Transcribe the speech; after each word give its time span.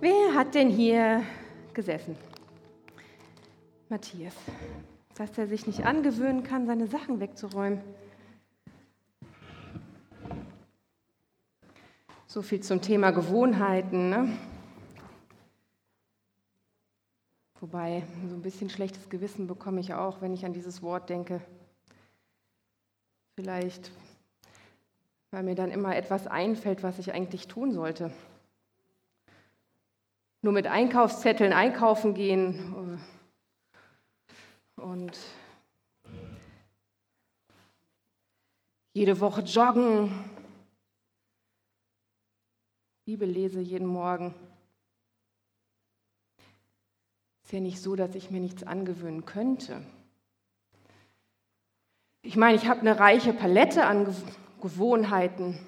Wer 0.00 0.32
hat 0.34 0.54
denn 0.54 0.70
hier 0.70 1.24
gesessen? 1.74 2.16
Matthias. 3.88 4.34
Dass 5.16 5.36
er 5.36 5.48
sich 5.48 5.66
nicht 5.66 5.84
angewöhnen 5.84 6.44
kann, 6.44 6.66
seine 6.66 6.86
Sachen 6.86 7.18
wegzuräumen. 7.18 7.80
So 12.28 12.42
viel 12.42 12.60
zum 12.60 12.80
Thema 12.80 13.10
Gewohnheiten. 13.10 14.10
Ne? 14.10 14.38
Wobei, 17.58 18.04
so 18.28 18.36
ein 18.36 18.42
bisschen 18.42 18.70
schlechtes 18.70 19.08
Gewissen 19.08 19.48
bekomme 19.48 19.80
ich 19.80 19.94
auch, 19.94 20.20
wenn 20.20 20.32
ich 20.32 20.44
an 20.44 20.52
dieses 20.52 20.80
Wort 20.80 21.08
denke. 21.08 21.40
Vielleicht, 23.34 23.90
weil 25.32 25.42
mir 25.42 25.56
dann 25.56 25.72
immer 25.72 25.96
etwas 25.96 26.28
einfällt, 26.28 26.84
was 26.84 27.00
ich 27.00 27.12
eigentlich 27.12 27.48
tun 27.48 27.72
sollte. 27.72 28.12
Nur 30.40 30.52
mit 30.52 30.66
Einkaufszetteln 30.66 31.52
einkaufen 31.52 32.14
gehen 32.14 33.00
und 34.76 35.18
jede 38.92 39.20
Woche 39.20 39.42
joggen, 39.42 40.12
Bibel 43.04 43.28
lese 43.28 43.60
jeden 43.60 43.86
Morgen. 43.86 44.34
Ist 47.42 47.52
ja 47.52 47.60
nicht 47.60 47.80
so, 47.80 47.96
dass 47.96 48.14
ich 48.14 48.30
mir 48.30 48.40
nichts 48.40 48.62
angewöhnen 48.62 49.24
könnte. 49.24 49.82
Ich 52.22 52.36
meine, 52.36 52.56
ich 52.56 52.68
habe 52.68 52.80
eine 52.80 53.00
reiche 53.00 53.32
Palette 53.32 53.86
an 53.86 54.14
Gewohnheiten. 54.60 55.58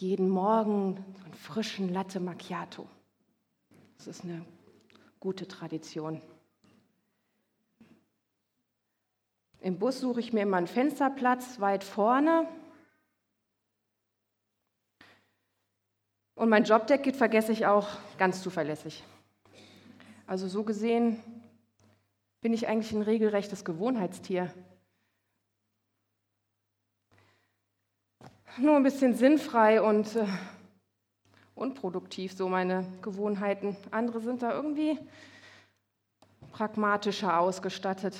Jeden 0.00 0.28
Morgen 0.28 1.04
so 1.18 1.24
einen 1.24 1.34
frischen 1.34 1.92
Latte 1.92 2.20
Macchiato. 2.20 2.88
Das 3.96 4.06
ist 4.06 4.22
eine 4.22 4.44
gute 5.18 5.48
Tradition. 5.48 6.22
Im 9.60 9.76
Bus 9.80 9.98
suche 9.98 10.20
ich 10.20 10.32
mir 10.32 10.42
immer 10.42 10.58
einen 10.58 10.68
Fensterplatz 10.68 11.58
weit 11.58 11.82
vorne. 11.82 12.46
Und 16.36 16.48
mein 16.48 16.62
Jobdeck 16.62 17.12
vergesse 17.16 17.50
ich 17.50 17.66
auch 17.66 17.88
ganz 18.18 18.40
zuverlässig. 18.40 19.02
Also 20.28 20.46
so 20.46 20.62
gesehen 20.62 21.20
bin 22.40 22.52
ich 22.52 22.68
eigentlich 22.68 22.92
ein 22.92 23.02
regelrechtes 23.02 23.64
Gewohnheitstier. 23.64 24.54
Nur 28.60 28.74
ein 28.74 28.82
bisschen 28.82 29.14
sinnfrei 29.14 29.80
und 29.80 30.16
äh, 30.16 30.26
unproduktiv, 31.54 32.32
so 32.32 32.48
meine 32.48 32.84
Gewohnheiten. 33.02 33.76
Andere 33.92 34.20
sind 34.20 34.42
da 34.42 34.52
irgendwie 34.52 34.98
pragmatischer 36.50 37.38
ausgestattet. 37.38 38.16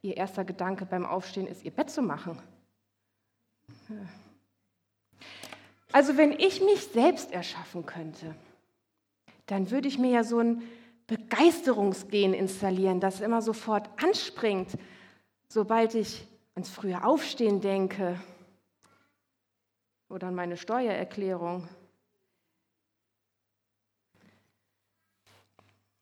Ihr 0.00 0.16
erster 0.16 0.44
Gedanke 0.44 0.86
beim 0.86 1.04
Aufstehen 1.04 1.48
ist, 1.48 1.64
ihr 1.64 1.72
Bett 1.72 1.90
zu 1.90 2.02
machen. 2.02 2.38
Also 5.90 6.16
wenn 6.16 6.30
ich 6.30 6.60
mich 6.60 6.82
selbst 6.84 7.32
erschaffen 7.32 7.84
könnte, 7.84 8.36
dann 9.46 9.72
würde 9.72 9.88
ich 9.88 9.98
mir 9.98 10.10
ja 10.10 10.22
so 10.22 10.38
ein 10.38 10.62
Begeisterungsgen 11.08 12.32
installieren, 12.32 13.00
das 13.00 13.20
immer 13.20 13.42
sofort 13.42 13.90
anspringt, 14.00 14.78
sobald 15.48 15.96
ich 15.96 16.28
ans 16.54 16.70
frühe 16.70 17.02
Aufstehen 17.02 17.60
denke 17.60 18.20
oder 20.08 20.28
an 20.28 20.34
meine 20.34 20.56
Steuererklärung. 20.56 21.68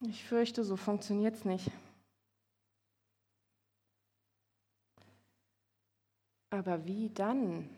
Ich 0.01 0.23
fürchte, 0.23 0.63
so 0.63 0.75
funktioniert 0.75 1.35
es 1.35 1.45
nicht. 1.45 1.71
Aber 6.49 6.85
wie 6.85 7.09
dann? 7.09 7.69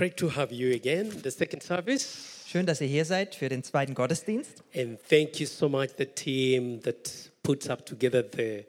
Great 0.00 0.16
to 0.16 0.30
have 0.30 0.50
you 0.50 0.72
again, 0.74 1.10
the 1.22 1.30
second 1.30 1.62
service. 1.62 2.46
Schön, 2.46 2.64
dass 2.64 2.80
ihr 2.80 2.86
hier 2.86 3.04
seid 3.04 3.34
für 3.34 3.50
den 3.50 3.62
zweiten 3.62 3.92
Gottesdienst. 3.92 4.64
And 4.74 4.98
thank 5.10 5.38
you 5.38 5.46
so 5.46 5.68
much, 5.68 5.90
the 5.98 6.06
team 6.06 6.80
that 6.84 7.30
puts 7.42 7.68
up 7.68 7.84
together 7.84 8.22
the, 8.22 8.64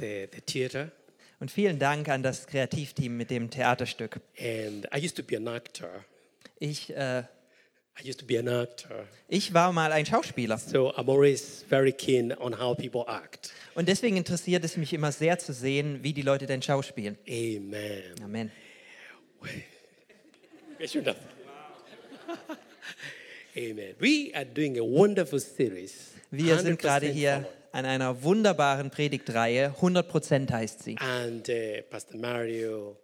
the, 0.00 0.26
the 0.32 0.40
theater. 0.40 0.90
Und 1.38 1.52
vielen 1.52 1.78
Dank 1.78 2.08
an 2.08 2.24
das 2.24 2.48
Kreativteam 2.48 3.16
mit 3.16 3.30
dem 3.30 3.50
Theaterstück. 3.50 4.18
And 4.36 4.88
I 4.92 4.98
used 4.98 5.16
to 5.16 5.22
be 5.22 5.36
an 5.36 5.46
actor. 5.46 6.04
Ich, 6.58 6.90
äh, 6.90 7.20
I 7.20 8.08
used 8.08 8.18
to 8.18 8.26
be 8.26 8.36
an 8.36 8.48
actor. 8.48 9.06
ich 9.28 9.54
war 9.54 9.72
mal 9.72 9.92
ein 9.92 10.04
Schauspieler 10.04 10.58
So 10.58 10.92
I'm 10.92 11.08
always 11.08 11.64
very 11.68 11.92
keen 11.92 12.36
on 12.36 12.58
how 12.58 12.76
people 12.76 13.04
act. 13.06 13.52
und 13.76 13.86
deswegen 13.86 14.16
interessiert 14.16 14.64
es 14.64 14.76
mich 14.76 14.92
immer 14.92 15.12
sehr 15.12 15.38
zu 15.38 15.52
sehen, 15.52 16.02
wie 16.02 16.12
die 16.12 16.22
Leute 16.22 16.46
denn 16.46 16.62
schauspielen. 16.62 17.16
Amen. 17.28 18.24
Amen. 18.24 18.50
Yes, 20.84 20.96
enough. 20.96 21.16
Amen. 23.56 23.94
We 23.98 24.32
are 24.34 24.44
doing 24.44 24.78
a 24.78 24.84
wonderful 24.84 25.40
series. 25.40 26.12
Wir 26.30 26.58
sind 26.58 26.78
100% 26.78 26.82
gerade 26.82 27.06
hier 27.06 27.48
an 27.72 27.86
einer 27.86 28.22
wunderbaren 28.22 28.90
Predigtreihe. 28.90 29.74
100% 29.80 30.52
heißt 30.52 30.82
sie. 30.82 30.98
And 30.98 31.48
uh, 31.48 31.80
Pastor 31.88 32.18
Mario, 32.18 32.98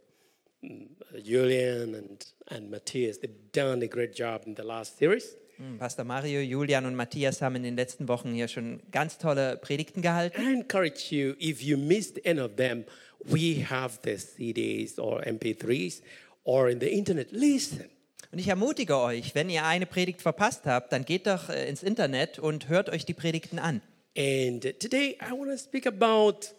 mm, 0.61 0.89
Julian, 1.23 1.95
and, 1.95 2.27
and 2.49 2.71
Matthias, 2.71 3.19
they've 3.19 3.51
done 3.53 3.83
a 3.83 3.89
great 3.89 4.15
job 4.15 4.43
in 4.45 4.55
the 4.55 4.63
last 4.63 4.99
series. 4.99 5.35
Hm, 5.57 5.79
Pastor 5.79 6.05
Mario, 6.05 6.43
Julian 6.43 6.85
und 6.85 6.95
Matthias 6.95 7.41
haben 7.41 7.57
in 7.57 7.63
den 7.63 7.77
letzten 7.77 8.09
Wochen 8.09 8.35
hier 8.35 8.49
schon 8.49 8.83
ganz 8.91 9.17
tolle 9.17 9.57
Predigten 9.57 10.03
gehalten. 10.03 10.39
I 10.39 10.53
encourage 10.53 11.11
you, 11.13 11.35
if 11.39 11.63
you 11.63 11.79
missed 11.79 12.21
any 12.27 12.41
of 12.41 12.57
them, 12.57 12.85
we 13.25 13.65
have 13.65 14.01
the 14.05 14.19
CDs 14.19 14.99
or 14.99 15.23
MP3s 15.23 16.03
or 16.45 16.69
in 16.69 16.81
the 16.81 16.89
internet. 16.89 17.33
Listen. 17.33 17.85
Und 18.33 18.39
ich 18.39 18.49
ermutige 18.49 18.97
euch, 18.99 19.35
wenn 19.35 19.51
ihr 19.51 19.65
eine 19.65 19.87
Predigt 19.87 20.23
verpasst 20.23 20.63
habt, 20.65 20.93
dann 20.93 21.05
geht 21.05 21.27
doch 21.27 21.49
äh, 21.49 21.69
ins 21.69 21.83
Internet 21.83 22.39
und 22.39 22.69
hört 22.69 22.89
euch 22.89 23.05
die 23.05 23.15
Predigten 23.15 23.59
an. 23.59 23.83
And 24.17 24.63
today 24.81 25.17
I 25.21 25.33
want 25.33 25.51
to 25.51 25.57
speak 25.57 25.87
about 25.87 26.55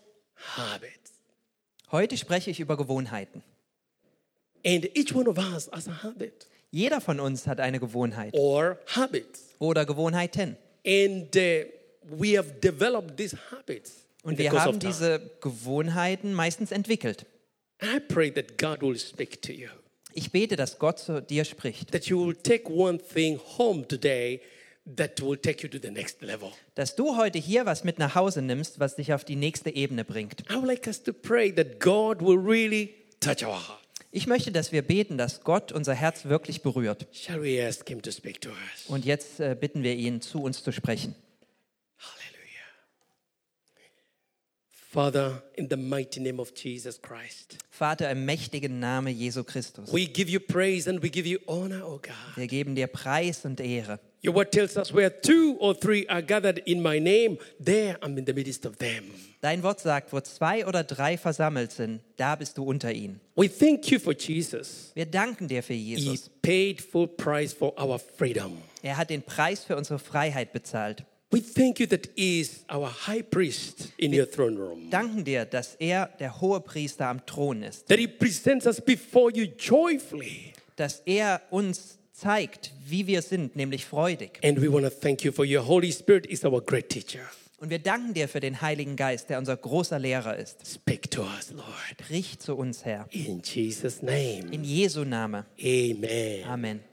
habits. 0.56 1.12
Heute 1.91 2.18
spreche 2.18 2.52
ich 2.52 2.59
über 2.59 2.78
Gewohnheiten. 2.78 3.44
And 4.66 4.86
each 4.96 5.16
one 5.16 5.30
of 5.30 5.38
us 5.38 5.70
has 5.72 5.88
a 5.88 6.03
habit 6.03 6.47
Jeder 6.72 7.02
von 7.02 7.20
uns 7.20 7.47
hat 7.47 7.59
eine 7.59 7.80
Gewohnheit 7.80 8.34
or 8.34 8.78
habits. 8.88 9.56
oder 9.59 9.86
Gewohnheiten. 9.86 10.56
And 10.86 11.36
uh, 11.36 11.66
we 12.18 12.38
have 12.38 12.53
developed 12.62 13.18
these 13.18 13.38
habits 13.52 14.06
Und 14.24 14.38
wir 14.38 14.52
haben 14.52 14.80
diese 14.80 15.31
Gewohnheiten 15.41 16.34
meistens 16.34 16.72
entwickelt. 16.72 17.25
I 17.81 18.00
pray 18.00 18.31
that 18.31 18.58
God 18.58 18.81
will 18.81 18.97
speak 18.97 19.42
to 19.44 19.52
you, 19.52 19.68
Ich 20.14 20.31
bete, 20.31 20.56
dass 20.56 20.78
Gott 20.78 21.00
zu 21.00 21.22
dir 21.22 21.46
spricht, 21.46 21.92
that 21.92 22.06
you 22.06 22.25
will 22.25 22.36
take 22.36 22.69
one 22.69 23.00
thing 23.00 23.40
home 23.58 23.88
today 23.88 24.42
that 24.97 25.22
will 25.22 25.38
take 25.38 25.64
you 25.64 25.70
to 25.70 25.78
the 25.82 25.91
next 25.91 26.22
level. 26.22 26.52
dass 26.76 26.96
du 26.96 27.16
heute 27.17 27.40
hier 27.40 27.66
was 27.66 27.84
mit 27.84 27.97
nach 28.00 28.16
Hause 28.16 28.41
nimmst, 28.41 28.79
was 28.79 28.96
dich 28.97 29.14
auf 29.14 29.23
die 29.23 29.35
nächste 29.35 29.70
Ebene 29.73 30.03
bringt. 30.03 30.41
I 30.50 30.55
would 30.55 30.66
like 30.67 30.85
us 30.88 31.02
to 31.03 31.14
pray 31.14 31.52
that 31.53 31.79
God 31.79 32.22
will 32.22 32.38
really 32.38 32.94
touch 33.20 33.44
our 33.46 33.53
heart. 33.67 33.79
Ich 34.14 34.28
möchte, 34.28 34.52
dass 34.52 34.73
wir 34.73 34.82
beten, 34.82 35.17
dass 35.17 35.41
Gott 35.41 35.72
unser 35.72 35.94
Herz 35.94 36.26
wirklich 36.26 36.61
berührt. 36.61 37.08
Shall 37.14 37.41
we 37.41 37.66
ask 37.66 37.88
Him 37.88 38.02
to 38.02 38.11
speak 38.11 38.41
to 38.41 38.50
us? 38.50 38.88
Und 38.88 39.05
jetzt 39.05 39.40
äh, 39.40 39.55
bitten 39.58 39.84
wir 39.84 39.96
ihn, 39.96 40.20
zu 40.20 40.44
uns 40.44 40.61
zu 40.64 40.73
sprechen. 40.73 41.16
Father, 44.93 45.41
in 45.55 45.70
the 45.70 45.78
mighty 45.78 46.20
name 46.20 46.38
of 46.38 46.53
Jesus 46.53 47.02
Christ, 47.02 47.58
Vater, 47.70 48.09
im 48.11 48.26
mächtigen 48.26 48.82
Namen 48.82 49.17
Jesu 49.17 49.41
Christus. 49.41 49.90
we 49.93 50.05
give 50.05 50.29
you 50.29 50.38
praise 50.38 50.85
and 50.85 51.02
we 51.02 51.09
give 51.09 51.26
you 51.26 51.40
honor, 51.47 51.82
oh 51.85 51.97
God. 51.97 52.35
Wir 52.35 52.47
geben 52.47 52.76
dir 52.76 52.88
Preis 52.88 53.46
und 53.46 53.61
Ehre. 53.61 54.02
Your 54.22 54.35
word 54.35 54.52
tells 54.52 54.76
us 54.76 54.93
where 54.93 55.09
two 55.09 55.55
or 55.59 55.73
three 55.73 56.05
are 56.09 56.22
gathered 56.22 56.58
in 56.66 56.82
my 56.82 56.99
name, 56.99 57.38
there 57.58 57.97
I'm 58.02 58.17
in 58.17 58.26
the 58.26 58.34
midst 58.34 58.66
of 58.66 58.79
them. 58.79 59.05
Dein 59.40 59.64
Wort 59.64 59.79
sagt, 59.79 60.11
wo 60.11 60.20
zwei 60.20 60.66
oder 60.67 60.84
drei 60.84 61.17
versammelt 61.17 61.72
sind, 61.72 62.02
da 62.17 62.35
bist 62.35 62.58
du 62.58 62.66
unter 62.66 62.91
ihnen. 62.91 63.22
We 63.35 63.47
thank 63.47 63.90
you 63.90 63.97
for 63.97 64.14
Jesus. 64.14 64.91
Wir 64.93 65.05
danken 65.05 65.47
dir 65.47 65.64
für 65.64 65.73
He 65.73 65.96
Jesus. 65.96 66.29
paid 66.41 66.82
full 66.82 67.08
price 67.08 67.53
for 67.53 67.73
our 67.82 67.97
freedom. 67.97 68.58
Er 68.84 68.97
hat 68.97 69.09
den 69.09 69.23
Preis 69.23 69.64
für 69.64 69.78
unsere 69.78 69.99
Freiheit 69.99 70.52
bezahlt. 70.52 71.05
We 71.31 71.39
thank 71.39 71.79
you 71.79 71.87
that 71.87 72.09
He 72.16 72.41
is 72.41 72.66
our 72.69 72.89
high 72.89 73.22
priest 73.22 73.93
in 73.97 74.13
your 74.13 74.29
throne 74.29 74.57
room. 74.57 74.89
Danken 74.89 75.23
dir, 75.23 75.45
dass 75.45 75.75
er 75.75 76.09
der 76.19 76.41
hohe 76.41 76.59
Priester 76.59 77.07
am 77.07 77.25
Thron 77.25 77.63
ist. 77.63 77.87
That 77.87 77.99
He 77.99 78.07
presents 78.07 78.67
us 78.67 78.81
before 78.81 79.31
you 79.33 79.45
joyfully. 79.57 80.53
Dass 80.75 81.01
er 81.05 81.41
uns 81.49 81.99
zeigt, 82.11 82.73
wie 82.85 83.07
wir 83.07 83.22
sind, 83.22 83.55
nämlich 83.55 83.85
freudig. 83.85 84.39
And 84.43 84.61
we 84.61 84.72
want 84.72 84.83
to 84.85 84.89
thank 84.89 85.23
you 85.23 85.31
for 85.31 85.45
your 85.45 85.66
Holy 85.66 85.93
Spirit 85.93 86.25
is 86.25 86.43
our 86.43 86.61
great 86.61 86.89
teacher. 86.89 87.22
Und 87.59 87.69
wir 87.69 87.79
danken 87.79 88.13
dir 88.13 88.28
für 88.28 88.39
den 88.39 88.59
Heiligen 88.59 88.95
Geist, 88.97 89.29
der 89.29 89.37
unser 89.37 89.55
großer 89.55 89.99
Lehrer 89.99 90.35
ist. 90.35 90.67
Speak 90.67 91.11
to 91.11 91.22
us, 91.22 91.51
Lord. 91.51 91.67
Sprich 92.03 92.39
zu 92.39 92.55
uns, 92.55 92.83
Herr. 92.83 93.07
In 93.11 93.41
Jesus' 93.41 94.01
name. 94.01 94.51
In 94.51 94.63
Jesu 94.63 95.05
Name. 95.05 95.45
Amen. 95.61 96.43
Amen. 96.45 96.91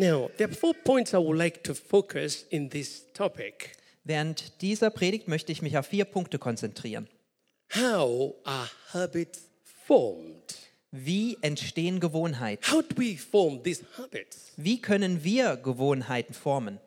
Now, 0.00 0.30
there 0.38 0.48
are 0.48 0.54
four 0.54 0.72
points 0.72 1.12
I 1.12 1.18
would 1.18 1.36
like 1.36 1.62
to 1.64 1.74
focus 1.74 2.46
in 2.50 2.70
this 2.70 3.04
topic. 3.12 3.76
Während 4.02 4.62
dieser 4.62 4.88
Predigt 4.88 5.28
möchte 5.28 5.52
ich 5.52 5.60
mich 5.60 5.76
auf 5.76 5.88
vier 5.88 6.06
Punkte 6.06 6.38
konzentrieren. 6.38 7.06
How 7.74 8.34
are 8.44 8.70
habits 8.94 9.42
formed? 9.86 10.56
Wie 10.90 11.36
entstehen 11.42 12.00
Gewohnheiten? 12.00 12.66
How 12.72 12.80
do 12.80 12.96
we 12.96 13.18
form 13.18 13.62
these 13.62 13.84
habits? 13.98 14.52
Wie 14.56 14.80
können 14.80 15.22
wir 15.22 15.58
Gewohnheiten 15.58 16.32
formen? 16.32 16.80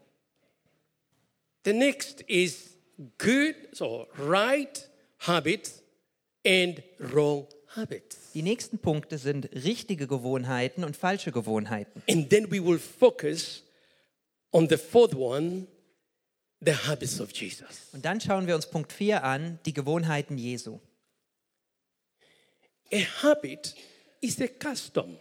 The 1.65 1.73
next 1.73 2.21
is 2.21 2.75
good, 3.19 3.53
so 3.73 4.07
right 4.17 4.89
habits 5.19 5.83
and 6.43 6.81
wrong 6.97 7.45
habits. 7.45 7.62
Die 8.33 8.41
nächsten 8.41 8.77
Punkte 8.79 9.17
sind 9.17 9.49
richtige 9.53 10.07
Gewohnheiten 10.07 10.83
und 10.83 10.95
falsche 10.97 11.31
Gewohnheiten. 11.31 12.03
And 12.09 12.29
then 12.29 12.51
we 12.51 12.63
will 12.63 12.79
focus 12.79 13.63
on 14.51 14.69
the 14.69 14.77
fourth 14.77 15.15
one, 15.15 15.67
the 16.59 16.73
habits 16.73 17.19
of 17.19 17.31
Jesus. 17.33 17.89
Und 17.93 18.05
dann 18.05 18.21
schauen 18.21 18.47
wir 18.47 18.55
uns 18.55 18.69
Punkt 18.69 18.93
4 18.93 19.23
an, 19.23 19.59
die 19.65 19.73
Gewohnheiten 19.73 20.37
Jesu. 20.37 20.79
A 22.91 22.99
habit 23.23 23.75
is 24.21 24.39
a 24.39 24.47
custom. 24.47 25.17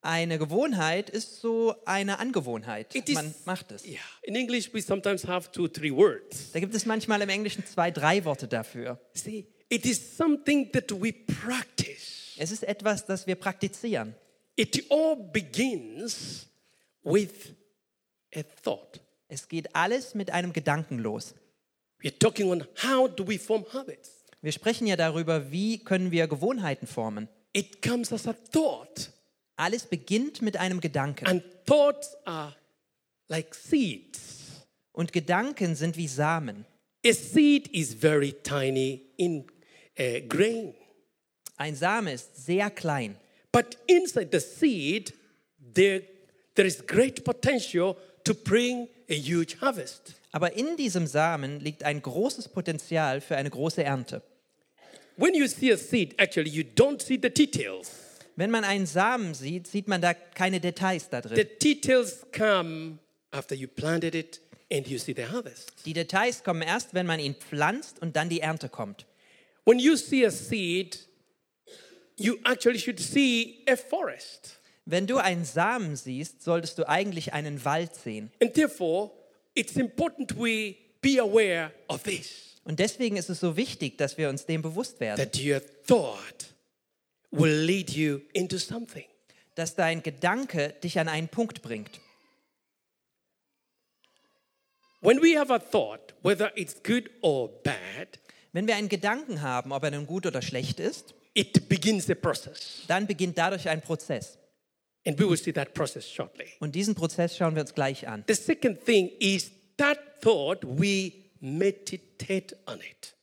Eine 0.00 0.38
Gewohnheit 0.38 1.10
ist 1.10 1.40
so 1.40 1.74
eine 1.84 2.20
Angewohnheit. 2.20 2.94
It 2.94 3.08
is, 3.08 3.16
Man 3.16 3.34
macht 3.44 3.72
es. 3.72 3.84
yeah. 3.84 3.98
In 4.22 4.36
English, 4.36 4.72
we 4.72 4.80
sometimes 4.80 5.26
have 5.26 5.50
two, 5.50 5.66
three 5.68 5.90
words. 5.90 6.52
Da 6.52 6.60
gibt 6.60 6.74
es 6.74 6.86
manchmal 6.86 7.20
im 7.22 7.28
Englischen 7.28 7.66
zwei, 7.66 7.90
drei 7.90 8.24
Worte 8.24 8.46
dafür. 8.46 9.00
See, 9.14 9.46
it 9.68 9.84
is 9.86 10.16
something 10.16 10.70
that 10.72 10.90
we 10.92 11.12
practice. 11.12 12.34
Es 12.38 12.50
ist 12.50 12.62
etwas, 12.64 13.04
das 13.06 13.26
wir 13.26 13.34
praktizieren. 13.36 14.14
It 14.56 14.90
all 14.90 15.16
begins 15.16 16.46
with 17.02 17.52
a 18.34 18.42
thought. 18.62 19.00
Es 19.28 19.48
geht 19.48 19.74
alles 19.74 20.14
mit 20.14 20.30
einem 20.30 20.52
Gedanken 20.52 20.98
los. 20.98 21.34
We're 22.02 22.16
talking 22.18 22.50
on 22.50 22.64
how 22.82 23.08
do 23.08 23.26
we 23.26 23.38
form 23.38 23.64
habits. 23.72 24.24
Wir 24.42 24.52
sprechen 24.52 24.86
ja 24.86 24.96
darüber, 24.96 25.50
wie 25.50 25.78
können 25.78 26.10
wir 26.10 26.26
Gewohnheiten 26.28 26.86
formen. 26.86 27.28
It 27.52 27.82
comes 27.82 28.12
as 28.12 28.26
a 28.28 28.34
thought, 28.52 29.10
Alles 29.56 29.86
beginnt 29.86 30.42
mit 30.42 30.58
einem 30.58 30.80
Gedanken. 30.80 31.26
and 31.26 31.42
thoughts 31.64 32.14
are 32.26 32.54
like 33.28 33.54
seeds. 33.54 34.66
Und 34.92 35.12
Gedanken 35.12 35.74
sind 35.74 35.96
wie 35.96 36.06
Samen. 36.08 36.66
A 37.04 37.12
seed 37.12 37.68
is 37.68 37.94
very 37.94 38.32
tiny 38.42 39.06
in 39.16 39.46
uh, 39.98 40.20
grain, 40.28 40.74
Ein 41.56 41.74
Same 41.74 42.12
ist 42.12 42.44
sehr 42.44 42.70
klein. 42.70 43.16
but 43.52 43.76
inside 43.86 44.28
the 44.30 44.40
seed, 44.40 45.12
there, 45.74 46.02
there 46.54 46.66
is 46.66 46.84
great 46.86 47.24
potential 47.24 47.96
to 48.24 48.34
bring 48.34 48.88
a 49.08 49.14
huge 49.14 49.56
harvest. 49.60 50.14
Aber 50.32 50.52
in 50.52 50.76
diesem 50.76 51.06
Samen 51.06 51.60
liegt 51.60 51.82
ein 51.82 52.02
großes 52.02 52.48
Potenzial 52.48 53.22
für 53.22 53.36
eine 53.36 53.48
große 53.48 53.82
Ernte. 53.82 54.22
When 55.16 55.32
you 55.34 55.46
see 55.46 55.72
a 55.72 55.78
seed, 55.78 56.14
actually, 56.18 56.50
you 56.50 56.62
don't 56.62 57.00
see 57.00 57.18
the 57.20 57.30
details. 57.30 57.90
Wenn 58.38 58.50
man 58.50 58.64
einen 58.64 58.84
Samen 58.84 59.32
sieht, 59.32 59.66
sieht 59.66 59.88
man 59.88 60.02
da 60.02 60.12
keine 60.12 60.60
Details 60.60 61.08
da 61.08 61.22
The 61.22 61.28
drin. 61.30 61.48
details 61.62 62.26
come 62.32 62.98
after 63.30 63.54
you 63.54 63.66
planted 63.66 64.14
it 64.14 64.42
and 64.70 64.86
you 64.86 64.98
see 64.98 65.14
the 65.16 65.24
harvest. 65.26 65.72
Die 65.86 65.94
Details 65.94 66.44
kommen 66.44 66.60
erst, 66.60 66.92
wenn 66.92 67.06
man 67.06 67.18
ihn 67.18 67.34
pflanzt 67.34 68.02
und 68.02 68.14
dann 68.16 68.28
die 68.28 68.40
Ernte 68.40 68.68
kommt. 68.68 69.05
When 69.66 69.80
you 69.80 69.96
see 69.96 70.24
a 70.24 70.30
seed, 70.30 70.96
you 72.16 72.38
actually 72.44 72.78
should 72.78 73.00
see 73.00 73.64
a 73.68 73.76
forest. 73.76 74.60
Wenn 74.86 75.08
du 75.08 75.18
einen 75.18 75.44
Samen 75.44 75.96
siehst, 75.96 76.42
solltest 76.42 76.78
du 76.78 76.88
eigentlich 76.88 77.32
einen 77.32 77.64
Wald 77.64 77.94
sehen. 77.94 78.30
And 78.40 78.54
therefore, 78.54 79.10
it's 79.54 79.76
important 79.76 80.36
we 80.36 80.76
be 81.02 81.20
aware 81.20 81.72
of 81.88 82.04
this 82.04 82.46
Und 82.64 82.78
deswegen 82.80 83.16
ist 83.16 83.28
es 83.28 83.40
so 83.40 83.56
wichtig, 83.56 83.98
dass 83.98 84.18
wir 84.18 84.28
uns 84.28 84.46
dem 84.46 84.62
bewusst 84.62 84.98
werden, 85.00 85.18
that 85.18 85.40
your 85.40 85.60
thought 85.86 86.54
will 87.30 87.64
lead 87.64 87.90
you 87.90 88.20
into 88.32 88.58
something. 88.58 89.04
dass 89.56 89.74
dein 89.74 90.02
Gedanke 90.02 90.74
dich 90.82 90.98
an 90.98 91.08
einen 91.08 91.28
Punkt 91.28 91.62
bringt. 91.62 92.00
When 95.00 95.20
we 95.20 95.38
have 95.38 95.52
a 95.52 95.58
thought, 95.58 96.14
whether 96.22 96.52
it's 96.56 96.82
good 96.82 97.10
or 97.20 97.48
bad, 97.62 98.18
Wenn 98.56 98.66
wir 98.66 98.76
einen 98.76 98.88
Gedanken 98.88 99.42
haben, 99.42 99.70
ob 99.70 99.84
er 99.84 99.90
nun 99.90 100.06
gut 100.06 100.24
oder 100.24 100.40
schlecht 100.40 100.80
ist, 100.80 101.12
it 101.34 101.68
begins 101.68 102.08
a 102.08 102.14
process. 102.14 102.84
dann 102.88 103.06
beginnt 103.06 103.36
dadurch 103.36 103.68
ein 103.68 103.82
Prozess. 103.82 104.38
And 105.06 105.18
we 105.20 105.28
will 105.28 105.36
see 105.36 105.52
that 105.52 105.74
process 105.74 106.10
shortly. 106.10 106.46
Und 106.58 106.74
diesen 106.74 106.94
Prozess 106.94 107.36
schauen 107.36 107.54
wir 107.54 107.60
uns 107.60 107.74
gleich 107.74 108.08
an. 108.08 108.24
The 108.26 108.32
second 108.34 108.82
thing 108.82 109.10
is 109.20 109.50
that 109.76 109.98
thought, 110.22 110.60
we 110.64 111.12
meditate 111.38 112.56
on 112.66 112.80
it. 112.80 113.14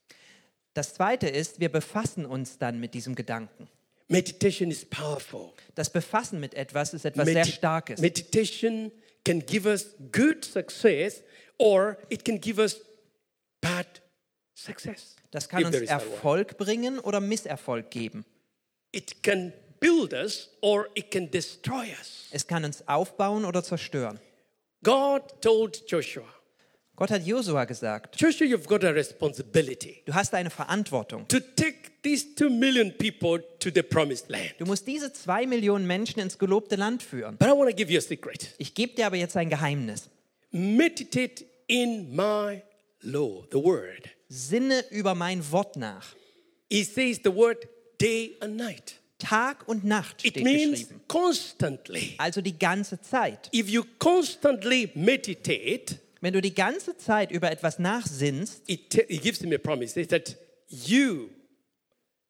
Das 0.76 0.94
zweite 0.94 1.28
ist, 1.30 1.60
wir 1.60 1.70
befassen 1.70 2.28
uns 2.28 2.60
dann 2.60 2.80
mit 2.80 2.94
diesem 2.94 3.16
Gedanken. 3.16 3.68
Meditation 4.10 4.70
is 4.70 4.86
powerful. 4.86 5.52
Das 5.74 5.90
Befassen 5.92 6.40
mit 6.40 6.54
etwas 6.54 6.94
ist 6.94 7.06
etwas 7.06 7.26
sehr 7.26 7.44
Medi- 7.44 7.52
Starkes. 7.54 8.00
Meditation 8.00 8.92
can 9.26 9.44
give 9.44 9.68
us 9.68 9.96
good 10.12 10.46
success 10.46 11.24
or 11.58 11.98
it 12.10 12.24
can 12.24 12.40
give 12.40 12.62
us 12.62 12.80
bad 13.62 14.03
success. 14.56 15.16
Das 15.32 15.50
kann 15.50 15.66
uns. 15.66 15.76
Erfolg 15.76 16.58
bringen 16.58 17.00
oder 17.00 17.20
Misserfolg 17.20 17.90
geben. 17.92 18.26
It 18.92 19.24
can 19.24 19.54
build 19.80 20.14
us 20.14 20.50
or 20.62 20.88
it 20.96 21.12
can 21.12 21.30
destroy 21.30 21.88
us. 22.00 22.28
Es 22.32 22.46
kann 22.48 22.64
uns 22.64 22.88
aufbauen 22.88 23.46
oder 23.46 23.64
zerstören. 23.64 24.20
God 24.84 25.42
told 25.42 25.84
Joshua, 25.88 26.28
Gott 26.96 27.10
hat 27.10 27.26
Josua 27.26 27.66
gesagt, 27.66 28.20
Joshua, 28.22 28.46
you've 28.46 28.68
got 28.68 28.84
a 28.84 28.92
responsibility 28.92 30.04
du 30.06 30.14
hast 30.14 30.34
eine 30.34 30.50
Verantwortung. 30.50 31.28
to 31.28 31.40
take 31.40 32.02
these 32.04 32.36
two 32.36 32.50
million 32.50 32.92
people 32.98 33.42
to 33.60 33.70
the 33.74 33.82
promised 33.82 34.30
land. 34.30 34.54
Du 34.60 34.66
musst 34.66 34.86
diese 34.86 35.12
zwei 35.12 35.48
Millionen 35.48 35.88
Menschen 35.88 36.20
ins 36.20 36.38
gelobte 36.38 36.76
Land 36.76 37.02
führen. 37.02 37.38
But 37.38 37.48
I 37.48 37.52
want 37.52 37.70
to 37.70 37.76
give 37.76 37.92
you 37.92 37.98
a 37.98 38.02
secret. 38.02 38.54
Ich 38.58 38.74
gebe 38.74 38.94
dir 38.94 39.08
aber 39.08 39.16
jetzt 39.16 39.36
ein 39.36 39.50
Geheimnis. 39.50 40.10
Meditate 40.52 41.46
in 41.68 42.16
my 42.16 42.62
law, 43.02 43.44
the 43.52 43.58
word. 43.58 44.10
Sinne 44.34 44.84
über 44.90 45.14
mein 45.14 45.52
Wort 45.52 45.76
nach. 45.76 46.16
It 46.70 46.92
says 46.92 47.20
the 47.24 47.34
word 47.34 47.68
day 48.02 48.36
and 48.40 48.58
night. 48.58 48.96
Tag 49.20 49.68
und 49.68 49.86
Nacht 49.86 50.26
It 50.26 50.32
steht 50.32 50.44
means 50.44 50.80
geschrieben. 50.80 51.02
constantly. 51.08 52.16
Also 52.18 52.42
die 52.42 52.58
ganze 52.58 53.00
Zeit. 53.00 53.50
If 53.54 53.70
you 53.70 53.84
constantly 54.00 54.90
meditate, 54.96 56.00
Wenn 56.20 56.34
du 56.34 56.42
die 56.42 56.54
ganze 56.54 56.98
Zeit 56.98 57.32
über 57.32 57.52
etwas 57.52 57.80
nachsinnst, 57.80 58.64
it, 58.68 58.96
it 58.96 59.22
gives 59.22 59.40
him 59.40 59.52
a 59.54 59.58
promise. 59.58 60.00
It 60.00 60.10
that 60.10 60.38
you 60.68 61.30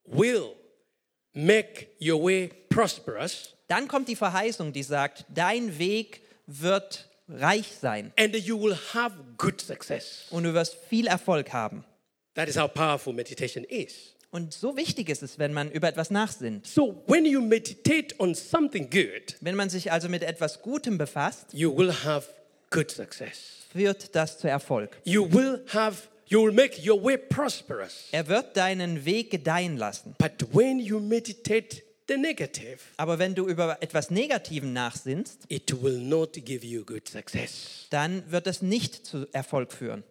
will 0.06 0.56
make 1.34 1.88
your 2.02 2.22
way 2.22 2.50
prosperous 2.70 3.50
dann 3.68 3.88
kommt 3.88 4.08
die 4.08 4.16
Verheißung, 4.16 4.74
die 4.74 4.84
sagt, 4.84 5.26
dein 5.34 5.80
Weg 5.80 6.22
wird 6.48 7.10
reich 7.30 7.72
sein 7.80 8.12
and 8.18 8.36
you 8.36 8.62
will 8.62 8.76
have 8.94 9.16
good 9.38 9.62
success. 9.62 10.26
und 10.32 10.44
du 10.44 10.54
wirst 10.54 10.76
viel 10.90 11.08
Erfolg 11.08 11.54
haben. 11.54 11.86
That 12.36 12.48
is 12.50 12.58
how 12.58 12.68
powerful 12.72 13.14
meditation 13.14 13.64
is. 13.66 14.14
Und 14.32 14.52
so 14.54 14.76
wichtig 14.76 15.10
ist 15.10 15.22
es, 15.22 15.38
wenn 15.38 15.54
man 15.54 15.70
über 15.72 15.88
etwas 15.88 16.10
nachsinnt. 16.10 16.66
So 16.66 17.04
when 17.08 17.24
you 17.26 17.40
meditate 17.40 18.16
on 18.18 18.34
something 18.34 18.90
good, 18.90 19.36
Wenn 19.42 19.56
man 19.56 19.70
sich 19.70 19.92
also 19.92 20.10
mit 20.10 20.24
etwas 20.24 20.62
Gutem 20.64 20.98
befasst, 20.98 21.54
you 21.54 21.76
will 21.76 21.94
have 22.04 22.28
good 22.72 22.90
success. 22.90 23.68
führt 23.72 24.16
das 24.16 24.40
zu 24.40 24.48
Erfolg. 24.48 24.98
You 25.04 25.32
will 25.32 25.64
have 25.68 26.08
you 26.30 26.44
will 26.44 26.52
make 26.54 26.82
your 26.84 27.04
way 27.04 27.18
prosperous. 27.18 28.06
Er 28.12 28.28
wird 28.28 28.58
deinen 28.58 29.06
Weg 29.06 29.30
gedeihen 29.30 29.78
lassen. 29.78 30.16
But 30.18 30.48
when 30.52 30.80
you 30.80 31.00
meditate 31.00 31.84
the 32.08 32.18
negative, 32.18 32.80
Aber 32.98 33.20
wenn 33.20 33.36
du 33.36 33.48
über 33.48 33.78
etwas 33.82 34.10
Negativem 34.10 34.74
nachsinnst, 34.74 35.42
it 35.50 35.84
will 35.84 36.00
not 36.00 36.34
give 36.44 36.66
you 36.66 36.84
good 36.84 37.08
success. 37.08 37.86
dann 37.92 38.24
wird 38.32 38.48
das 38.48 38.64
nicht 38.64 39.06
zu 39.06 39.28
Erfolg 39.32 39.72
führen. 39.72 40.04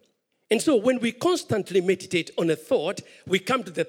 And 0.53 0.61
so 0.61 0.75
when 0.79 1.01
we 1.01 1.11
constantly 1.11 1.81
meditate 1.81 2.31
on 2.37 2.47
a 2.51 2.55
thought, 2.55 3.01
we 3.25 3.39
come 3.39 3.63
to 3.65 3.71
the 3.73 3.87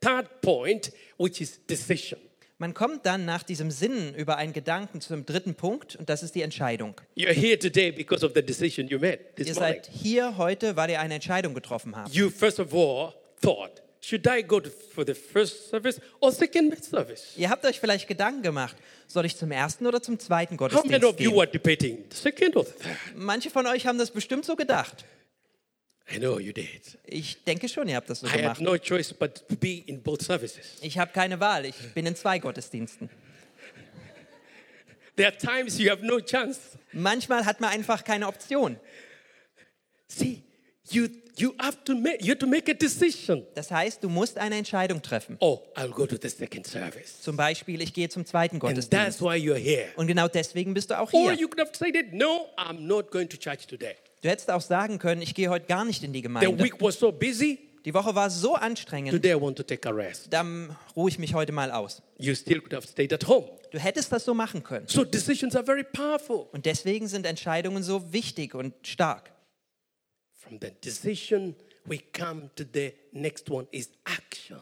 third 0.00 0.40
point, 0.40 0.90
which 1.18 1.42
is 1.42 1.58
decision. 1.66 2.18
Man 2.56 2.72
kommt 2.72 3.04
dann 3.04 3.26
nach 3.26 3.42
diesem 3.42 3.70
Sinnen 3.70 4.14
über 4.14 4.38
einen 4.38 4.54
Gedanken 4.54 5.02
zum 5.02 5.26
dritten 5.26 5.54
Punkt 5.56 5.94
und 5.96 6.08
das 6.08 6.22
ist 6.22 6.34
die 6.34 6.40
Entscheidung. 6.40 6.94
You're 7.14 7.34
here 7.34 7.58
today 7.58 7.92
because 7.92 8.24
of 8.24 8.32
the 8.34 8.40
decision 8.40 8.88
you 8.88 8.98
made 8.98 9.18
this 9.36 9.48
Ihr 9.48 9.54
morning. 9.56 9.74
seid 9.74 9.90
hier 9.92 10.38
heute, 10.38 10.74
weil 10.74 10.88
ihr 10.88 11.00
eine 11.00 11.16
Entscheidung 11.16 11.52
getroffen 11.52 11.94
habt. 11.94 12.14
You 12.14 12.30
first 12.30 12.58
of 12.60 12.72
all 12.72 13.12
thought, 13.42 13.82
should 14.00 14.26
I 14.26 14.42
go 14.42 14.58
to, 14.58 14.70
for 14.70 15.04
the 15.06 15.12
first 15.12 15.68
service 15.68 16.00
or 16.20 16.32
second 16.32 16.82
service? 16.82 17.34
Ihr 17.36 17.50
habt 17.50 17.66
euch 17.66 17.78
vielleicht 17.78 18.08
Gedanken 18.08 18.40
gemacht, 18.40 18.74
soll 19.06 19.26
ich 19.26 19.36
zum 19.36 19.50
ersten 19.50 19.86
oder 19.86 20.00
zum 20.00 20.18
zweiten 20.18 20.54
How 20.58 20.82
many 20.82 20.98
Gottesdienst 20.98 21.04
of 21.04 21.20
you 21.20 21.32
gehen? 21.32 21.36
were 21.38 21.46
debating 21.46 22.04
the 22.10 22.16
second 22.16 22.56
or 22.56 22.64
the 22.64 22.72
third? 22.72 22.96
Manche 23.16 23.50
von 23.50 23.66
euch 23.66 23.86
haben 23.86 23.98
das 23.98 24.10
bestimmt 24.10 24.46
so 24.46 24.56
gedacht. 24.56 25.04
I 26.14 26.18
know 26.18 26.38
you 26.38 26.52
did. 26.52 26.98
Ich 27.04 27.42
denke 27.44 27.68
schon, 27.68 27.88
ihr 27.88 27.96
habt 27.96 28.08
das 28.08 28.20
so 28.20 28.26
I 28.26 28.30
had 28.30 28.38
gemacht. 28.40 28.60
no 28.60 28.76
choice 28.78 29.12
but 29.12 29.46
to 29.48 29.56
be 29.56 29.82
in 29.86 30.00
both 30.02 30.22
services. 30.22 30.76
Ich 30.80 30.98
habe 30.98 31.10
keine 31.12 31.40
Wahl, 31.40 31.64
ich 31.66 31.74
bin 31.94 32.06
in 32.06 32.14
zwei 32.14 32.38
Gottesdiensten. 32.38 33.10
There 35.16 35.28
are 35.28 35.36
times 35.36 35.78
you 35.78 35.90
have 35.90 36.04
no 36.04 36.20
chance. 36.20 36.60
Manchmal 36.92 37.44
hat 37.46 37.60
man 37.60 37.70
einfach 37.70 38.04
keine 38.04 38.26
Option. 38.28 38.76
See, 40.08 40.42
you 40.90 41.08
you 41.38 41.54
have 41.58 41.82
to 41.84 41.94
make 41.94 42.22
you 42.22 42.28
have 42.30 42.38
to 42.38 42.46
make 42.46 42.70
a 42.70 42.74
decision. 42.74 43.44
Das 43.54 43.70
heißt, 43.70 44.04
du 44.04 44.08
musst 44.08 44.38
eine 44.38 44.56
Entscheidung 44.56 45.02
treffen. 45.02 45.36
Oh, 45.40 45.60
I'll 45.74 45.90
go 45.90 46.06
to 46.06 46.16
the 46.20 46.28
second 46.28 46.66
service. 46.66 47.20
Zum 47.22 47.36
Beispiel, 47.36 47.80
ich 47.80 47.92
gehe 47.94 48.08
zum 48.08 48.24
zweiten 48.26 48.56
And 48.56 48.60
Gottesdienst. 48.62 48.90
that's 48.90 49.20
why 49.22 49.36
you're 49.36 49.56
here. 49.58 49.88
Und 49.96 50.06
genau 50.06 50.28
deswegen 50.28 50.72
bist 50.74 50.90
du 50.90 50.98
auch 50.98 51.12
Or 51.12 51.32
hier. 51.32 51.40
you 51.40 51.48
could 51.48 51.60
have 51.60 51.72
decided, 51.72 52.12
no, 52.12 52.48
I'm 52.56 52.80
not 52.86 53.10
going 53.10 53.28
to 53.28 53.36
church 53.36 53.66
today. 53.66 53.96
Du 54.22 54.28
hättest 54.28 54.50
auch 54.50 54.60
sagen 54.60 54.98
können, 54.98 55.22
ich 55.22 55.34
gehe 55.34 55.48
heute 55.50 55.66
gar 55.66 55.84
nicht 55.84 56.02
in 56.02 56.12
die 56.12 56.18
The 56.18 56.22
Gemeinde. 56.22 56.62
week 56.62 56.80
was 56.80 56.98
so 56.98 57.12
busy. 57.12 57.58
Die 57.84 57.94
Woche 57.94 58.14
war 58.16 58.30
so 58.30 58.56
anstrengend, 58.56 59.12
Today 59.12 59.32
I 59.36 59.40
want 59.40 59.56
to 59.58 59.62
take 59.62 59.88
a 59.88 59.92
rest. 59.92 60.26
dann 60.32 60.76
ruhe 60.96 61.08
ich 61.08 61.18
mich 61.20 61.34
heute 61.34 61.52
mal 61.52 61.70
aus. 61.70 62.02
You 62.18 62.34
still 62.34 62.60
could 62.60 62.74
have 62.74 62.86
stayed 62.88 63.12
at 63.12 63.28
home. 63.28 63.48
Du 63.70 63.78
hättest 63.78 64.10
das 64.10 64.24
so 64.24 64.34
machen 64.34 64.64
können. 64.64 64.88
So 64.88 65.04
decisions 65.04 65.54
are 65.54 65.64
very 65.64 65.84
powerful. 65.84 66.48
Und 66.50 66.66
deswegen 66.66 67.06
sind 67.06 67.26
Entscheidungen 67.26 67.84
so 67.84 68.12
wichtig 68.12 68.54
und 68.56 68.74
stark. 68.84 69.30
From 70.34 70.58
the 70.60 70.70
decision, 70.82 71.54
we 71.84 71.98
come 72.12 72.50
to 72.56 72.64
the 72.74 72.92
next 73.12 73.48
one 73.50 73.68
is 73.70 73.90
action. 74.04 74.58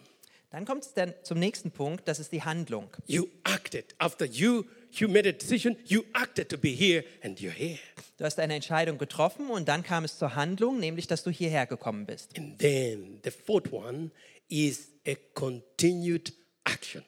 Dann 0.51 0.67
kommt 0.67 0.85
es 0.85 0.93
dann 0.93 1.15
zum 1.23 1.39
nächsten 1.39 1.71
Punkt, 1.71 2.07
das 2.07 2.19
ist 2.21 2.31
die 2.31 2.43
Handlung. 2.43 2.89
You 3.07 3.27
acted. 3.45 3.95
After 3.99 4.27
you 4.27 4.65
you 5.01 5.09
made 5.09 5.27
a 5.29 5.33
decision, 5.33 5.77
you 5.87 6.05
acted 6.15 6.49
to 6.49 6.59
be 6.59 6.75
here 6.75 7.05
and 7.23 7.39
you're 7.41 7.51
here. 7.51 7.79
Du 8.17 8.25
hast 8.25 8.39
eine 8.39 8.55
Entscheidung 8.55 8.99
getroffen 8.99 9.51
und 9.51 9.69
dann 9.69 9.83
kam 9.83 10.05
es 10.05 10.19
zur 10.19 10.37
Handlung, 10.37 10.79
nämlich 10.79 11.07
dass 11.07 11.23
du 11.23 11.31
hierher 11.31 11.67
gekommen 11.67 12.07
bist. 12.07 12.37
And 12.39 12.59
then 12.59 13.21
the 13.25 13.31
fourth 13.31 13.73
one 13.73 14.11
is 14.49 14.93
a 15.07 15.15
continued 15.35 16.33
action. 16.65 17.03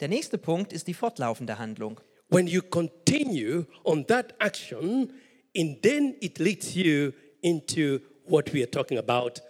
Der 0.00 0.08
nächste 0.08 0.38
Punkt 0.38 0.72
ist 0.72 0.86
die 0.86 0.94
fortlaufende 0.94 1.58
Handlung. 1.58 2.00
When 2.28 2.46
you 2.46 2.62
continue 2.62 3.66
on 3.84 4.06
that 4.06 4.34
action, 4.38 5.12
and 5.56 5.82
then 5.82 6.14
it 6.20 6.38
leads 6.38 6.74
you 6.74 7.12
into 7.42 8.00
what 8.26 8.52
we 8.52 8.62
are 8.62 8.70
talking 8.70 8.98
about 8.98 9.40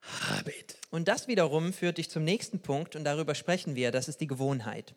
habit. 0.00 0.76
Und 0.90 1.08
das 1.08 1.28
wiederum 1.28 1.72
führt 1.72 1.98
dich 1.98 2.10
zum 2.10 2.24
nächsten 2.24 2.60
Punkt 2.60 2.96
und 2.96 3.04
darüber 3.04 3.34
sprechen 3.34 3.74
wir, 3.74 3.90
das 3.90 4.08
ist 4.08 4.20
die 4.20 4.26
Gewohnheit. 4.26 4.94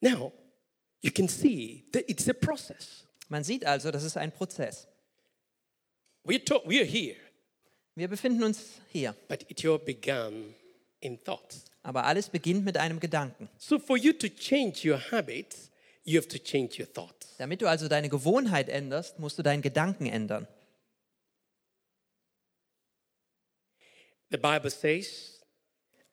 Now, 0.00 0.32
you 1.02 1.10
can 1.10 1.28
see 1.28 1.84
that 1.92 2.08
it's 2.08 2.28
a 2.28 2.32
process. 2.34 3.04
Man 3.28 3.44
sieht 3.44 3.66
also, 3.66 3.90
das 3.90 4.04
ist 4.04 4.16
ein 4.16 4.32
Prozess. 4.32 4.86
We're, 6.24 6.44
to- 6.44 6.62
we're 6.64 6.84
here, 6.84 7.16
Wir 7.94 8.08
befinden 8.08 8.42
uns 8.44 8.80
hier, 8.88 9.14
but 9.28 9.44
it 9.50 9.64
all 9.66 9.78
began 9.78 10.54
in 11.00 11.18
thoughts. 11.22 11.64
aber 11.82 12.04
alles 12.04 12.28
beginnt 12.28 12.64
mit 12.64 12.76
einem 12.76 13.00
Gedanken. 13.00 13.48
So 13.58 13.78
for 13.78 13.96
you 13.98 14.12
to 14.12 14.28
change 14.28 14.84
your 14.88 14.98
habits, 15.10 15.70
you 16.04 16.18
have 16.18 16.28
to 16.28 16.38
change 16.38 16.78
your 16.78 16.86
thoughts. 16.92 17.36
Damit 17.38 17.60
du 17.60 17.66
also 17.68 17.88
deine 17.88 18.08
Gewohnheit 18.08 18.68
änderst, 18.68 19.18
musst 19.18 19.38
du 19.38 19.42
deinen 19.42 19.62
Gedanken 19.62 20.06
ändern. 20.06 20.46
The 24.30 24.38
Bible 24.38 24.70
says, 24.70 25.40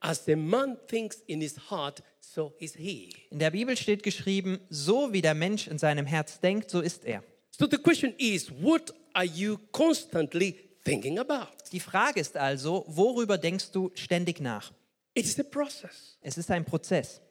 as 0.02 0.28
a 0.28 0.36
man 0.36 0.78
thinks 0.88 1.22
in 1.28 1.40
his 1.42 1.58
heart, 1.70 2.02
so 2.20 2.54
is 2.60 2.76
he. 2.76 3.14
In 3.30 3.40
der 3.40 3.52
Bibel 3.52 3.76
steht 3.76 4.04
geschrieben, 4.04 4.60
so 4.70 5.14
wie 5.14 5.22
der 5.22 5.34
Mensch 5.34 5.68
in 5.68 5.78
seinem 5.78 6.06
Herz 6.06 6.40
denkt, 6.40 6.70
so 6.70 6.82
ist 6.82 7.06
er. 7.06 7.24
So 7.52 7.68
the 7.70 7.78
question 7.78 8.14
is, 8.18 8.52
what 8.62 8.94
are 9.14 9.26
you 9.26 9.58
constantly 9.72 10.56
thinking 10.84 11.20
about? 11.20 11.48
Die 11.72 11.80
Frage 11.80 12.20
ist 12.20 12.38
also, 12.38 12.86
worüber 12.88 13.38
denkst 13.38 13.72
du 13.72 13.92
ständig 13.96 14.40
nach? 14.40 14.72
It's 15.14 15.40
a 15.40 15.44
process. 15.44 16.18
Es 16.22 16.38
ist 16.38 16.50
ein 16.52 16.66
Prozess. 16.66 17.22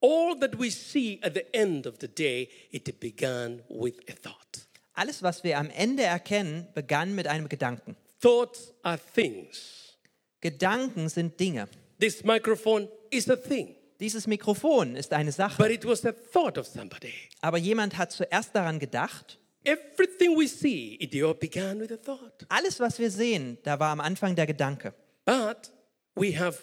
All 0.00 0.38
that 0.40 0.58
we 0.58 0.70
see 0.70 1.18
at 1.22 1.34
the 1.34 1.44
end 1.52 1.86
of 1.86 1.96
the 2.00 2.08
day, 2.08 2.48
it 2.70 2.98
began 3.00 3.62
with 3.68 3.96
a 4.08 4.14
thought. 4.14 4.66
Alles, 4.94 5.22
was 5.22 5.44
wir 5.44 5.58
am 5.58 5.70
Ende 5.70 6.02
erkennen, 6.02 6.68
begann 6.74 7.14
mit 7.14 7.26
einem 7.26 7.48
Gedanken. 7.48 7.96
Thoughts 8.20 8.72
are 8.82 8.98
things. 9.14 9.98
Gedanken 10.40 11.08
sind 11.08 11.38
Dinge. 11.38 11.68
This 11.98 12.24
microphone 12.24 12.88
is 13.10 13.28
a 13.28 13.36
thing, 13.36 13.76
Dieses 14.00 14.26
Mikrofon 14.26 14.96
ist 14.96 15.12
eine 15.12 15.30
Sache, 15.30 15.62
but 15.62 15.70
it 15.70 15.84
was 15.84 16.04
a 16.06 16.12
thought 16.12 16.56
of 16.56 16.66
somebody. 16.66 17.12
aber 17.42 17.58
jemand 17.58 17.98
hat 17.98 18.12
zuerst 18.12 18.54
daran 18.54 18.78
gedacht. 18.78 19.38
Everything 19.62 20.38
we 20.38 20.48
see, 20.48 20.96
it 21.00 21.14
all 21.22 21.34
began 21.34 21.78
with 21.78 21.92
a 21.92 21.98
thought. 21.98 22.46
Alles, 22.48 22.80
was 22.80 22.98
wir 22.98 23.10
sehen, 23.10 23.58
da 23.62 23.78
war 23.78 23.90
am 23.90 24.00
Anfang 24.00 24.34
der 24.34 24.46
Gedanke. 24.46 24.94
But 25.26 25.70
we 26.14 26.38
have 26.38 26.58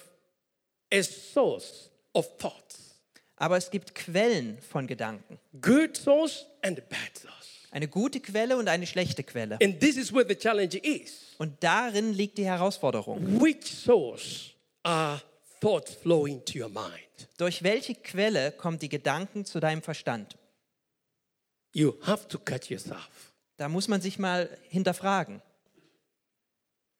a 0.91 1.03
source 1.03 1.91
of 2.13 2.27
thoughts. 2.37 2.95
Aber 3.35 3.55
es 3.55 3.69
gibt 3.69 3.93
Quellen 3.93 4.57
von 4.59 4.87
Gedanken. 4.87 5.37
Good 5.61 5.95
source 5.95 6.47
and 6.63 6.77
bad 6.89 7.15
source. 7.15 7.67
Eine 7.69 7.87
gute 7.87 8.19
Quelle 8.19 8.57
und 8.57 8.67
eine 8.67 8.87
schlechte 8.87 9.23
Quelle. 9.23 9.59
And 9.61 9.79
this 9.79 9.95
is 9.95 10.11
where 10.11 10.25
the 10.27 10.35
challenge 10.35 10.77
is. 10.77 11.35
Und 11.37 11.63
darin 11.63 12.13
liegt 12.13 12.39
die 12.39 12.45
Herausforderung. 12.45 13.39
Which 13.39 13.63
source 13.63 14.55
are 14.81 15.21
thoughts 15.59 15.93
flowing 15.93 16.43
to 16.45 16.59
your 16.59 16.69
mind? 16.69 17.27
Durch 17.37 17.63
welche 17.63 17.95
Quelle 17.95 18.51
kommen 18.51 18.79
die 18.79 18.89
Gedanken 18.89 19.45
zu 19.45 19.59
deinem 19.59 19.81
Verstand? 19.81 20.37
You 21.73 21.93
have 22.03 22.27
to 22.29 22.39
catch 22.39 22.69
yourself. 22.69 23.33
Da 23.57 23.69
muss 23.69 23.87
man 23.87 24.01
sich 24.01 24.19
mal 24.19 24.49
hinterfragen. 24.69 25.41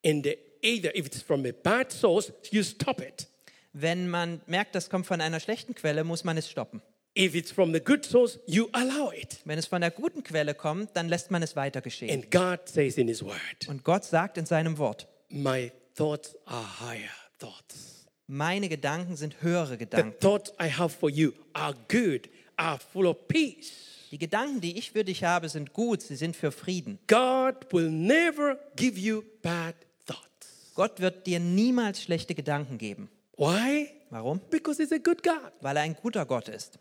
And 0.06 0.24
the- 0.26 0.38
either 0.62 0.96
if 0.96 1.06
it's 1.08 1.22
from 1.22 1.46
a 1.46 1.52
bad 1.52 1.92
source, 1.92 2.32
you 2.52 2.64
stop 2.64 3.02
it. 3.02 3.28
Wenn 3.74 4.10
man 4.10 4.42
merkt, 4.48 4.74
das 4.76 4.90
kommt 4.90 5.06
von 5.06 5.22
einer 5.22 5.40
schlechten 5.40 5.76
Quelle, 5.76 6.04
muss 6.04 6.24
man 6.24 6.38
es 6.38 6.50
stoppen. 6.50 6.82
If 7.18 7.34
it's 7.36 7.52
from 7.52 7.74
the 7.74 7.80
good 7.80 8.06
source, 8.06 8.40
you 8.46 8.70
allow 8.74 9.12
it. 9.12 9.40
Wenn 9.46 9.58
es 9.58 9.66
von 9.66 9.82
der 9.82 9.90
guten 9.92 10.24
Quelle 10.24 10.54
kommt, 10.54 10.96
dann 10.96 11.10
lässt 11.10 11.32
man 11.32 11.42
es 11.42 11.56
weiter 11.56 11.82
geschehen. 11.82 12.12
And 12.12 12.30
God 12.32 12.68
says 12.70 12.98
in 12.98 13.08
His 13.08 13.24
Word, 13.24 13.68
Und 13.68 13.84
Gott 13.84 14.04
sagt 14.06 14.38
in 14.38 14.46
seinem 14.46 14.78
Wort, 14.78 15.08
My 15.30 15.72
thoughts 15.96 16.36
are 16.46 16.80
higher 16.80 17.10
thoughts. 17.40 17.97
Meine 18.28 18.70
Gedanken 18.70 19.16
sind 19.16 19.42
höhere 19.42 19.72
The 19.72 19.78
Gedanken. 19.80 20.20
thoughts 20.20 20.52
I 20.62 20.70
have 20.70 20.90
for 20.96 21.10
you 21.10 21.32
are 21.54 21.74
good, 21.88 22.30
are 22.58 22.78
full 22.80 23.08
of 23.08 23.28
peace. 23.28 23.72
Die 24.12 24.18
Gedanken, 24.18 24.62
die 24.62 24.78
ich 24.78 24.92
für 24.92 25.04
dich 25.04 25.24
habe, 25.24 25.50
sind 25.50 25.74
gut, 25.74 26.02
sie 26.02 26.16
sind 26.16 26.36
für 26.36 26.52
Frieden. 26.52 27.00
God 27.08 27.72
will 27.74 27.90
never 27.90 28.58
give 28.76 28.98
you 29.00 29.24
bad 29.42 29.76
thoughts. 30.06 30.72
Gott 30.76 31.00
wird 31.02 31.28
dir 31.28 31.40
niemals 31.40 32.02
schlechte 32.04 32.34
Gedanken 32.36 32.78
geben. 32.78 33.10
Why? 33.38 33.90
Warum? 34.10 34.40
Because 34.50 34.82
He's 34.82 34.92
a 34.94 34.98
good 34.98 35.22
God. 35.24 35.52
Weil 35.62 35.76
er 35.78 35.84
ein 35.84 35.96
guter 35.96 36.26
Gott 36.26 36.48
ist. 36.48 36.80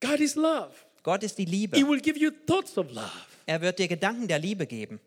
God 0.00 0.20
is 0.20 0.34
love. 0.34 0.72
Gott 1.02 1.22
ist 1.22 1.38
die 1.38 1.44
He 1.44 1.50
Liebe. 1.50 1.76
will 1.88 2.00
give 2.00 2.18
you 2.18 2.30
thoughts 2.46 2.76
of 2.78 2.90
love. 2.92 3.10
Er 3.46 3.60
wird 3.60 3.78
dir 3.78 3.88
Gedanken 3.88 4.26
der 4.28 4.38
Liebe 4.38 4.66
geben. 4.66 5.00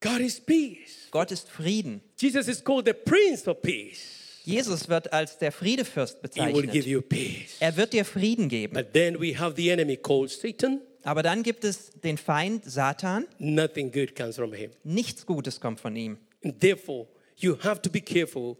God 0.00 0.20
is 0.20 0.38
peace. 0.40 1.08
Gott 1.10 1.30
ist 1.32 1.48
Frieden. 1.48 2.00
Jesus 2.18 2.48
is 2.48 2.62
called 2.62 2.86
the 2.86 2.94
Prince 2.94 3.46
of 3.46 3.60
Peace. 3.62 4.42
Jesus 4.44 4.88
wird 4.88 5.12
als 5.12 5.38
der 5.38 5.50
Friedefürst 5.50 6.18
He 6.34 6.40
will 6.40 6.62
give 6.62 6.62
bezeichnet. 6.62 6.86
you 6.86 7.02
peace. 7.02 7.56
Er 7.58 7.76
wird 7.76 7.92
dir 7.92 8.04
Frieden 8.04 8.48
geben. 8.48 8.74
But 8.74 8.92
then 8.92 9.20
we 9.20 9.36
have 9.36 9.54
the 9.56 9.70
enemy 9.70 9.96
called 9.96 10.30
Satan. 10.30 10.80
Aber 11.02 11.22
dann 11.22 11.42
gibt 11.42 11.64
es 11.64 11.90
den 12.02 12.16
Feind 12.16 12.64
Satan. 12.64 13.26
Nothing 13.38 13.90
good 13.90 14.14
comes 14.14 14.36
from 14.36 14.52
him. 14.52 14.70
Nichts 14.84 15.26
Gutes 15.26 15.60
kommt 15.60 15.80
von 15.80 15.96
ihm. 15.96 16.18
And 16.44 16.60
therefore, 16.60 17.06
you 17.36 17.58
have 17.62 17.82
to 17.82 17.90
be 17.90 18.00
careful 18.00 18.56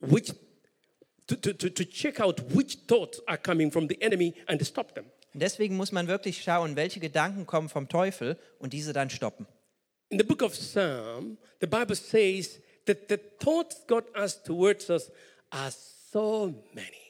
which 0.00 0.32
to, 1.26 1.34
to, 1.34 1.52
to, 1.52 1.68
to 1.70 1.84
check 1.84 2.20
out 2.20 2.40
which 2.54 2.78
thoughts 2.86 3.20
are 3.26 3.36
coming 3.38 3.70
from 3.70 3.88
the 3.88 4.00
enemy 4.00 4.32
and 4.46 4.64
stop 4.64 4.94
them. 4.94 5.06
Und 5.34 5.42
deswegen 5.42 5.76
muss 5.76 5.90
man 5.92 6.06
wirklich 6.06 6.42
schauen, 6.42 6.76
welche 6.76 7.00
Gedanken 7.00 7.46
kommen 7.46 7.68
vom 7.68 7.88
Teufel 7.88 8.38
und 8.58 8.72
diese 8.72 8.92
dann 8.92 9.10
stoppen. 9.10 9.46
In 10.08 10.18
the 10.18 10.24
book 10.24 10.42
of 10.42 10.52
Psalm, 10.52 11.36
the 11.60 11.66
Bible 11.66 11.96
says 11.96 12.60
that 12.86 13.08
the 13.08 13.18
thoughts 13.38 13.82
God 13.86 14.04
has 14.14 14.42
towards 14.42 14.88
us 14.90 15.10
are 15.50 15.70
so 16.12 16.54
many. 16.74 17.06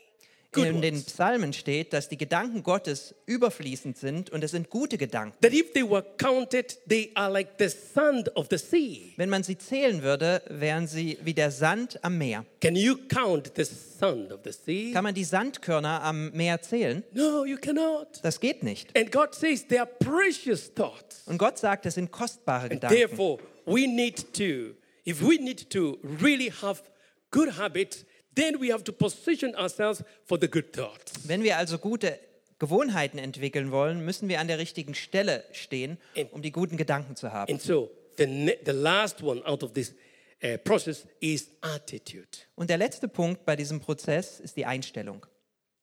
in 0.64 0.80
den. 0.80 1.04
Psalmen 1.04 1.52
steht, 1.52 1.92
dass 1.92 2.08
die 2.08 2.16
Gedanken 2.16 2.62
Gottes 2.62 3.14
überfließend 3.26 3.96
sind 3.96 4.30
und 4.30 4.42
es 4.42 4.52
sind 4.52 4.70
gute 4.70 4.98
Gedanken. 4.98 5.36
That 5.40 5.52
if 5.52 5.72
they 5.72 5.82
were 5.82 6.04
counted, 6.18 6.78
they 6.88 7.10
are 7.14 7.30
like 7.30 7.50
the 7.58 7.68
sand 7.68 8.34
of 8.36 8.46
the 8.50 8.58
sea. 8.58 9.12
Wenn 9.16 9.28
man 9.28 9.42
sie 9.42 9.58
zählen 9.58 10.02
würde, 10.02 10.42
wären 10.48 10.86
sie 10.86 11.18
wie 11.22 11.34
der 11.34 11.50
Sand 11.50 12.02
am 12.02 12.18
Meer. 12.18 12.44
Can 12.60 12.76
you 12.76 12.96
count 13.08 13.52
the 13.56 13.64
sand 13.64 14.32
of 14.32 14.40
the 14.44 14.52
sea? 14.52 14.92
Kann 14.92 15.04
man 15.04 15.14
die 15.14 15.24
Sandkörner 15.24 16.02
am 16.02 16.30
Meer 16.32 16.60
zählen? 16.62 17.04
No, 17.12 17.44
you 17.44 17.56
cannot. 17.58 18.20
Das 18.22 18.40
geht 18.40 18.62
nicht. 18.62 18.96
And 18.96 19.12
God 19.12 19.34
says 19.34 19.66
they 19.66 19.78
are 19.78 19.90
precious 19.98 20.72
thoughts. 20.72 21.22
Und 21.26 21.38
Gott 21.38 21.58
sagt, 21.58 21.86
es 21.86 21.94
sind 21.94 22.10
kostbare 22.10 22.64
And 22.64 22.72
Gedanken. 22.72 22.96
therefore, 22.96 23.38
we 23.66 23.86
need 23.86 24.32
to, 24.34 24.74
if 25.06 25.22
we 25.22 25.38
need 25.38 25.70
to 25.70 25.98
really 26.02 26.50
have 26.62 26.82
good 27.30 27.56
habits, 27.56 28.04
then 28.34 28.60
we 28.60 28.70
have 28.70 28.84
to 28.84 28.92
position 28.92 29.54
ourselves 29.54 30.02
for 30.24 30.38
the 30.38 30.48
good 30.48 30.72
thoughts. 30.72 31.26
Wenn 31.26 31.42
wir 31.42 31.56
also 31.56 31.78
gute 31.78 32.18
Gewohnheiten 32.58 33.18
entwickeln 33.18 33.70
wollen, 33.70 34.04
müssen 34.04 34.28
wir 34.28 34.40
an 34.40 34.48
der 34.48 34.58
richtigen 34.58 34.94
Stelle 34.94 35.44
stehen, 35.52 35.98
um 36.32 36.42
die 36.42 36.52
guten 36.52 36.76
Gedanken 36.76 37.16
zu 37.16 37.32
haben. 37.32 37.52
And 37.52 37.62
so, 37.62 37.90
the, 38.16 38.26
ne- 38.26 38.58
the 38.64 38.72
last 38.72 39.22
one 39.22 39.44
out 39.46 39.62
of 39.62 39.72
this 39.72 39.94
uh, 40.42 40.56
process 40.58 41.06
is 41.20 41.48
attitude. 41.60 42.28
Und 42.54 42.70
der 42.70 42.78
letzte 42.78 43.08
Punkt 43.08 43.44
bei 43.44 43.56
diesem 43.56 43.80
Prozess 43.80 44.40
ist 44.40 44.56
die 44.56 44.66
Einstellung. 44.66 45.24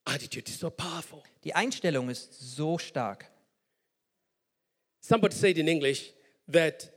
Attitude 0.06 0.50
is 0.50 0.60
so 0.60 0.70
powerful. 0.70 1.22
Die 1.44 1.56
Einstellung 1.56 2.10
ist 2.10 2.34
so 2.56 2.78
stark. 2.78 3.30
Somebody 5.00 5.36
said 5.36 5.58
in 5.58 5.68
English 5.68 6.14
that 6.52 6.93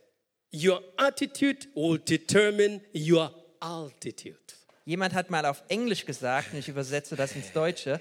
your 0.56 0.82
attitude 0.96 1.68
will 1.74 1.98
determine 1.98 2.80
your 2.94 3.30
altitude. 3.60 4.38
Jemand 4.84 5.14
hat 5.14 5.30
mal 5.30 5.44
auf 5.44 5.62
Englisch 5.68 6.06
gesagt, 6.06 6.52
und 6.52 6.60
ich 6.60 6.68
übersetze 6.68 7.16
das 7.16 7.34
ins 7.34 7.52
Deutsche, 7.52 8.00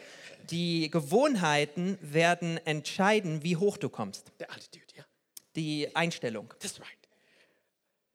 die 0.52 0.90
Gewohnheiten 0.92 1.98
werden 2.02 2.58
entscheiden, 2.66 3.44
wie 3.44 3.58
hoch 3.58 3.78
du 3.78 3.90
kommst. 3.90 4.32
The 4.38 4.46
attitude, 4.46 4.86
yeah. 4.96 5.06
Die 5.56 5.96
Einstellung. 5.96 6.54
That's 6.60 6.80
right. 6.80 6.90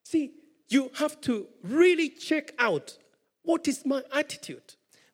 See, 0.04 0.30
you 0.68 0.90
have 0.94 1.20
to 1.22 1.48
really 1.64 2.14
check 2.14 2.54
out 2.58 2.98
what 3.42 3.66
is 3.66 3.84
my 3.84 4.02
attitude? 4.10 4.62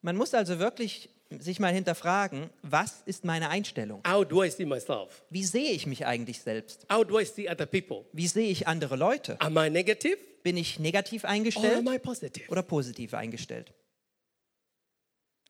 Man 0.03 0.17
muss 0.17 0.35
also 0.35 0.59
wirklich 0.59 1.09
sich 1.41 1.59
mal 1.61 1.73
hinterfragen, 1.73 2.51
was 2.63 3.03
ist 3.07 3.25
meine 3.25 3.49
Einstellung? 3.49 4.03
How 4.07 4.25
do 4.27 4.43
I 4.45 4.51
see 4.51 4.65
myself? 4.65 5.23
Wie 5.31 5.45
sehe 5.45 5.73
ich 5.73 5.87
mich 5.87 6.07
eigentlich 6.07 6.41
selbst? 6.41 6.87
How 6.93 7.05
do 7.05 7.19
I 7.19 7.25
see 7.25 7.49
other 7.51 7.67
people? 7.67 8.05
Wie 8.13 8.27
sehe 8.29 8.49
ich 8.51 8.67
andere 8.69 8.97
Leute? 8.97 9.41
Am 9.41 9.57
I 9.57 9.69
negative 9.71 10.19
Bin 10.43 10.57
ich 10.57 10.79
negativ 10.79 11.25
or 11.25 11.31
eingestellt 11.31 11.77
am 11.87 11.93
I 11.93 11.99
positive? 11.99 12.49
oder 12.51 12.63
positiv 12.63 13.15
eingestellt? 13.15 13.73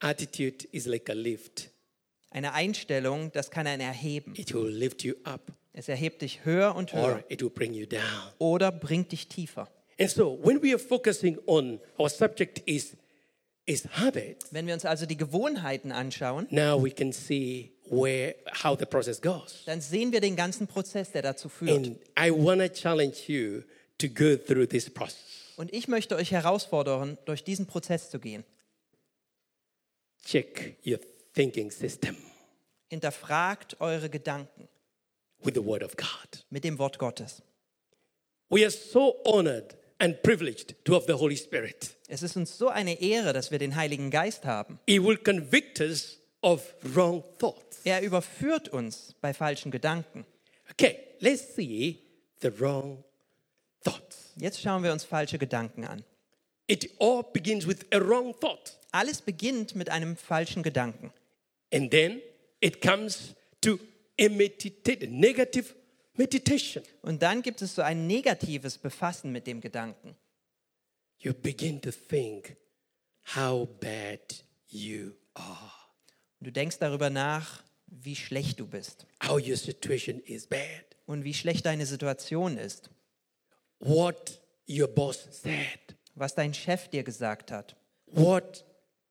Attitude 0.01 0.67
is 0.73 0.87
like 0.87 1.09
a 1.11 1.15
lift. 1.15 1.71
Eine 2.31 2.53
Einstellung, 2.53 3.33
das 3.33 3.51
kann 3.51 3.67
einen 3.67 3.81
erheben. 3.81 4.35
It 4.37 4.53
will 4.55 4.69
lift 4.69 5.03
you 5.05 5.15
up 5.25 5.53
Es 5.73 5.89
erhebt 5.89 6.23
dich 6.23 6.45
höher 6.45 6.75
und 6.75 6.93
or 6.95 7.09
höher 7.17 7.25
it 7.29 7.43
will 7.43 7.51
bring 7.51 7.75
you 7.75 7.87
down. 7.87 8.01
oder 8.39 8.73
bringt 8.73 9.13
dich 9.13 9.29
tiefer. 9.29 9.69
And 9.99 10.11
so 10.11 10.39
when 10.43 10.63
we 10.63 10.71
are 10.73 10.79
focusing 10.79 11.39
on 11.47 11.81
our 11.99 12.09
subject 12.11 12.59
is 12.67 12.97
is 13.67 13.85
habits, 13.93 14.47
Wenn 14.53 14.67
wir 14.67 14.75
uns 14.75 14.85
also 14.85 15.07
die 15.07 15.17
Gewohnheiten 15.17 15.93
anschauen, 15.93 16.47
now 16.51 16.83
we 16.83 16.91
can 16.91 17.13
see 17.13 17.73
where 17.91 18.35
how 18.63 18.79
the 18.79 18.87
process 18.87 19.21
goes. 19.21 19.63
dann 19.67 19.81
sehen 19.81 20.13
wir 20.13 20.21
den 20.21 20.37
ganzen 20.37 20.67
Prozess, 20.67 21.11
der 21.13 21.23
dazu 21.23 21.49
führt. 21.49 21.71
And 21.87 21.99
I 22.19 22.31
want 22.31 22.61
to 22.61 22.69
challenge 22.69 23.17
you 23.29 23.63
to 23.99 24.09
go 24.09 24.37
through 24.37 24.67
this 24.69 24.89
process. 24.89 25.55
Und 25.57 25.73
ich 25.73 25.89
möchte 25.89 26.17
euch 26.17 26.33
herausfordern, 26.33 27.17
durch 27.25 27.43
diesen 27.43 27.67
Prozess 27.67 28.11
zu 28.11 28.19
gehen. 28.21 28.45
Check 30.25 30.77
your 30.85 30.99
thinking 31.35 31.71
system 31.71 32.17
Hinterfragt 32.89 33.81
eure 33.81 34.09
Gedanken 34.09 34.69
with 35.43 35.55
the 35.55 35.65
word 35.65 35.83
of 35.83 35.97
God. 35.97 36.45
mit 36.51 36.63
dem 36.65 36.79
Wort 36.79 36.99
Gottes. 36.99 37.43
We 38.49 38.63
are 38.63 38.71
so 38.71 39.17
honored 39.25 39.77
and 39.99 40.23
privileged 40.23 40.75
to 40.85 40.95
have 40.95 41.07
the 41.07 41.15
Holy 41.15 41.37
Spirit. 41.37 41.97
Es 42.09 42.23
ist 42.23 42.37
uns 42.37 42.57
so 42.57 42.69
eine 42.69 43.01
Ehre, 43.01 43.33
dass 43.33 43.51
wir 43.51 43.59
den 43.59 43.77
Heiligen 43.77 44.11
Geist 44.11 44.45
haben. 44.45 44.79
He 44.87 45.03
will 45.03 45.17
convict 45.17 45.81
us 45.81 46.19
of 46.43 46.75
wrong 46.95 47.25
thoughts. 47.39 47.81
Er 47.85 48.03
überführt 48.03 48.69
uns 48.69 49.15
bei 49.21 49.33
falschen 49.33 49.71
Gedanken. 49.71 50.25
Okay, 50.71 50.99
let's 51.21 51.55
see 51.55 51.99
the 52.41 52.51
wrong 52.61 53.05
thoughts. 53.83 54.33
Jetzt 54.37 54.61
schauen 54.61 54.83
wir 54.83 54.93
uns 54.93 55.05
falsche 55.05 55.39
Gedanken 55.39 55.85
an. 55.85 56.05
It 56.69 56.91
all 56.99 57.23
begins 57.23 57.67
with 57.67 57.87
a 57.93 57.99
wrong 57.99 58.35
thought. 58.41 58.79
Alles 58.91 59.21
beginnt 59.23 59.75
mit 59.75 59.89
einem 59.89 60.17
falschen 60.17 60.63
Gedanken. 60.63 61.13
And 61.73 61.91
then 61.91 62.21
it 62.61 62.83
comes 62.83 63.35
to 63.61 63.79
a 64.21 64.29
meditate, 64.29 65.07
negative 65.09 65.75
meditation. 66.19 66.83
Und 67.03 67.23
dann 67.23 67.43
gibt 67.43 67.63
es 67.63 67.75
so 67.75 67.83
ein 67.83 68.07
negatives 68.07 68.79
Befassen 68.79 69.33
mit 69.33 69.47
dem 69.47 69.61
Gedanken. 69.61 70.17
You 71.19 71.33
begin 71.33 71.81
to 71.81 71.91
think 71.91 72.57
how 73.35 73.67
bad 73.81 74.45
you 74.69 75.13
are, 75.35 75.73
Und 76.41 76.49
du 76.49 76.53
denkst 76.53 76.79
darüber 76.79 77.11
nach, 77.11 77.63
wie 77.87 78.17
schlecht 78.17 78.61
du 78.61 78.67
bist 78.67 79.07
how 79.27 79.41
your 79.41 79.57
situation 79.57 80.21
is 80.21 80.47
bad, 80.47 80.85
und 81.07 81.25
wie 81.25 81.35
schlecht 81.35 81.67
deine 81.67 81.87
Situation 81.87 82.59
ist, 82.59 82.91
what 83.79 84.41
your 84.69 84.89
boss 84.89 85.27
said, 85.31 85.97
was 86.15 86.35
dein 86.35 86.53
Chef 86.53 86.89
dir 86.89 87.03
gesagt 87.03 87.51
hat, 87.51 87.77
what 88.07 88.65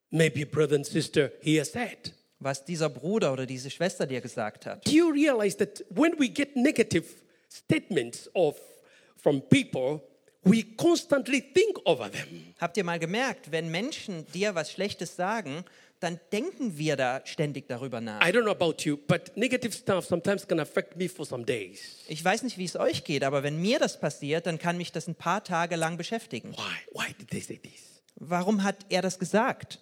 maybe 0.10 0.46
brother 0.46 0.76
and 0.76 0.86
sister 0.86 1.32
here 1.42 1.66
said. 1.66 2.14
Was 2.40 2.66
dieser 2.66 2.90
Bruder 2.90 3.34
oder 3.34 3.46
diese 3.46 3.70
Schwester 3.70 4.06
dir 4.06 4.22
gesagt 4.22 4.66
hat. 4.66 4.86
Do 4.86 4.92
you 4.92 5.10
realize 5.10 5.58
that 5.58 5.84
when 5.90 6.14
we 6.20 6.30
get 6.30 6.56
negative 6.56 7.06
statements 7.50 8.30
of 8.34 8.60
from 9.18 9.42
people, 9.50 10.02
we 10.44 10.64
constantly 10.78 11.42
think 11.42 11.80
over 11.86 12.12
them? 12.12 12.54
Habt 12.60 12.78
ihr 12.78 12.84
mal 12.84 13.00
gemerkt, 13.00 13.52
wenn 13.52 13.70
Menschen 13.72 14.26
dir 14.34 14.54
was 14.56 14.72
Schlechtes 14.72 15.16
sagen, 15.16 15.64
dann 16.00 16.20
denken 16.32 16.78
wir 16.78 16.98
da 16.98 17.22
ständig 17.26 17.68
darüber 17.68 18.02
nach. 18.02 18.22
I 18.22 18.32
don't 18.32 18.44
know 18.44 18.52
about 18.52 18.84
you, 18.84 18.98
but 18.98 19.36
negative 19.36 19.74
stuff 19.74 20.06
sometimes 20.06 20.48
can 20.48 20.60
affect 20.60 20.98
me 20.98 21.08
for 21.10 21.26
some 21.26 21.44
days. 21.46 22.04
Ich 22.08 22.24
weiß 22.24 22.44
nicht, 22.44 22.58
wie 22.58 22.66
es 22.66 22.76
euch 22.76 23.04
geht, 23.04 23.24
aber 23.24 23.44
wenn 23.44 23.62
mir 23.62 23.80
das 23.80 24.00
passiert, 24.00 24.46
dann 24.46 24.60
kann 24.60 24.78
mich 24.78 24.92
das 24.92 25.08
ein 25.08 25.16
paar 25.16 25.44
Tage 25.44 25.76
lang 25.76 25.98
beschäftigen. 25.98 26.52
Why? 26.52 27.00
Why 27.00 27.14
did 27.14 27.30
they 27.30 27.40
say 27.40 27.58
this? 27.58 28.04
Warum 28.18 28.64
hat 28.64 28.78
er 28.90 29.02
das 29.02 29.20
gesagt? 29.20 29.80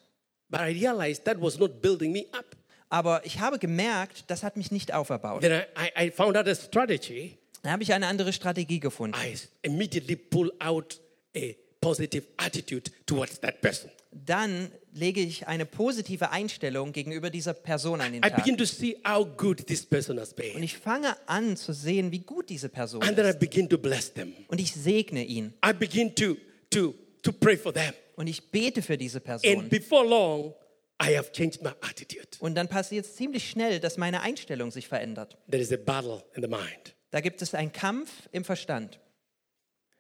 But 0.54 0.62
I 0.62 0.72
realized 0.72 1.26
that 1.26 1.42
was 1.42 1.58
not 1.58 1.82
building 1.82 2.12
me 2.12 2.26
up. 2.32 2.46
Aber 2.90 3.26
ich 3.26 3.40
habe 3.40 3.58
gemerkt, 3.58 4.26
das 4.28 4.44
hat 4.44 4.56
mich 4.56 4.70
nicht 4.72 4.94
aufgebaut. 4.94 5.42
Then 5.42 5.64
I, 5.76 6.08
I, 6.08 6.12
found 6.12 6.38
out 6.38 6.48
a 6.48 6.54
strategy. 6.54 7.38
Da 7.64 7.72
habe 7.72 7.82
ich 7.82 7.92
eine 7.92 8.06
andere 8.06 8.32
Strategie 8.34 8.80
gefunden. 8.80 9.18
I 9.18 9.36
immediately 9.64 10.16
pull 10.16 10.52
out 10.60 11.00
a 11.36 11.56
positive 11.82 12.28
attitude 12.38 12.92
towards 13.08 13.40
that 13.40 13.62
person. 13.62 13.90
Dann 14.12 14.70
lege 14.94 15.22
ich 15.22 15.48
eine 15.48 15.66
positive 15.66 16.30
Einstellung 16.30 16.92
gegenüber 16.92 17.32
dieser 17.32 17.56
Person 17.56 18.00
an 18.00 18.12
den 18.12 18.20
I 18.24 18.30
Tag. 18.30 18.36
begin 18.36 18.56
to 18.60 18.66
see 18.66 18.96
how 19.04 19.26
good 19.38 19.66
this 19.66 19.84
person 19.84 20.20
has 20.20 20.30
Und 20.34 20.36
been. 20.38 20.62
ich 20.62 20.78
fange 20.78 21.16
an 21.26 21.58
zu 21.58 21.74
sehen, 21.74 22.12
wie 22.12 22.20
gut 22.20 22.48
diese 22.50 22.70
Person 22.70 23.02
And 23.02 23.16
then 23.16 23.26
I 23.26 23.30
ist. 23.30 23.40
begin 23.40 23.68
to 23.70 23.78
bless 23.80 24.14
them. 24.14 24.34
Und 24.50 24.62
ich 24.62 24.72
segne 24.72 25.24
ihn. 25.26 25.52
I 25.66 25.74
begin 25.74 26.14
to, 26.14 26.36
to, 26.70 26.94
to 27.24 27.32
pray 27.32 27.58
for 27.58 27.74
them. 27.74 27.94
Und 28.16 28.28
ich 28.28 28.52
bete 28.52 28.82
für 28.82 28.98
diese 28.98 29.18
And 29.18 29.26
Person. 29.26 29.70
before 29.70 30.06
long, 30.08 30.54
I 31.02 31.18
have 31.18 31.32
changed 31.32 31.62
my 31.64 31.72
attitude. 31.82 32.28
Und 32.40 32.56
dann 32.56 32.68
passiert 32.68 33.06
es 33.06 33.16
ziemlich 33.16 33.50
schnell, 33.50 33.80
dass 33.80 33.98
meine 33.98 34.22
Einstellung 34.22 34.72
sich 34.72 34.88
verändert. 34.88 35.36
There 35.50 35.62
is 35.62 35.72
a 35.74 35.78
battle 35.78 36.24
in 36.36 36.44
the 36.44 36.48
mind. 36.48 36.96
Da 37.10 37.20
gibt 37.20 37.42
es 37.42 37.54
einen 37.54 37.72
Kampf 37.72 38.12
im 38.32 38.44
Verstand. 38.44 39.00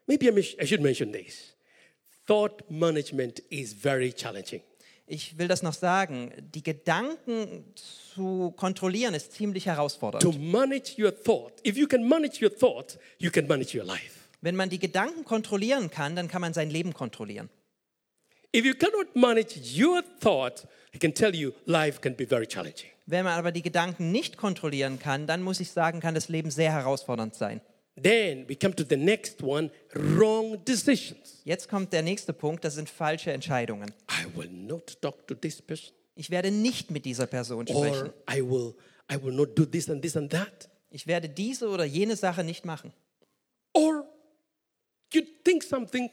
Maybe 0.05 0.27
I, 0.29 0.67
should 0.67 0.81
mention 0.81 1.11
this. 1.11 1.55
Thought 2.27 2.69
management 2.69 3.39
is 3.49 3.73
very 3.73 4.13
challenging. 4.13 4.61
Ich 5.05 5.37
will 5.37 5.47
das 5.47 5.61
noch 5.63 5.73
sagen. 5.73 6.31
Die 6.53 6.63
Gedanken 6.63 7.65
zu 7.75 8.51
kontrollieren 8.55 9.13
ist 9.13 9.33
ziemlich 9.33 9.65
To 9.65 9.69
herausfordernd. 9.71 10.51
manage 10.51 10.95
your 11.01 11.11
thought, 11.13 11.53
if 11.65 11.75
you 11.75 11.87
can 11.87 12.07
manage 12.07 12.41
your 12.41 12.55
thought, 12.55 12.97
you 13.19 13.29
can 13.29 13.45
manage 13.47 13.77
your 13.77 13.85
life. 13.85 14.22
Wenn 14.43 14.57
man 14.57 14.69
die 14.69 14.77
Gedanken 14.77 15.23
kontrollieren 15.23 15.89
kann, 15.89 16.17
dann 16.17 16.27
kann 16.27 16.41
man 16.41 16.53
sein 16.53 16.69
Leben 16.69 16.93
kontrollieren. 16.93 17.49
If 18.53 18.65
you 18.65 18.73
cannot 18.73 19.15
manage 19.15 19.55
your 19.81 20.03
thought, 20.19 20.67
I 20.93 20.99
can 20.99 21.13
tell 21.13 21.33
you 21.33 21.53
life 21.65 22.01
can 22.01 22.13
be 22.13 22.27
very 22.27 22.45
challenging. 22.45 22.89
Wenn 23.05 23.23
man 23.23 23.39
aber 23.39 23.53
die 23.53 23.61
Gedanken 23.61 24.11
nicht 24.11 24.35
kontrollieren 24.35 24.99
kann, 24.99 25.27
dann 25.27 25.41
muss 25.43 25.61
ich 25.61 25.71
sagen, 25.71 26.01
kann 26.01 26.13
das 26.13 26.27
Leben 26.27 26.51
sehr 26.51 26.73
herausfordernd 26.73 27.35
sein. 27.35 27.61
Then 27.95 28.45
we 28.49 28.55
come 28.57 28.75
to 28.75 28.83
the 28.83 28.97
next 28.97 29.41
one 29.41 29.71
wrong 29.93 30.61
decisions. 30.65 31.41
Jetzt 31.45 31.69
kommt 31.69 31.93
der 31.93 32.01
nächste 32.01 32.33
Punkt, 32.33 32.65
das 32.65 32.75
sind 32.75 32.89
falsche 32.89 33.31
Entscheidungen. 33.31 33.93
I 34.11 34.25
will 34.37 34.49
not 34.49 35.01
talk 35.01 35.25
to 35.27 35.35
this 35.35 35.61
person, 35.61 35.93
Ich 36.15 36.29
werde 36.29 36.51
nicht 36.51 36.91
mit 36.91 37.05
dieser 37.05 37.27
Person 37.27 37.65
sprechen. 37.65 38.07
or 38.09 38.13
I 38.29 38.41
will, 38.41 38.75
I 39.09 39.23
will 39.23 39.33
not 39.33 39.57
do 39.57 39.63
this 39.63 39.89
and 39.89 40.01
this 40.01 40.17
and 40.17 40.29
that. 40.31 40.69
Ich 40.89 41.07
werde 41.07 41.29
diese 41.29 41.69
oder 41.69 41.85
jene 41.85 42.17
Sache 42.17 42.43
nicht 42.43 42.65
machen. 42.65 42.91
Or 43.73 44.02
you 45.13 45.23
think 45.43 45.63
something, 45.63 46.09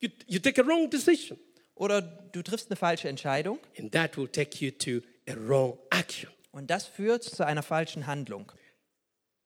you, 0.00 0.08
you 0.26 0.38
take 0.38 0.60
a 0.60 0.64
wrong 0.64 0.88
decision, 0.90 1.38
Oder 1.74 2.02
du 2.02 2.42
triffst 2.42 2.70
eine 2.70 2.76
falsche 2.76 3.08
Entscheidung 3.08 3.58
and 3.78 3.92
that 3.92 4.16
will 4.16 4.28
take 4.28 4.64
you 4.64 4.70
to 4.70 5.06
a 5.28 5.34
wrong 5.36 5.78
action. 5.90 6.30
Und 6.52 6.68
das 6.70 6.86
führt 6.86 7.24
zu 7.24 7.44
einer 7.44 7.62
falschen 7.62 8.06
Handlung. 8.06 8.52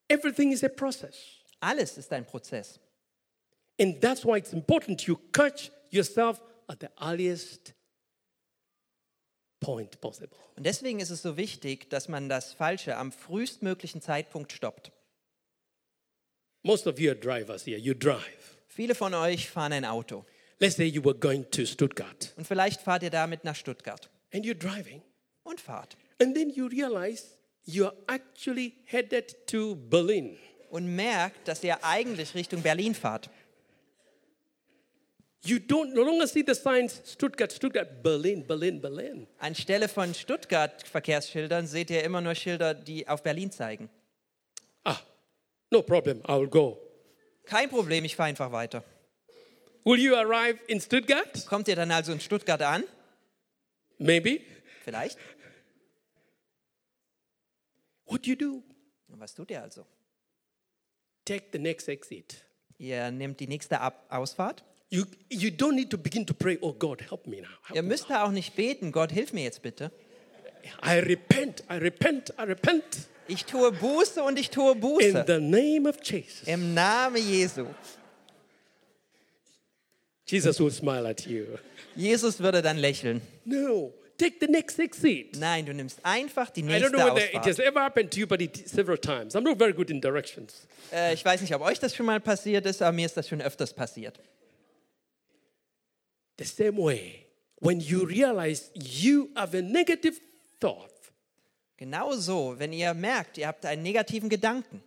Everything 0.08 0.52
is 0.52 0.62
a 0.62 0.68
process. 0.68 1.16
Alles 1.60 1.96
ist 1.96 2.12
ein 2.12 2.26
Prozess. 2.26 2.80
And 3.80 4.00
that's 4.00 4.24
why 4.24 4.36
it's 4.36 4.52
important 4.52 5.02
you 5.06 5.16
catch 5.32 5.70
yourself 5.90 6.42
at 6.66 6.80
the 6.80 6.88
earliest 7.00 7.72
point 9.60 9.98
possible. 10.00 10.36
Und 10.56 10.66
deswegen 10.66 11.00
ist 11.00 11.10
es 11.10 11.22
so 11.22 11.36
wichtig, 11.36 11.88
dass 11.88 12.08
man 12.08 12.28
das 12.28 12.52
Falsche 12.52 12.96
am 12.96 13.10
frühestmöglichen 13.10 14.02
Zeitpunkt 14.02 14.52
stoppt. 14.52 14.92
Most 16.62 16.86
of 16.86 16.98
you 16.98 17.10
are 17.10 17.18
drivers 17.18 17.64
here. 17.64 17.78
You 17.78 17.94
drive. 17.94 18.37
Viele 18.78 18.94
von 18.94 19.12
euch 19.12 19.50
fahren 19.50 19.72
ein 19.72 19.84
Auto. 19.84 20.24
Let's 20.60 20.76
say 20.76 20.84
you 20.84 21.04
were 21.04 21.18
going 21.18 21.50
to 21.50 21.66
Stuttgart 21.66 22.32
Und 22.36 22.46
vielleicht 22.46 22.80
fahrt 22.80 23.02
ihr 23.02 23.10
damit 23.10 23.42
nach 23.42 23.56
Stuttgart 23.56 24.08
and 24.32 24.46
you're 24.46 24.54
driving, 24.54 25.02
und 25.42 25.60
fahrt. 25.60 25.96
and 26.20 26.32
then 26.32 26.48
you 26.48 26.68
realize 26.68 27.24
you're 27.66 27.92
actually 28.06 28.74
headed 28.84 29.34
to 29.48 29.74
Berlin. 29.74 30.38
Und 30.70 30.94
merkt, 30.94 31.48
dass 31.48 31.64
ihr 31.64 31.82
eigentlich 31.82 32.36
Richtung 32.36 32.62
Berlin 32.62 32.94
fahrt. 32.94 33.28
You 35.44 35.56
don't 35.56 35.92
no 35.92 36.04
longer 36.04 36.28
see 36.28 36.44
the 36.46 36.54
signs 36.54 37.02
Stuttgart, 37.04 37.52
Stuttgart, 37.52 38.00
Berlin, 38.04 38.46
Berlin, 38.46 38.80
Berlin. 38.80 39.26
Anstelle 39.40 39.88
von 39.88 40.14
Stuttgart-Verkehrsschildern 40.14 41.66
seht 41.66 41.90
ihr 41.90 42.04
immer 42.04 42.20
nur 42.20 42.36
Schilder, 42.36 42.74
die 42.74 43.08
auf 43.08 43.24
Berlin 43.24 43.50
zeigen. 43.50 43.90
Ah, 44.84 44.98
no 45.72 45.82
problem, 45.82 46.22
I 46.28 46.34
will 46.38 46.46
go. 46.48 46.87
Kein 47.48 47.70
Problem, 47.70 48.04
ich 48.04 48.14
fahre 48.14 48.28
einfach 48.28 48.52
weiter. 48.52 48.84
Will 49.84 49.98
you 49.98 50.14
arrive 50.14 50.58
in 50.66 50.82
Stuttgart? 50.82 51.46
Kommt 51.46 51.66
ihr 51.66 51.76
dann 51.76 51.90
also 51.90 52.12
in 52.12 52.20
Stuttgart 52.20 52.60
an? 52.60 52.84
Maybe. 53.96 54.42
Vielleicht. 54.84 55.18
What 58.04 58.26
do 58.26 58.30
you 58.30 58.36
do? 58.36 58.62
Und 59.08 59.18
was 59.18 59.34
tut 59.34 59.50
ihr 59.50 59.62
also? 59.62 59.86
Take 61.24 61.46
the 61.52 61.58
next 61.58 61.88
exit. 61.88 62.44
Ihr 62.76 63.10
nehmt 63.10 63.40
die 63.40 63.46
nächste 63.46 63.80
Ab 63.80 64.04
Ausfahrt. 64.10 64.62
You, 64.90 65.04
you 65.30 65.48
don't 65.48 65.72
need 65.72 65.90
to 65.90 65.96
begin 65.96 66.26
to 66.26 66.34
pray, 66.34 66.58
oh 66.60 66.74
God, 66.74 67.00
help 67.10 67.26
me 67.26 67.40
now. 67.40 67.48
Help 67.64 67.76
Ihr 67.76 67.82
müsst 67.82 68.10
da 68.10 68.24
auch 68.24 68.30
nicht 68.30 68.56
beten, 68.56 68.92
Gott, 68.92 69.10
hilf 69.10 69.32
mir 69.32 69.44
jetzt 69.44 69.62
bitte. 69.62 69.90
I 70.84 70.98
repent, 70.98 71.64
I 71.70 71.74
repent, 71.74 72.30
I 72.38 72.42
repent. 72.42 73.08
Ich 73.28 73.44
tue 73.44 73.70
Buße 73.72 74.22
und 74.22 74.38
ich 74.38 74.50
tue 74.50 74.72
In 74.72 74.80
Buße. 74.80 75.24
the 75.26 75.38
name 75.38 75.88
of 75.88 75.96
Jesus. 76.02 76.46
Im 76.48 76.74
Namen 76.74 77.16
Jesu. 77.16 77.66
Jesus 80.26 80.58
will 80.60 80.70
smile 80.70 81.06
at 81.08 81.26
you. 81.26 81.44
Jesus 81.94 82.40
würde 82.40 82.60
dann 82.62 82.78
lächeln. 82.78 83.20
No, 83.44 83.92
take 84.18 84.36
the 84.40 84.46
next 84.46 84.78
exit. 84.78 85.36
Nein, 85.38 85.64
du 85.66 85.72
nimmst 85.74 85.98
einfach 86.02 86.50
die 86.50 86.60
I 86.60 86.64
don't 86.64 86.66
nächste 86.68 86.90
know 86.90 87.06
whether 87.14 87.24
it 87.34 87.44
has 87.44 87.58
ever 87.58 87.80
happened 87.80 88.10
to 88.12 88.20
you, 88.20 88.26
but 88.26 88.40
it 88.40 88.68
several 88.68 88.98
times. 88.98 89.34
I'm 89.34 89.42
not 89.42 89.58
very 89.58 89.72
good 89.72 89.90
in 89.90 90.00
directions. 90.00 90.66
Äh, 90.92 91.14
ich 91.14 91.24
weiß 91.24 91.40
nicht, 91.40 91.54
ob 91.54 91.62
euch 91.62 91.78
das 91.78 91.94
schon 91.94 92.06
mal 92.06 92.20
passiert 92.20 92.66
ist, 92.66 92.82
aber 92.82 92.92
mir 92.92 93.06
ist 93.06 93.16
das 93.16 93.28
schon 93.28 93.40
öfters 93.40 93.72
passiert. 93.72 94.20
The 96.38 96.44
same 96.44 96.76
way, 96.78 97.26
when 97.60 97.80
you 97.80 98.04
realize 98.04 98.70
you 98.74 99.28
have 99.34 99.56
a 99.56 99.62
negative 99.62 100.18
thought, 100.60 100.90
Genauso, 101.78 102.58
wenn 102.58 102.72
ihr 102.72 102.92
merkt, 102.92 103.38
ihr 103.38 103.46
habt 103.46 103.64
einen 103.64 103.82
negativen 103.84 104.28
Gedanken, 104.28 104.82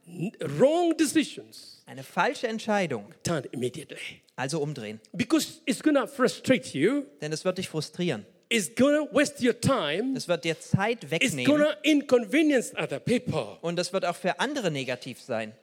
wrong 0.60 0.96
decisions, 0.98 1.82
eine 1.86 2.04
falsche 2.04 2.48
Entscheidung, 2.50 3.14
turn 3.24 3.46
immediately. 3.54 4.22
also 4.36 4.60
umdrehen. 4.62 5.00
Because 5.14 5.62
it's 5.66 5.82
going 5.82 5.96
to 5.96 6.06
frustrate 6.06 6.78
you, 6.78 7.06
Denn 7.22 7.32
es 7.32 7.46
wird 7.46 7.58
dich 7.60 7.70
frustrieren. 7.70 8.26
it's 8.50 8.70
going 8.76 9.08
to 9.08 9.16
waste 9.16 9.42
your 9.42 9.58
time, 9.60 10.18
Es 10.18 10.28
wird 10.28 10.44
dir 10.44 10.60
Zeit 10.60 11.04
it's 11.06 11.12
wegnehmen 11.12 11.46
going 11.46 11.62
to 11.64 11.74
inconvenience 11.84 12.74
other 12.76 13.00
people. 13.00 13.58
und 13.62 13.80
es 13.80 13.94
wird 13.94 14.04
auch 14.04 14.16
für 14.18 14.42
andere 14.42 14.70
negativ 14.70 15.22
sein. 15.22 15.54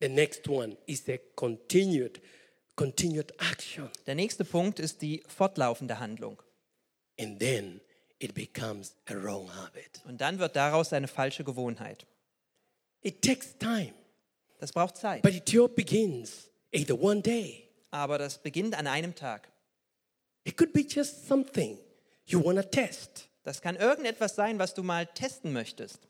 The 0.00 0.08
next 0.08 0.48
one 0.48 0.76
is 0.86 1.08
a 1.08 1.16
continued, 1.36 2.20
continued 2.74 3.32
action. 3.40 3.88
Der 4.08 4.16
nächste 4.16 4.44
Punkt 4.44 4.80
ist 4.80 5.00
die 5.00 5.22
fortlaufende 5.28 6.00
Handlung. 6.00 6.42
And 7.20 7.38
then 7.38 7.80
it 8.18 8.34
becomes 8.34 8.94
a 9.06 9.14
wrong 9.14 9.48
habit. 9.54 10.00
Und 10.06 10.20
dann 10.20 10.38
wird 10.38 10.56
daraus 10.56 10.92
eine 10.92 11.08
falsche 11.08 11.44
Gewohnheit. 11.44 12.06
It 13.02 13.22
takes 13.22 13.56
time, 13.58 13.92
Das 14.58 14.72
braucht 14.72 14.96
Zeit. 14.96 15.22
but 15.22 15.34
it 15.34 15.54
all 15.58 15.68
begins 15.68 16.48
either 16.72 16.98
one 17.00 17.20
day. 17.22 17.68
Aber 17.90 18.18
das 18.18 18.42
beginnt 18.42 18.74
an 18.76 18.86
einem 18.86 19.14
Tag. 19.14 19.48
It 20.44 20.56
could 20.56 20.72
be 20.72 20.80
just 20.82 21.26
something 21.26 21.78
you 22.26 22.42
want 22.42 22.58
to 22.58 22.64
test, 22.68 23.28
Das 23.44 23.60
kann 23.62 23.76
irgendetwas 23.76 24.34
sein, 24.34 24.58
was 24.58 24.74
du 24.74 24.82
mal 24.82 25.06
testen 25.06 25.52
möchtest. 25.52 26.08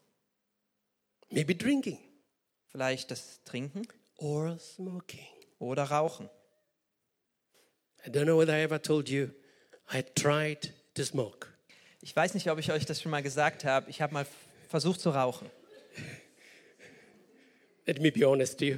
maybe 1.30 1.54
drinking 1.54 1.98
Vielleicht 2.68 3.10
das 3.10 3.42
Trinken 3.44 3.86
or 4.18 4.58
smoking. 4.58 5.26
oder 5.58 5.84
Rauchen. 5.84 6.28
I 8.06 8.10
don't 8.10 8.24
know 8.26 8.38
whether 8.38 8.52
I 8.54 8.62
ever 8.62 8.80
told 8.80 9.08
you 9.08 9.30
I 9.92 10.02
tried 10.02 10.72
to 10.94 11.04
smoke. 11.04 11.48
Ich 12.02 12.14
weiß 12.14 12.34
nicht, 12.34 12.50
ob 12.50 12.58
ich 12.58 12.70
euch 12.70 12.84
das 12.86 13.00
schon 13.02 13.10
mal 13.10 13.22
gesagt 13.22 13.64
habe. 13.64 13.90
Ich 13.90 14.00
habe 14.00 14.14
mal 14.14 14.26
versucht 14.68 15.00
zu 15.00 15.10
rauchen. 15.10 15.50
Let 17.86 18.00
me 18.00 18.10
be 18.10 18.26
honest 18.26 18.58
to 18.58 18.64
you. 18.64 18.76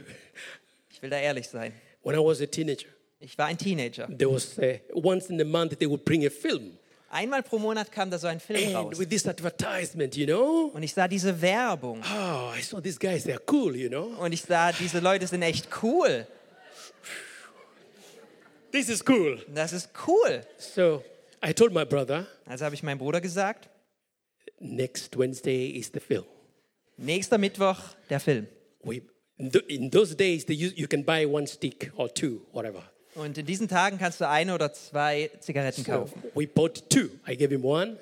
Ich 0.91 1.01
will 1.03 1.11
da 1.11 1.19
ehrlich 1.19 1.49
sein. 1.49 1.73
When 2.03 2.15
I 2.15 2.19
was 2.19 2.41
a 2.41 2.47
teenager, 2.47 2.87
Ich 3.21 3.37
war 3.39 3.47
ein 3.47 3.59
Teenager. 3.59 4.07
there 4.17 4.31
was 4.33 4.57
uh, 4.59 4.79
once 4.93 5.29
in 5.31 5.41
a 5.41 5.45
month 5.45 5.79
they 5.79 5.89
would 5.89 6.05
bring 6.05 6.25
a 6.27 6.31
film. 6.31 6.77
Einmal 7.11 7.43
pro 7.43 7.59
Monat 7.59 7.91
kam 7.91 8.11
da 8.11 8.19
so 8.19 8.27
ein 8.27 8.39
Film 8.39 8.67
And 8.67 8.75
raus. 8.77 8.99
with 8.99 9.09
this 9.09 9.27
advertisement, 9.27 10.15
you 10.15 10.27
know, 10.27 10.71
Und 10.75 10.83
ich 10.83 10.93
sah 10.93 11.09
diese 11.09 11.41
Werbung. 11.41 12.03
oh, 12.03 12.53
I 12.57 12.61
saw 12.63 12.81
these 12.81 12.99
guys, 12.99 13.25
they're 13.25 13.41
cool, 13.51 13.75
you 13.75 13.89
know. 13.89 14.15
Und 14.21 14.33
ich 14.33 14.43
sah, 14.43 14.73
diese 14.73 15.01
Leute 15.01 15.27
sind 15.27 15.43
echt 15.43 15.69
cool. 15.83 16.27
This 18.71 18.89
is 18.91 19.03
cool. 19.09 19.43
Das 19.55 19.73
ist 19.73 19.89
cool. 20.07 20.43
So 20.59 21.03
I 21.45 21.53
told 21.53 21.73
my 21.73 21.85
brother, 21.85 22.27
Also 22.47 22.65
habe 22.65 22.75
ich 22.75 22.83
meinem 22.83 22.99
Bruder 22.99 23.21
gesagt, 23.21 23.69
next 24.61 25.17
Wednesday 25.19 25.69
is 25.71 25.91
the 25.93 26.01
film. 26.01 26.25
nächster 26.97 27.39
Mittwoch 27.39 27.79
der 28.11 28.21
Film. 28.21 28.47
We, 28.83 29.03
in, 29.37 29.51
th- 29.53 29.65
in 29.69 29.91
those 29.91 30.15
days, 30.17 30.45
use, 30.49 30.75
you 30.77 30.87
can 30.89 31.05
buy 31.05 31.25
one 31.27 31.47
stick 31.47 31.93
or 31.97 32.13
two, 32.13 32.41
whatever. 32.53 32.83
Und 33.15 33.37
in 33.39 33.47
diesen 33.47 33.69
Tagen 33.69 33.99
kannst 33.99 34.21
du 34.21 34.29
eine 34.29 34.55
oder 34.55 34.73
zwei 34.73 35.31
Zigaretten 35.41 35.85
So 35.85 35.91
kaufen. 35.93 36.23
we 36.35 36.47
bought 36.47 36.89
two. 36.91 37.09
I 37.29 37.37
gave 37.37 37.51
him 37.53 37.65
one, 37.65 37.99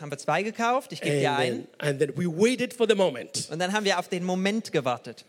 Haben 0.00 0.10
wir 0.12 0.18
zwei 0.18 0.42
gekauft, 0.44 0.92
ich 0.92 1.00
gebe 1.00 1.18
dir 1.18 1.32
einen. 1.36 1.66
then, 1.78 1.88
and 1.88 1.98
then 2.00 2.12
we 2.16 2.26
waited 2.26 2.72
for 2.72 2.86
the 2.88 2.94
moment. 2.94 3.48
Und 3.50 3.58
dann 3.58 3.72
haben 3.72 3.84
wir 3.84 3.98
auf 3.98 4.08
den 4.08 4.24
Moment 4.24 4.70
gewartet. 4.72 5.24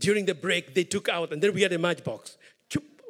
During 0.00 0.26
the 0.26 0.34
break, 0.34 0.74
they 0.74 0.84
took 0.84 1.08
out, 1.08 1.32
and 1.32 1.40
then 1.42 1.54
we 1.54 1.62
had 1.64 1.72
a 1.72 1.78
matchbox. 1.78 2.38
Chup, 2.70 2.82
I 2.82 2.82
thought 2.82 2.96
it 2.96 3.06
one. 3.06 3.07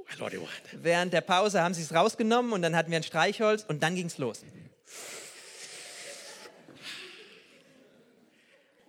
Während 0.73 1.13
der 1.13 1.21
Pause 1.21 1.63
haben 1.63 1.75
sie 1.75 1.83
es 1.83 1.95
rausgenommen 1.95 2.53
und 2.53 2.63
dann 2.63 2.75
hatten 2.75 2.91
wir 2.91 2.97
ein 2.97 3.03
Streichholz 3.03 3.65
und 3.69 3.83
dann 3.83 3.95
ging 3.95 4.07
es 4.07 4.19
los. 4.19 4.43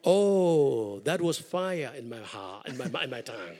Oh, 0.03 1.01
that 1.03 1.21
was 1.21 1.37
fire 1.37 1.91
in 1.97 2.07
my 2.07 2.17
heart, 2.17 2.67
in 2.67 2.77
my, 2.77 2.85
in 3.03 3.09
my 3.09 3.21
tongue. 3.21 3.57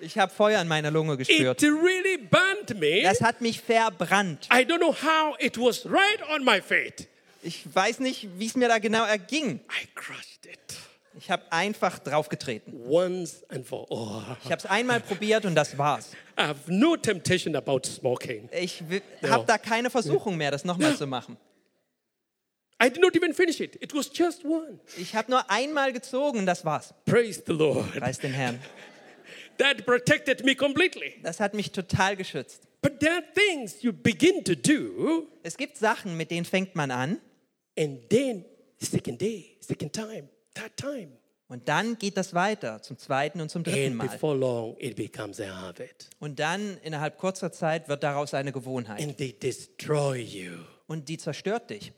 Ich 0.00 0.18
habe 0.18 0.32
Feuer 0.32 0.60
in 0.60 0.68
meiner 0.68 0.90
Lunge 0.90 1.16
gespürt. 1.16 1.62
It 1.62 1.68
really 1.68 2.18
burnt 2.18 2.78
me. 2.78 3.02
Das 3.02 3.20
hat 3.20 3.40
mich 3.40 3.60
verbrannt. 3.60 4.48
I 4.52 4.64
don't 4.64 4.78
know 4.78 4.92
how 4.92 5.36
it 5.38 5.56
was 5.56 5.86
right 5.86 6.20
on 6.28 6.44
my 6.44 6.60
feet. 6.60 7.08
Ich 7.42 7.62
weiß 7.72 8.00
nicht, 8.00 8.28
wie 8.38 8.46
es 8.46 8.54
mir 8.54 8.68
da 8.68 8.78
genau 8.78 9.04
erging. 9.04 9.60
I 9.70 9.88
crushed 9.94 10.44
it 10.44 10.76
Ich 11.24 11.30
habe 11.30 11.44
einfach 11.52 12.00
draufgetreten. 12.00 12.74
once 12.88 13.44
and 13.48 13.64
for 13.64 13.86
all. 13.92 14.36
Ich 14.42 14.50
habe 14.50 14.56
es 14.58 14.66
einmal 14.66 14.98
probiert 14.98 15.44
und 15.44 15.54
das 15.54 15.78
war's. 15.78 16.10
I 16.36 16.42
have 16.48 16.58
no 16.66 16.96
temptation 16.96 17.54
about 17.54 17.82
smoking. 17.84 18.48
Ich 18.52 18.82
Ja. 19.20 19.30
habe 19.30 19.44
da 19.46 19.56
keine 19.56 19.88
Versuchung 19.88 20.36
mehr, 20.36 20.50
das 20.50 20.64
nochmal 20.64 20.96
zu 20.96 21.06
machen. 21.06 21.36
I 22.82 22.90
did 22.90 23.00
not 23.00 23.14
even 23.14 23.32
finish 23.32 23.60
it. 23.60 23.76
It 23.80 23.94
was 23.94 24.10
just 24.12 24.44
one. 24.44 24.80
Ich 24.98 25.14
habe 25.14 25.30
nur 25.30 25.48
einmal 25.48 25.92
gezogen 25.92 26.40
und 26.40 26.46
das 26.46 26.64
war's. 26.64 26.92
Praise 27.04 27.40
the 27.46 27.52
Lord. 27.52 27.88
Preis 28.00 28.18
den 28.18 28.32
Herrn. 28.32 28.58
That 29.58 29.86
protected 29.86 30.44
me 30.44 30.56
completely. 30.56 31.20
Das 31.22 31.38
hat 31.38 31.54
mich 31.54 31.70
total 31.70 32.16
geschützt. 32.16 32.66
But 32.80 32.98
there 32.98 33.12
are 33.12 33.22
things 33.32 33.80
you 33.84 33.92
begin 33.92 34.42
to 34.42 34.56
do, 34.56 35.28
Es 35.44 35.56
gibt 35.56 35.76
Sachen, 35.78 36.16
mit 36.16 36.32
denen 36.32 36.44
fängt 36.44 36.74
man 36.74 36.90
an 36.90 37.20
and 37.78 38.10
then 38.10 38.44
second 38.80 39.20
day, 39.20 39.56
second 39.60 39.92
time, 39.92 40.28
third 40.54 40.76
time. 40.76 41.08
und 41.48 41.68
dann 41.68 41.98
geht 41.98 42.16
das 42.16 42.32
weiter 42.34 42.80
zum 42.82 42.96
zweiten 42.98 43.40
und 43.40 43.50
zum 43.50 43.62
dritten 43.64 43.88
And 43.88 43.96
Mal. 43.96 44.08
before 44.08 44.36
long, 44.36 44.76
it 44.78 44.96
becomes 44.96 45.40
a 45.40 45.46
habit. 45.46 46.08
Und 46.18 46.38
dann 46.38 46.78
innerhalb 46.82 47.18
kurzer 47.18 47.52
Zeit 47.52 47.88
wird 47.88 48.02
daraus 48.02 48.32
eine 48.34 48.52
Gewohnheit. 48.52 49.02
And 49.02 49.16
they 49.16 49.32
destroy 49.38 50.18
you. 50.20 50.52
Und 50.86 51.08
die 51.08 51.18
zerstört 51.18 51.70
dich. 51.70 51.92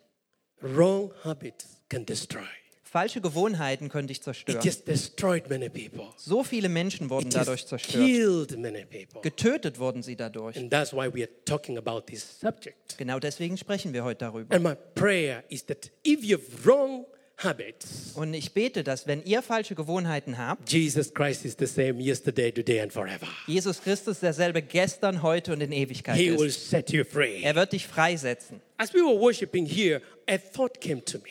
Wrong 0.61 1.13
habits 1.25 1.81
can 1.89 2.05
destroy. 2.07 2.43
Falsche 2.83 3.21
Gewohnheiten 3.21 3.89
können 3.89 4.07
dich 4.07 4.19
It 4.19 4.25
zerstören. 4.25 4.61
just 4.63 4.87
destroyed 4.87 5.51
many 5.51 5.69
people. 5.69 6.11
So 6.17 6.45
viele 6.45 6.69
Menschen 6.69 7.11
wurden 7.11 7.27
It 7.27 7.35
dadurch 7.35 7.61
just 7.63 7.69
zerstört. 7.71 8.05
killed 8.07 8.57
many 8.59 8.85
people. 8.85 9.21
Getötet 9.21 9.81
wurden 9.81 10.03
sie 10.05 10.15
dadurch. 10.15 10.57
And 10.57 10.71
that's 10.71 10.93
why 10.93 11.13
we 11.13 11.23
are 11.25 11.31
talking 11.45 11.77
about 11.77 12.03
this 12.07 12.39
subject. 12.41 12.97
Genau 12.97 13.19
deswegen 13.19 13.57
sprechen 13.59 13.93
wir 13.93 14.05
heute 14.05 14.25
darüber. 14.25 14.55
And 14.55 14.63
my 14.65 14.77
prayer 14.95 15.43
is 15.49 15.67
that 15.67 15.91
if 16.05 16.23
you 16.23 16.39
have 16.39 16.65
wrong 16.65 17.05
habits, 17.39 18.13
Und 18.15 18.33
ich 18.35 18.53
bete, 18.55 18.85
dass 18.85 19.07
wenn 19.07 19.23
ihr 19.25 19.43
falsche 19.43 19.75
Gewohnheiten 19.75 20.39
habt, 20.39 20.71
Jesus 20.71 21.13
Christ 21.13 21.45
is 21.45 21.57
the 21.59 21.67
same 21.67 22.01
yesterday, 22.03 22.53
today, 22.53 22.81
and 22.81 22.93
forever. 22.93 23.27
Jesus 23.47 23.81
Christus 23.83 24.21
derselbe 24.21 24.63
gestern, 24.63 25.23
heute 25.23 25.53
und 25.53 25.61
in 25.61 25.73
Ewigkeit 25.73 26.17
He 26.17 26.31
will 26.37 26.47
ist. 26.47 26.71
set 26.71 26.91
you 26.93 27.05
free. 27.05 27.43
Er 27.43 27.55
wird 27.55 27.73
dich 27.73 27.87
freisetzen. 27.87 28.61
As 28.77 28.93
we 28.95 28.99
were 28.99 29.19
worshiping 29.19 29.67
here, 29.67 30.01
a 30.29 30.39
thought 30.39 30.81
came 30.81 31.05
to 31.05 31.19
me. 31.19 31.31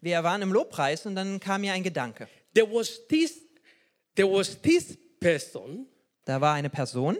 Wir 0.00 0.22
waren 0.22 0.42
im 0.42 0.52
Lobpreis 0.52 1.06
und 1.06 1.14
dann 1.14 1.40
kam 1.40 1.60
mir 1.62 1.72
ein 1.72 1.82
Gedanke. 1.82 2.28
There 2.54 2.66
was 2.70 3.00
this, 3.08 3.38
there 4.16 4.28
was 4.30 4.60
this 4.60 4.96
person 5.20 5.86
Da 6.26 6.40
war 6.40 6.54
eine 6.54 6.70
Person, 6.70 7.18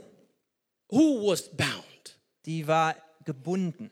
who 0.90 1.26
was 1.30 1.48
bound. 1.48 2.18
die 2.46 2.66
war 2.66 2.94
gebunden. 3.24 3.90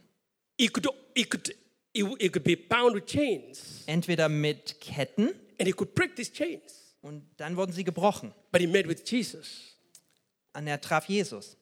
He 0.59 0.68
could, 0.68 0.87
he 1.14 1.24
could, 1.24 1.55
he, 1.94 2.05
he 2.18 2.28
could 2.28 2.44
be 2.44 2.57
bound 2.57 2.94
with 2.94 3.07
chains, 3.07 3.83
Entweder 3.87 4.28
mit 4.28 4.81
Ketten 4.81 5.28
and 5.59 5.66
he 5.66 5.72
could 5.72 5.94
break 5.94 6.16
these 6.16 6.33
chains. 6.33 6.94
und 7.02 7.24
dann 7.37 7.57
wurden 7.57 7.72
sie 7.72 7.85
gebrochen. 7.85 8.33
But 8.50 8.61
he 8.61 8.66
met 8.66 8.87
with 8.88 9.02
Jesus. 9.05 9.76
Und 10.55 10.66
er 10.66 10.81
traf 10.81 11.09
Jesus. 11.09 11.57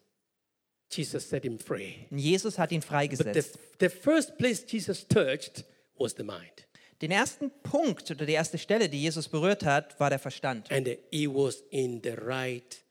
Jesus 0.91 1.29
set 1.29 1.45
him 1.45 1.59
free. 1.59 1.95
Und 2.11 2.19
Jesus 2.19 2.59
hat 2.59 2.73
ihn 2.73 2.81
But 2.81 2.89
the, 2.89 2.89
freigesetzt. 2.89 3.59
the 3.81 3.89
first 3.89 4.37
place 4.39 4.65
Jesus 4.67 5.07
touched 5.07 5.65
was 5.99 6.15
the 6.17 6.25
mind. 6.25 6.67
Den 7.01 7.13
ersten 7.13 7.51
Punkt 7.63 8.11
oder 8.11 8.27
die 8.27 8.33
erste 8.35 8.59
Stelle, 8.59 8.89
die 8.89 9.01
Jesus 9.01 9.29
berührt 9.29 9.65
hat, 9.65 9.99
war 10.01 10.11
der 10.11 10.19
Verstand. 10.19 10.71
And 10.71 10.89
he 11.11 11.27
was 11.29 11.63
in 11.71 12.01
the 12.03 12.11
right 12.11 12.83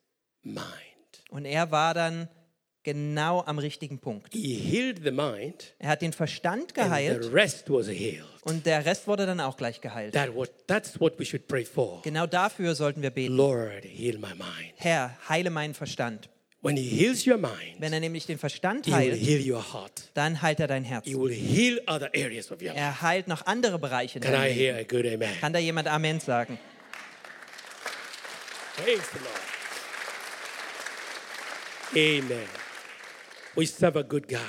mind. 0.41 0.65
Und 1.29 1.45
er 1.45 1.69
war 1.71 1.93
dann 1.93 2.27
genau 2.83 3.41
am 3.41 3.59
richtigen 3.59 3.99
Punkt. 3.99 4.33
He 4.33 4.55
healed 4.55 5.03
the 5.03 5.11
mind, 5.11 5.73
Er 5.79 5.89
hat 5.89 6.01
den 6.01 6.13
Verstand 6.13 6.73
geheilt 6.73 7.31
was 7.31 7.63
und 8.43 8.65
der 8.65 8.85
Rest 8.85 9.07
wurde 9.07 9.25
dann 9.25 9.39
auch 9.39 9.57
gleich 9.57 9.81
geheilt. 9.81 10.13
That 10.13 10.33
what, 10.33 10.49
that's 10.67 10.99
what 10.99 11.19
we 11.19 11.25
should 11.25 11.47
pray 11.47 11.65
for. 11.65 12.01
Genau 12.03 12.25
dafür 12.25 12.75
sollten 12.75 13.01
wir 13.01 13.09
beten. 13.11 13.35
Lord, 13.35 13.83
heal 13.83 14.17
my 14.17 14.29
mind. 14.29 14.73
Herr, 14.77 15.17
heile 15.27 15.49
meinen 15.49 15.73
Verstand. 15.73 16.29
When 16.61 16.75
he 16.75 16.89
heals 16.89 17.25
your 17.25 17.37
mind, 17.37 17.79
Wenn 17.79 17.93
er 17.93 18.01
nämlich 18.01 18.25
den 18.25 18.37
Verstand 18.37 18.85
he 18.85 18.91
will 18.91 18.97
heilt, 18.97 19.21
heal 19.21 19.49
your 19.49 19.73
heart. 19.73 20.09
dann 20.13 20.41
heilt 20.41 20.59
er 20.59 20.67
dein 20.67 20.83
Herz. 20.83 21.05
He 21.05 21.15
will 21.15 21.33
heal 21.33 21.79
other 21.87 22.09
areas 22.13 22.51
of 22.51 22.59
your 22.61 22.69
life. 22.73 22.77
Er 22.77 23.01
heilt 23.01 23.29
noch 23.29 23.45
andere 23.45 23.79
Bereiche. 23.79 24.19
Can 24.19 24.33
I 24.33 24.51
hear 24.51 24.75
a 24.75 24.83
good 24.83 25.05
amen? 25.05 25.29
Kann 25.39 25.53
da 25.53 25.59
jemand 25.59 25.87
Amen 25.87 26.19
sagen? 26.19 26.59
Praise 28.75 29.01
the 29.13 29.19
Lord. 29.19 29.39
Amen. 31.95 32.68
We 33.59 33.65
serve 33.67 33.97
a 33.99 34.03
good 34.03 34.27
God, 34.27 34.39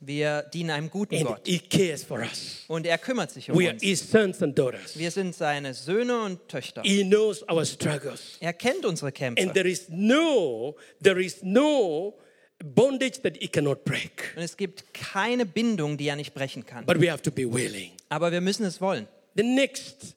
Wir 0.00 0.42
dienen 0.52 0.70
einem 0.70 0.90
guten 0.90 1.14
and 1.16 1.26
Gott 1.26 1.40
He 1.46 1.58
cares 1.58 2.04
for 2.04 2.20
us. 2.20 2.64
und 2.68 2.86
er 2.86 2.98
kümmert 2.98 3.30
sich 3.30 3.50
um 3.50 3.58
We 3.58 3.64
are 3.64 3.72
uns. 3.74 3.82
His 3.82 4.10
sons 4.10 4.42
and 4.42 4.56
daughters. 4.58 4.98
Wir 4.98 5.10
sind 5.10 5.34
seine 5.34 5.72
Söhne 5.74 6.20
und 6.22 6.46
Töchter. 6.48 6.82
He 6.82 7.02
knows 7.04 7.42
our 7.48 7.64
struggles, 7.64 8.36
Er 8.40 8.52
kennt 8.52 8.84
unsere 8.84 9.06
and 9.08 9.14
Kämpfe. 9.16 9.52
there 9.52 9.68
is 9.68 9.86
no, 9.88 10.76
there 11.02 11.20
is 11.22 11.42
no 11.42 12.14
bondage 12.62 13.20
that 13.22 13.36
He 13.40 13.48
cannot 13.48 13.84
break. 13.84 14.34
Und 14.36 14.42
es 14.42 14.56
gibt 14.56 14.92
keine 14.92 15.46
Bindung, 15.46 15.96
die 15.96 16.08
er 16.08 16.16
nicht 16.16 16.34
brechen 16.34 16.66
kann. 16.66 16.84
But 16.84 17.00
we 17.00 17.10
have 17.10 17.22
to 17.22 17.30
be 17.30 17.50
willing. 17.50 17.92
Aber 18.08 18.30
wir 18.32 18.40
müssen 18.40 18.64
es 18.66 18.80
wollen. 18.80 19.06
The 19.36 19.42
next, 19.44 20.16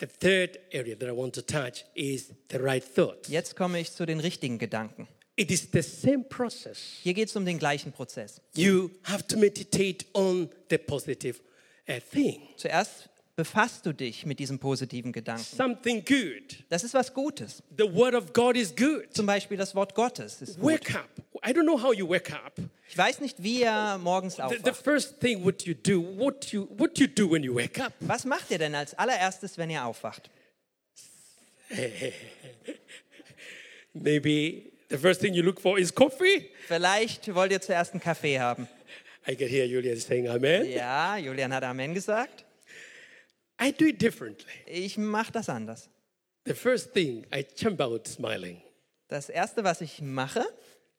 the 0.00 0.06
third 0.06 0.58
area 0.72 0.94
that 0.96 1.08
I 1.08 1.12
want 1.16 1.34
to 1.34 1.42
touch 1.42 1.84
is 1.94 2.28
the 2.50 2.58
right 2.58 2.84
thought. 2.94 3.28
Jetzt 3.28 3.56
komme 3.56 3.80
ich 3.80 3.92
zu 3.92 4.06
den 4.06 4.20
richtigen 4.20 4.58
Gedanken. 4.58 5.08
It 5.36 5.50
is 5.50 5.68
the 5.72 5.82
same 5.82 6.22
process. 6.24 6.78
Hier 7.02 7.12
geht 7.14 7.28
es 7.28 7.34
um 7.36 7.44
den 7.44 7.58
gleichen 7.58 7.90
Prozess. 7.92 8.40
You 8.54 8.90
have 9.02 9.26
to 9.26 9.36
meditate 9.36 10.06
on 10.12 10.48
the 10.70 10.78
positive 10.78 11.40
uh, 11.88 11.94
thing, 12.12 12.40
Zuerst 12.56 13.08
befasst 13.36 13.84
du 13.84 13.92
dich 13.92 14.24
mit 14.26 14.38
diesem 14.38 14.60
positiven 14.60 15.10
Gedanken. 15.10 15.42
something 15.42 16.04
good. 16.04 16.62
Das 16.68 16.84
ist 16.84 16.94
was 16.94 17.12
Gutes. 17.12 17.64
The 17.76 17.92
word 17.92 18.14
of 18.14 18.32
God 18.32 18.56
is 18.56 18.74
good. 18.76 19.12
Zum 19.12 19.26
Beispiel 19.26 19.56
das 19.56 19.74
Wort 19.74 19.96
Gottes 19.96 20.40
ist 20.40 20.60
gut. 20.60 20.72
Wake 20.72 20.94
up. 20.94 21.08
I 21.44 21.50
don't 21.50 21.64
know 21.64 21.82
how 21.82 21.92
you 21.92 22.08
wake 22.08 22.32
up. 22.32 22.52
Ich 22.88 22.96
weiß 22.96 23.18
nicht, 23.20 23.42
wie 23.42 23.62
er 23.62 23.98
morgens 23.98 24.36
The, 24.36 24.42
the 24.50 24.70
aufwacht. 24.70 24.84
first 24.84 25.18
thing 25.18 25.44
what 25.44 25.64
you 25.66 25.74
do, 25.74 26.00
what 26.16 26.52
you 26.52 26.68
what 26.78 26.96
you 27.00 27.08
do 27.08 27.28
when 27.28 27.42
you 27.42 27.52
wake 27.52 27.80
up. 27.82 27.92
Was 27.98 28.24
macht 28.24 28.52
ihr 28.52 28.58
denn 28.58 28.76
als 28.76 28.94
allererstes, 28.94 29.58
wenn 29.58 29.68
ihr 29.68 29.84
aufwacht? 29.84 30.30
Maybe 33.94 34.70
the 34.90 34.98
first 34.98 35.20
thing 35.20 35.34
you 35.34 35.42
look 35.42 35.60
for 35.60 35.78
is 35.78 35.94
coffee. 35.94 36.50
Vielleicht 36.66 37.34
wollt 37.34 37.52
ihr 37.52 37.60
zuerst 37.60 37.92
einen 37.92 38.00
Kaffee 38.00 38.38
haben. 38.38 38.68
I 39.26 39.34
can 39.34 39.48
hear 39.48 39.64
Julia 39.66 39.96
saying 39.96 40.28
amen. 40.28 40.70
Ja, 40.70 41.16
Julian 41.16 41.52
hat 41.52 41.64
Amen 41.64 41.94
gesagt. 41.94 42.44
I 43.60 43.72
do 43.72 43.86
it 43.86 44.00
differently. 44.00 44.52
Ich 44.66 44.98
mache 44.98 45.32
das 45.32 45.48
anders. 45.48 45.88
The 46.46 46.54
first 46.54 46.92
thing 46.92 47.24
I 47.34 47.44
jump 47.56 47.80
out 47.80 48.06
smiling. 48.06 48.60
Das 49.08 49.28
Erste, 49.28 49.64
was 49.64 49.80
ich 49.80 50.02
mache, 50.02 50.44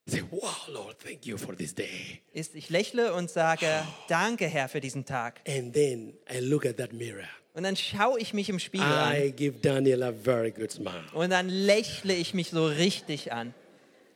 Say, 0.08 0.24
wow, 0.30 0.68
Lord, 0.68 1.00
thank 1.00 1.26
you 1.26 1.36
for 1.36 1.56
this 1.58 1.74
day. 1.74 2.22
ist, 2.32 2.54
ich 2.54 2.70
lächle 2.70 3.14
und 3.16 3.32
sage, 3.32 3.66
danke 4.08 4.46
Herr 4.46 4.70
für 4.70 4.80
diesen 4.80 5.04
Tag. 5.04 5.42
And 5.48 5.74
then 5.74 6.14
I 6.32 6.40
look 6.42 6.64
at 6.66 6.78
that 6.78 6.94
mirror. 6.94 7.26
Und 7.56 7.64
dann 7.64 7.76
schaue 7.76 8.20
ich 8.20 8.32
mich 8.34 8.48
im 8.50 8.60
Spiegel 8.60 8.86
an 8.86 9.16
I 9.16 9.32
give 9.32 9.60
Daniel 9.62 10.04
a 10.04 10.12
very 10.12 10.52
good 10.52 10.72
smile. 10.72 11.04
und 11.14 11.32
dann 11.32 11.50
lächle 11.50 12.14
ich 12.14 12.36
mich 12.36 12.52
so 12.52 12.68
richtig 12.68 13.32
an. 13.34 13.56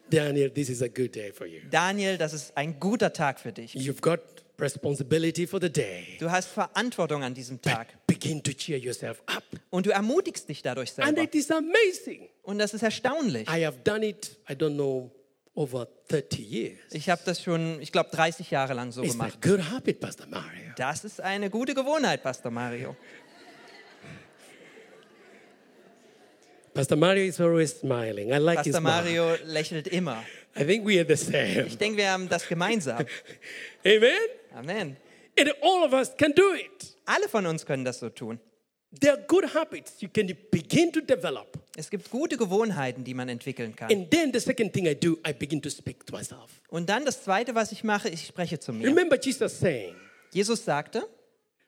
Daniel, 0.10 0.50
this 0.54 0.70
is 0.70 0.82
a 0.82 0.88
good 0.88 1.14
day 1.16 1.32
for 1.32 1.46
you. 1.48 1.62
Daniel, 1.70 2.18
das 2.18 2.34
ist 2.34 2.56
ein 2.58 2.80
guter 2.80 3.12
Tag 3.14 3.40
für 3.40 3.52
dich. 3.52 3.74
You've 3.76 4.02
got 4.02 4.20
responsibility 4.60 5.48
for 5.48 5.60
the 5.62 5.70
day. 5.72 6.18
Du 6.20 6.30
hast 6.30 6.48
Verantwortung 6.50 7.24
an 7.24 7.34
diesem 7.34 7.62
Tag 7.62 7.88
Begin 8.08 8.44
to 8.44 8.52
cheer 8.52 8.78
yourself 8.78 9.22
up. 9.28 9.44
und 9.70 9.86
du 9.86 9.92
ermutigst 9.92 10.50
dich 10.50 10.62
dadurch 10.62 10.90
And 10.98 11.06
selber. 11.16 11.22
it 11.24 11.36
is 11.36 11.50
amazing. 11.52 12.28
Und 12.44 12.60
das 12.60 12.74
ist 12.74 12.84
erstaunlich. 12.84 13.48
I 13.50 13.66
have 13.66 13.78
done 13.84 14.06
it, 14.06 14.38
I 14.50 14.54
don't 14.54 14.74
know, 14.76 15.12
over 15.56 15.88
30 16.10 16.40
years. 16.40 16.78
Ich 16.92 17.10
habe 17.10 17.22
das 17.26 17.42
schon, 17.42 17.82
ich 17.82 17.92
glaube, 17.92 18.10
30 18.12 18.52
Jahre 18.52 18.74
lang 18.74 18.92
so 18.92 19.02
It's 19.04 19.12
a 19.12 19.18
gemacht. 19.18 19.42
good 19.42 19.62
habit, 19.72 20.00
Pastor 20.00 20.28
Mario. 20.28 20.72
Das 20.78 21.04
ist 21.06 21.22
eine 21.22 21.50
gute 21.50 21.74
Gewohnheit, 21.74 22.22
Pastor 22.24 22.52
Mario. 22.52 22.96
Pastor 26.80 26.96
Mario 26.96 27.26
is 27.26 27.42
always 27.42 27.78
smiling. 27.78 28.32
I 28.32 28.38
like 28.38 28.64
his 28.64 28.74
Pastor 28.74 28.80
smile. 28.80 29.04
Mario 29.04 29.36
lächelt 29.48 29.88
immer. 29.88 30.24
I 30.56 30.64
think 30.64 30.86
we 30.86 30.98
are 30.98 31.04
the 31.04 31.18
same. 31.18 31.66
Ich 31.68 31.78
denke, 31.78 31.98
wir 31.98 32.10
haben 32.10 32.30
das 32.30 32.48
gemeinsam. 32.48 33.06
Amen? 33.86 34.18
Amen. 34.56 34.98
And 35.38 35.52
all 35.62 35.84
of 35.84 35.92
us 35.92 36.16
can 36.16 36.32
do 36.32 36.54
it. 36.54 36.96
Alle 37.06 37.28
von 37.28 37.46
uns 37.48 37.66
können 37.66 37.84
das 37.84 38.00
so 38.00 38.08
tun. 38.08 38.40
There 38.98 39.12
are 39.12 39.22
good 39.28 39.54
habits 39.54 40.02
you 40.02 40.08
can 40.08 40.28
begin 40.52 40.94
to 40.94 41.02
develop. 41.02 41.60
Es 41.76 41.90
gibt 41.90 42.10
gute 42.10 42.38
Gewohnheiten, 42.38 43.04
die 43.04 43.14
man 43.14 43.28
entwickeln 43.28 43.76
kann. 43.76 43.92
And 43.92 44.10
then 44.10 44.32
the 44.32 44.40
second 44.40 44.72
thing 44.72 44.86
I 44.86 44.96
do, 44.96 45.18
I 45.28 45.34
begin 45.34 45.62
to 45.62 45.70
speak 45.70 46.06
to 46.06 46.16
myself. 46.16 46.62
Und 46.70 46.88
dann 46.88 47.04
das 47.04 47.22
Zweite, 47.26 47.56
was 47.56 47.74
ich 47.74 47.84
mache, 47.84 48.08
ich 48.08 48.26
spreche 48.26 48.58
zu 48.58 48.72
mir. 48.72 48.88
Remember 48.88 49.20
Jesus 49.22 49.60
saying, 49.60 49.96
Jesus 50.32 50.64
sagte, 50.64 51.06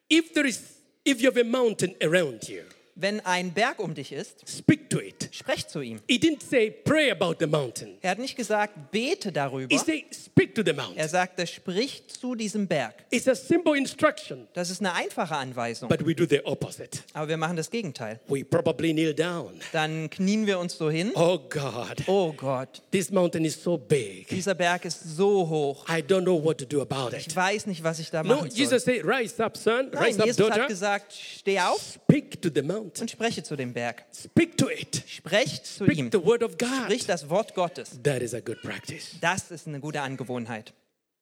if 0.09 0.31
there 0.31 0.47
is 0.47 0.61
if 1.03 1.19
you 1.19 1.29
have 1.29 1.37
a 1.37 1.43
mountain 1.43 1.95
around 2.01 2.47
you, 2.47 2.61
wenn 2.95 3.19
ein 3.25 3.53
Berg 3.53 3.79
um 3.79 3.93
dich 3.93 4.11
ist, 4.11 4.43
speak 4.47 4.89
to 4.89 4.99
it. 4.99 5.29
sprech 5.31 5.67
zu 5.67 5.81
ihm. 5.81 5.99
He 6.07 6.17
didn't 6.17 6.43
say 6.47 6.69
pray 6.69 7.09
about 7.11 7.35
the 7.39 7.47
mountain. 7.47 7.97
Er 8.01 8.11
hat 8.11 8.19
nicht 8.19 8.35
gesagt, 8.35 8.91
bete 8.91 9.31
darüber. 9.31 9.67
He 9.73 9.77
said 9.77 10.03
speak 10.13 10.53
to 10.55 10.61
the 10.63 10.71
Er 10.71 10.75
mountain. 10.75 11.07
sagte, 11.07 11.47
sprich 11.47 12.03
zu 12.07 12.35
diesem 12.35 12.67
Berg. 12.67 12.93
It's 13.09 13.27
a 13.27 13.35
simple 13.35 13.77
instruction, 13.77 14.47
Das 14.53 14.69
ist 14.69 14.79
eine 14.81 14.93
einfache 14.93 15.35
Anweisung. 15.35 15.89
but 15.89 16.05
we 16.05 16.13
do 16.13 16.25
the 16.29 16.43
opposite. 16.45 16.99
Aber 17.13 17.27
wir 17.29 17.37
machen 17.37 17.55
das 17.57 17.69
Gegenteil. 17.69 18.19
We 18.27 18.43
probably 18.43 18.91
kneel 18.93 19.13
down. 19.13 19.59
Dann 19.71 20.09
knien 20.09 20.45
wir 20.45 20.59
uns 20.59 20.77
so 20.77 20.89
hin. 20.89 21.11
Oh 21.15 21.39
God, 21.49 22.03
Oh 22.07 22.33
Gott, 22.33 22.81
this 22.91 23.09
mountain 23.11 23.45
is 23.45 23.61
so 23.61 23.77
big. 23.77 24.27
dieser 24.27 24.53
Berg 24.55 24.85
ist 24.85 25.15
so 25.15 25.47
hoch. 25.47 25.85
I 25.89 26.01
don't 26.01 26.23
know 26.23 26.43
what 26.43 26.57
to 26.57 26.65
do 26.65 26.81
about 26.81 27.15
it. 27.15 27.25
Ich 27.27 27.35
weiß 27.35 27.67
nicht, 27.67 27.83
was 27.83 27.99
ich 27.99 28.09
da 28.11 28.23
No, 28.23 28.35
machen 28.35 28.49
soll. 28.51 28.59
Jesus 28.59 28.83
said, 28.83 29.03
rise 29.05 29.43
up, 29.43 29.55
son, 29.57 29.89
Nein, 29.91 30.03
rise 30.03 30.19
up, 30.19 30.25
Jesus 30.27 30.41
hat 30.49 30.57
daughter. 30.57 30.67
gesagt, 30.67 31.13
steh 31.13 31.59
auf 31.59 31.81
Speak 32.11 32.41
to 32.41 32.49
the 32.53 32.61
mountain. 32.61 32.80
Und 32.81 33.11
spreche 33.11 33.43
zu 33.43 33.55
dem 33.55 33.73
Berg. 33.73 34.05
Speak 34.13 34.57
to 34.57 34.69
it. 34.69 35.03
Sprech 35.07 35.63
zu 35.63 35.85
Speak 35.85 35.97
ihm. 35.97 36.09
the 36.11 36.23
word 36.23 36.43
of 36.43 36.57
God. 36.57 36.69
Sprich 36.85 37.05
das 37.05 37.29
Wort 37.29 37.53
Gottes. 37.55 37.99
That 38.03 38.21
is 38.21 38.33
a 38.33 38.39
good 38.39 38.61
practice. 38.61 39.15
Das 39.21 39.51
ist 39.51 39.67
eine 39.67 39.79
gute 39.79 40.01
Angewohnheit. 40.01 40.73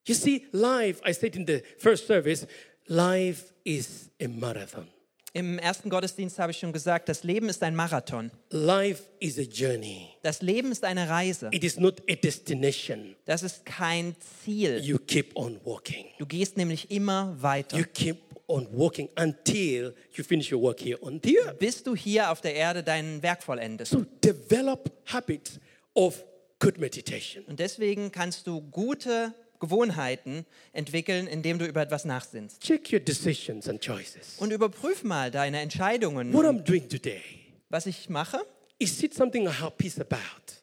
You 0.06 0.14
see, 0.14 0.46
life, 0.52 1.00
I 1.08 1.12
said 1.12 1.36
in 1.36 1.46
the 1.46 1.62
first 1.78 2.06
service, 2.06 2.46
life 2.86 3.52
is 3.64 4.10
a 4.20 4.28
marathon. 4.28 4.88
Im 5.32 5.60
ersten 5.60 5.90
Gottesdienst 5.90 6.40
habe 6.40 6.50
ich 6.50 6.58
schon 6.58 6.72
gesagt, 6.72 7.08
das 7.08 7.22
Leben 7.22 7.48
ist 7.48 7.62
ein 7.62 7.76
Marathon. 7.76 8.32
Life 8.50 9.04
is 9.20 9.38
a 9.38 9.42
journey. 9.42 10.08
Das 10.22 10.42
Leben 10.42 10.72
ist 10.72 10.82
eine 10.82 11.08
Reise. 11.08 11.50
It 11.52 11.62
is 11.62 11.78
not 11.78 12.02
a 12.10 12.16
destination. 12.16 13.14
Das 13.26 13.44
ist 13.44 13.64
kein 13.64 14.16
Ziel. 14.42 14.80
You 14.82 14.98
keep 14.98 15.36
on 15.36 15.60
walking. 15.64 16.06
Du 16.18 16.26
gehst 16.26 16.56
nämlich 16.56 16.90
immer 16.90 17.40
weiter. 17.40 17.78
You 17.78 17.84
keep 17.94 18.16
on 18.50 18.66
working 18.72 19.08
until 19.16 19.94
you 20.12 20.24
finish 20.24 20.50
your 20.52 20.60
work 20.60 20.80
here 20.80 20.98
on 21.02 21.20
the 21.22 21.38
earth. 21.38 21.58
bis 21.58 21.82
du 21.82 21.94
hier 21.94 22.30
auf 22.30 22.40
der 22.40 22.54
Erde 22.54 22.82
dein 22.82 23.22
Werk 23.22 23.42
vollendest. 23.42 23.92
So 23.92 24.04
develop 24.24 24.90
habits 25.06 25.58
of 25.94 26.24
good 26.58 26.78
meditation. 26.78 27.44
Und 27.46 27.60
deswegen 27.60 28.10
kannst 28.12 28.46
du 28.46 28.60
gute 28.60 29.32
Gewohnheiten 29.60 30.46
entwickeln, 30.72 31.26
indem 31.26 31.58
du 31.58 31.66
über 31.66 31.82
etwas 31.82 32.04
nachsinnst. 32.04 32.60
Check 32.62 32.92
your 32.92 33.00
decisions 33.00 33.68
and 33.68 33.80
choices. 33.80 34.36
Und 34.38 34.52
überprüf 34.52 35.04
mal 35.04 35.30
deine 35.30 35.60
Entscheidungen. 35.60 36.32
What 36.32 36.44
I'm 36.46 36.62
doing 36.62 36.88
today, 36.88 37.20
Was 37.68 37.86
ich 37.86 38.08
mache, 38.08 38.40
is 38.78 39.02
it 39.02 39.14
something 39.14 39.44
I 39.46 39.50
have 39.60 39.72
peace 39.76 39.98
about? 40.00 40.16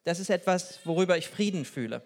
das 0.03 0.19
ist 0.19 0.29
etwas, 0.29 0.79
worüber 0.83 1.17
ich 1.17 1.27
Frieden 1.27 1.63
fühle. 1.65 2.01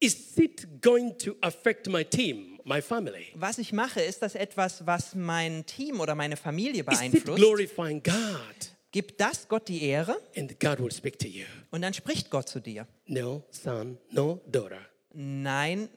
Is 0.00 0.36
it 0.38 0.66
going 0.82 1.16
to 1.18 1.36
affect 1.42 1.86
my 1.88 2.04
team? 2.04 2.51
Was 2.64 3.58
ich 3.58 3.72
mache, 3.72 4.00
ist 4.00 4.22
das 4.22 4.34
etwas, 4.34 4.86
was 4.86 5.14
mein 5.14 5.66
Team 5.66 6.00
oder 6.00 6.14
meine 6.14 6.36
Familie 6.36 6.82
Is 6.82 7.00
it 7.02 7.12
beeinflusst? 7.12 7.36
glorifying 7.38 8.02
God? 8.02 8.72
Gibt 8.90 9.20
das 9.20 9.48
Gott 9.48 9.68
die 9.68 9.82
Ehre? 9.84 10.16
And 10.36 10.58
God 10.60 10.78
will 10.78 10.92
speak 10.92 11.18
to 11.18 11.26
you. 11.26 11.44
Und 11.70 11.82
dann 11.82 11.94
spricht 11.94 12.30
Gott 12.30 12.48
zu 12.48 12.60
dir. 12.60 12.86
No, 13.06 13.42
son, 13.50 13.98
no, 14.10 14.40
daughter. 14.50 14.78
Nein, 15.14 15.88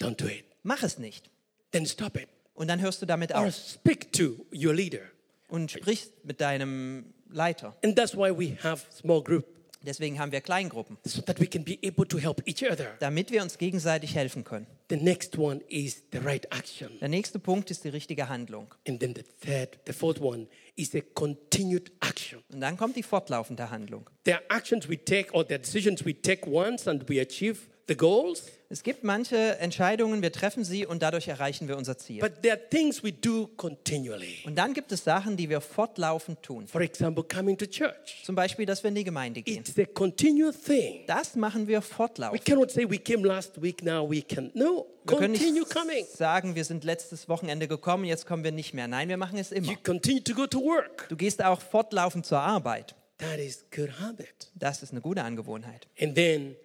Don't 0.00 0.16
do 0.20 0.26
it. 0.26 0.44
mach 0.62 0.82
es 0.82 0.98
nicht. 0.98 1.30
Then 1.72 1.86
stop 1.86 2.16
it. 2.16 2.28
Und 2.54 2.68
dann 2.68 2.80
hörst 2.80 3.02
du 3.02 3.06
damit 3.06 3.32
Or 3.32 3.46
auf 3.46 3.54
speak 3.54 4.12
to 4.12 4.46
your 4.52 4.72
leader. 4.74 5.00
und 5.48 5.70
sprichst 5.70 6.12
mit 6.24 6.40
deinem 6.40 7.12
Leiter. 7.30 7.76
And 7.84 7.96
that's 7.96 8.14
why 8.16 8.30
we 8.30 8.56
have 8.62 8.84
small 8.92 9.22
group, 9.22 9.44
Deswegen 9.82 10.18
haben 10.18 10.32
wir 10.32 10.40
Kleingruppen, 10.40 10.96
so 11.04 11.20
that 11.22 11.38
we 11.40 11.46
can 11.46 11.62
be 11.64 11.78
able 11.84 12.06
to 12.08 12.18
help 12.18 12.42
each 12.46 12.62
other. 12.68 12.94
damit 12.98 13.30
wir 13.30 13.42
uns 13.42 13.58
gegenseitig 13.58 14.14
helfen 14.14 14.42
können. 14.44 14.66
The 14.88 14.96
next 14.96 15.36
one 15.36 15.62
is 15.68 16.04
the 16.12 16.20
right 16.20 16.46
action. 16.52 16.98
Der 17.00 17.08
nächste 17.08 17.40
Punkt 17.40 17.72
ist 17.72 17.82
die 17.82 17.88
richtige 17.88 18.28
Handlung. 18.28 18.72
And 18.86 19.00
then 19.00 19.14
the 19.16 19.22
third, 19.22 19.78
the 19.84 19.92
fourth 19.92 20.20
one 20.20 20.46
is 20.76 20.94
a 20.94 21.00
continued 21.14 21.90
action. 22.00 22.40
Und 22.52 22.60
dann 22.60 22.76
kommt 22.76 22.94
die 22.94 23.02
fortlaufende 23.02 23.70
Handlung. 23.70 24.08
Are 24.28 24.42
actions 24.48 24.88
we 24.88 24.96
take 24.96 25.32
or 25.32 25.40
are 25.40 25.58
decisions 25.58 26.04
we 26.04 26.14
take 26.14 26.48
once 26.48 26.86
and 26.86 27.08
we 27.08 27.20
achieve 27.20 27.68
the 27.88 27.96
goals. 27.96 28.44
Es 28.68 28.82
gibt 28.82 29.04
manche 29.04 29.58
Entscheidungen, 29.60 30.22
wir 30.22 30.32
treffen 30.32 30.64
sie 30.64 30.84
und 30.86 31.00
dadurch 31.00 31.28
erreichen 31.28 31.68
wir 31.68 31.76
unser 31.76 31.96
Ziel. 31.98 32.20
But 32.20 32.42
there 32.42 32.54
are 32.54 32.68
things 32.68 33.04
we 33.04 33.12
do 33.12 33.46
continually. 33.56 34.38
Und 34.44 34.56
dann 34.56 34.74
gibt 34.74 34.90
es 34.90 35.04
Sachen, 35.04 35.36
die 35.36 35.48
wir 35.48 35.60
fortlaufend 35.60 36.42
tun. 36.42 36.66
For 36.66 36.80
example, 36.80 37.22
coming 37.22 37.56
to 37.56 37.66
church. 37.66 38.22
Zum 38.24 38.34
Beispiel, 38.34 38.66
dass 38.66 38.82
wir 38.82 38.88
in 38.88 38.96
die 38.96 39.04
Gemeinde 39.04 39.40
gehen. 39.42 39.60
It's 39.60 39.78
a 39.78 39.84
continuous 39.84 40.60
thing. 40.60 41.04
Das 41.06 41.36
machen 41.36 41.68
wir 41.68 41.78
We 41.78 41.82
fortlaufend. 41.82 42.44
cannot 42.44 42.72
say 42.72 42.90
we 42.90 42.98
came 42.98 43.24
last 43.24 43.62
week, 43.62 43.84
now 43.84 44.08
we 44.10 44.20
can. 44.20 44.50
No, 44.54 44.86
Wir 45.04 45.16
können 45.18 45.32
nicht 45.32 45.70
coming. 45.70 46.04
sagen, 46.12 46.56
wir 46.56 46.64
sind 46.64 46.82
letztes 46.82 47.28
Wochenende 47.28 47.68
gekommen, 47.68 48.04
jetzt 48.04 48.26
kommen 48.26 48.42
wir 48.42 48.50
nicht 48.52 48.74
mehr. 48.74 48.88
Nein, 48.88 49.08
wir 49.08 49.16
machen 49.16 49.38
es 49.38 49.52
immer. 49.52 49.70
You 49.70 49.76
continue 49.84 50.24
to 50.24 50.34
go 50.34 50.48
to 50.48 50.60
work. 50.60 51.06
Du 51.08 51.16
gehst 51.16 51.40
auch 51.44 51.60
fortlaufend 51.60 52.26
zur 52.26 52.40
Arbeit. 52.40 52.96
That 53.18 53.38
is 53.38 53.64
good 53.74 53.90
habit. 54.00 54.50
Das 54.56 54.82
ist 54.82 54.90
eine 54.90 55.00
gute 55.00 55.22
Angewohnheit. 55.22 55.86
And 56.00 56.16
then 56.16 56.56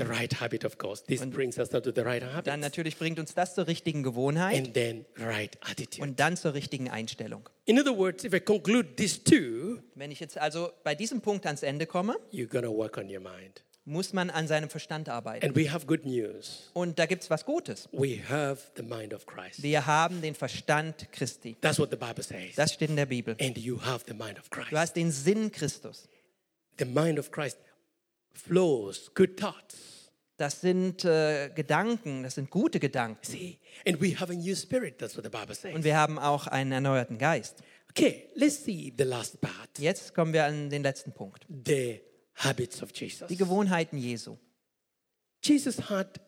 the 0.00 0.10
right 0.10 0.40
habit, 0.40 0.64
of 0.64 0.78
course. 0.78 1.02
This 1.04 1.24
brings 1.26 1.58
us 1.58 1.68
to 1.70 1.80
the 1.80 2.00
right 2.02 2.22
Dann 2.22 2.32
habit. 2.34 2.58
natürlich 2.60 2.96
bringt 2.96 3.18
uns 3.18 3.34
das 3.34 3.54
zur 3.54 3.66
richtigen 3.66 4.02
Gewohnheit 4.02 4.56
And 4.58 4.74
then 4.74 5.04
right 5.18 5.56
attitude. 5.60 6.02
und 6.02 6.18
dann 6.20 6.36
zur 6.36 6.54
richtigen 6.54 6.88
Einstellung. 6.90 7.48
In 7.66 7.78
other 7.78 7.96
words, 7.96 8.24
if 8.24 8.32
I 8.32 8.40
conclude 8.40 8.96
these 8.96 9.22
two, 9.22 9.78
Wenn 9.94 10.10
ich 10.10 10.20
jetzt 10.20 10.38
also 10.38 10.72
bei 10.82 10.94
diesem 10.94 11.20
Punkt 11.20 11.46
ans 11.46 11.62
Ende 11.62 11.86
komme, 11.86 12.16
you're 12.32 12.48
to 12.60 12.72
work 12.74 12.96
on 12.96 13.04
your 13.04 13.20
mind. 13.20 13.62
muss 13.84 14.12
man 14.12 14.30
an 14.30 14.46
seinem 14.46 14.68
Verstand 14.70 15.08
arbeiten. 15.08 15.44
And 15.44 15.56
we 15.56 15.70
have 15.70 15.86
good 15.86 16.04
news. 16.04 16.70
Und 16.74 16.98
da 16.98 17.06
gibt 17.06 17.22
es 17.22 17.30
was 17.30 17.44
Gutes. 17.44 17.88
We 17.92 18.20
have 18.28 18.60
the 18.76 18.82
mind 18.82 19.12
of 19.14 19.26
Christ. 19.26 19.62
Wir 19.62 19.86
haben 19.86 20.20
den 20.22 20.34
Verstand 20.34 21.10
Christi. 21.12 21.56
That's 21.60 21.78
what 21.78 21.90
the 21.90 21.96
Bible 21.96 22.22
says. 22.22 22.54
Das 22.56 22.72
steht 22.74 22.90
in 22.90 22.96
der 22.96 23.06
Bibel. 23.06 23.36
And 23.40 23.56
you 23.58 23.80
have 23.82 24.04
the 24.06 24.14
mind 24.14 24.38
of 24.38 24.50
Christ. 24.50 24.70
Du 24.72 24.78
hast 24.78 24.94
den 24.94 25.10
Sinn 25.10 25.50
Christus. 25.50 26.08
The 26.78 26.84
mind 26.84 27.18
of 27.18 27.30
Christ 27.30 27.58
flows 28.32 29.10
good 29.14 29.36
thoughts. 29.38 30.10
Das 30.36 30.62
sind 30.62 31.04
äh, 31.04 31.50
Gedanken, 31.54 32.22
das 32.22 32.36
sind 32.36 32.48
gute 32.48 32.80
Gedanken. 32.80 33.20
See? 33.22 33.58
And 33.86 34.00
we 34.00 34.18
have 34.18 34.32
a 34.32 34.34
new 34.34 34.54
spirit. 34.54 34.98
That's 34.98 35.14
what 35.14 35.24
the 35.24 35.30
Bible 35.30 35.54
says. 35.54 35.74
Und 35.74 35.84
wir 35.84 35.96
haben 35.96 36.18
auch 36.18 36.46
einen 36.46 36.72
erneuerten 36.72 37.18
Geist. 37.18 37.62
Okay, 37.90 38.30
let's 38.36 38.64
see 38.64 38.94
the 38.96 39.04
last 39.04 39.40
part. 39.40 39.78
Jetzt 39.78 40.14
kommen 40.14 40.32
wir 40.32 40.44
an 40.44 40.70
den 40.70 40.82
letzten 40.82 41.12
Punkt. 41.12 41.44
The 41.66 42.00
habits 42.36 42.82
of 42.82 42.90
Jesus. 42.94 43.28
Die 43.28 43.36
Gewohnheiten 43.36 43.98
Jesu. 43.98 44.38
Jesus 45.42 45.90
had 45.90 46.20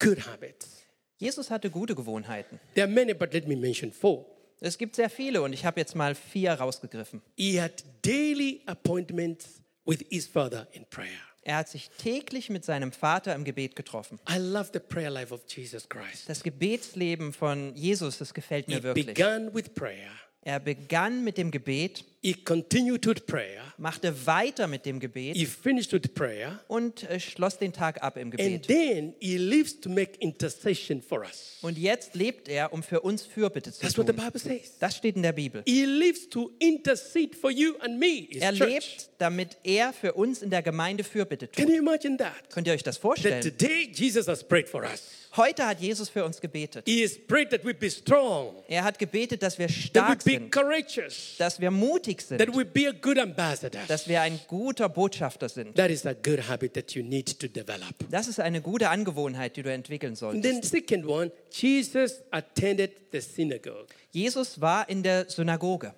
good 0.00 0.26
habits. 0.26 0.82
Jesus 1.18 1.50
hatte 1.50 1.70
gute 1.70 1.94
Gewohnheiten. 1.94 2.58
There 2.74 2.86
are 2.86 2.92
many, 2.92 3.14
but 3.14 3.32
let 3.32 3.46
me 3.46 3.56
mention 3.56 3.92
four. 3.92 4.26
Es 4.60 4.78
gibt 4.78 4.96
sehr 4.96 5.10
viele 5.10 5.42
und 5.42 5.52
ich 5.52 5.64
habe 5.64 5.78
jetzt 5.78 5.94
mal 5.94 6.14
vier 6.14 6.52
rausgegriffen. 6.52 7.22
He 7.36 7.60
had 7.60 7.84
daily 8.02 8.62
appointments 8.66 9.62
with 9.86 10.04
his 10.10 10.26
father 10.26 10.66
in 10.72 10.84
prayer. 10.86 11.20
Er 11.42 11.58
hat 11.58 11.68
sich 11.68 11.90
täglich 11.96 12.50
mit 12.50 12.64
seinem 12.64 12.90
Vater 12.90 13.32
im 13.34 13.44
Gebet 13.44 13.76
getroffen. 13.76 14.18
I 14.28 14.38
love 14.38 14.70
the 14.72 14.80
prayer 14.80 15.10
life 15.10 15.32
of 15.32 15.42
Jesus 15.46 15.88
Christ. 15.88 16.28
Das 16.28 16.42
Gebetsleben 16.42 17.32
von 17.32 17.74
Jesus, 17.76 18.18
das 18.18 18.34
gefällt 18.34 18.66
mir 18.66 18.82
wirklich. 18.82 19.06
began 19.06 19.54
with 19.54 19.68
prayer. 19.74 20.10
Er 20.42 20.60
begann 20.60 21.24
mit 21.24 21.38
dem 21.38 21.50
Gebet, 21.50 22.04
He 22.22 22.34
continued 22.34 23.06
with 23.06 23.26
prayer. 23.26 23.62
machte 23.78 24.26
weiter 24.26 24.66
mit 24.66 24.84
dem 24.86 24.98
Gebet 24.98 25.36
He 25.36 25.46
finished 25.46 25.92
with 25.92 26.12
prayer. 26.14 26.58
und 26.66 27.02
äh, 27.04 27.20
schloss 27.20 27.58
den 27.58 27.72
Tag 27.72 28.02
ab 28.02 28.16
im 28.16 28.28
And 28.32 28.36
Gebet. 28.36 28.66
then 28.66 29.14
he 29.20 29.36
lives 29.36 29.78
to 29.80 29.88
make 29.88 30.12
intercession 30.18 31.00
for 31.02 31.20
us. 31.20 31.58
Und 31.62 31.78
jetzt 31.78 32.14
lebt 32.14 32.48
er, 32.48 32.72
um 32.72 32.82
für 32.82 33.00
uns 33.02 33.22
Fürbitte 33.22 33.70
zu 33.72 33.80
That's 33.82 33.96
what 33.98 34.06
the 34.06 34.12
tun. 34.12 34.24
Bible 34.24 34.40
says. 34.40 34.78
Das 34.80 34.96
steht 34.96 35.14
in 35.16 35.22
der 35.22 35.32
Bibel. 35.32 35.62
He 35.66 35.84
lives 35.84 36.28
to 36.30 36.50
intercede 36.58 37.36
for 37.36 37.50
you 37.50 37.74
and 37.80 37.98
me. 37.98 38.26
His 38.30 38.42
Er 38.42 38.52
lebt, 38.52 39.10
damit 39.18 39.58
er 39.62 39.92
für 39.92 40.14
uns 40.14 40.42
in 40.42 40.50
der 40.50 40.62
Gemeinde 40.62 41.04
Fürbitte 41.04 41.46
Can 41.48 41.66
tut. 41.66 41.74
you 41.74 41.80
imagine 41.80 42.16
that? 42.16 42.50
Könnt 42.50 42.66
ihr 42.66 42.72
euch 42.72 42.82
das 42.82 42.96
That 42.96 43.02
vorstellen? 43.02 43.42
today 43.42 43.90
Jesus 43.92 44.26
has 44.26 44.42
prayed 44.42 44.68
for 44.68 44.82
us. 44.82 45.02
Heute 45.36 45.66
hat 45.66 45.80
Jesus 45.82 46.08
für 46.08 46.24
uns 46.24 46.40
gebetet. 46.40 46.88
He 46.88 47.02
has 47.02 47.12
prayed 47.28 47.50
that 47.50 47.62
we 47.62 47.74
be 47.74 47.90
strong, 47.90 48.54
Er 48.68 48.84
hat 48.84 48.98
gebetet, 48.98 49.42
dass 49.42 49.58
wir 49.58 49.66
that 49.66 49.76
stark 49.76 50.24
we 50.24 50.30
be 50.32 50.38
sind, 50.38 50.50
courageous, 50.50 51.34
dass 51.36 51.60
wir 51.60 51.70
mutig 51.70 52.05
that 52.06 52.20
sind, 52.20 52.56
we 52.56 52.64
be 52.64 52.88
a 52.88 52.92
good 52.92 53.18
ambassador. 53.18 53.80
dass 53.88 54.08
wir 54.08 54.20
ein 54.22 54.38
guter 54.48 54.88
Botschafter 54.88 55.48
sind. 55.48 55.74
That 55.76 55.90
is 55.90 56.06
a 56.06 56.12
good 56.14 56.48
habit 56.48 56.74
that 56.74 56.92
you 56.92 57.02
need 57.02 57.38
to 57.40 57.48
develop. 57.48 57.94
Das 58.10 58.28
ist 58.28 58.40
eine 58.40 58.60
gute 58.60 58.88
Angewohnheit, 58.88 59.56
die 59.56 59.62
du 59.62 59.72
entwickeln 59.72 60.10
And 60.10 60.18
solltest. 60.18 60.42
then 60.44 60.62
second 60.62 61.06
one, 61.06 61.30
Jesus 61.50 62.22
attended 62.30 62.92
the 63.12 63.20
synagogue 63.20 63.86
Jesus 64.12 64.60
war 64.60 64.88
in 64.88 65.02
der 65.02 65.28
Synagoge 65.28 65.92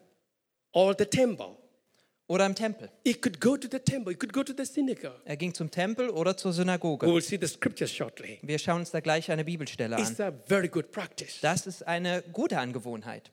or 0.72 0.94
the 0.98 1.04
temple. 1.06 1.56
oder 2.30 2.44
im 2.44 2.54
Tempel. 2.54 2.90
He 3.04 3.14
could 3.14 3.40
go 3.40 3.56
to 3.56 3.68
the 3.70 3.78
temple, 3.78 4.12
he 4.12 4.18
could 4.18 4.32
go 4.34 4.42
to 4.42 4.52
the 4.56 4.64
synagogue. 4.66 5.14
Er 5.24 5.36
ging 5.38 5.54
zum 5.54 5.70
Tempel 5.70 6.10
oder 6.10 6.36
zur 6.36 6.50
We 6.50 6.56
Synagoge. 6.56 7.06
will 7.06 7.22
see 7.22 7.38
the 7.40 7.46
scriptures 7.46 7.90
shortly. 7.90 8.38
Wir 8.42 8.58
schauen 8.58 8.80
uns 8.80 8.90
da 8.90 9.00
gleich 9.00 9.30
eine 9.30 9.44
Bibelstelle 9.44 9.96
an. 9.96 10.02
It's 10.02 10.20
a 10.20 10.30
very 10.46 10.68
good 10.68 10.90
practice. 10.92 11.38
Das 11.40 11.66
ist 11.66 11.86
eine 11.86 12.22
gute 12.32 12.58
Angewohnheit. 12.58 13.30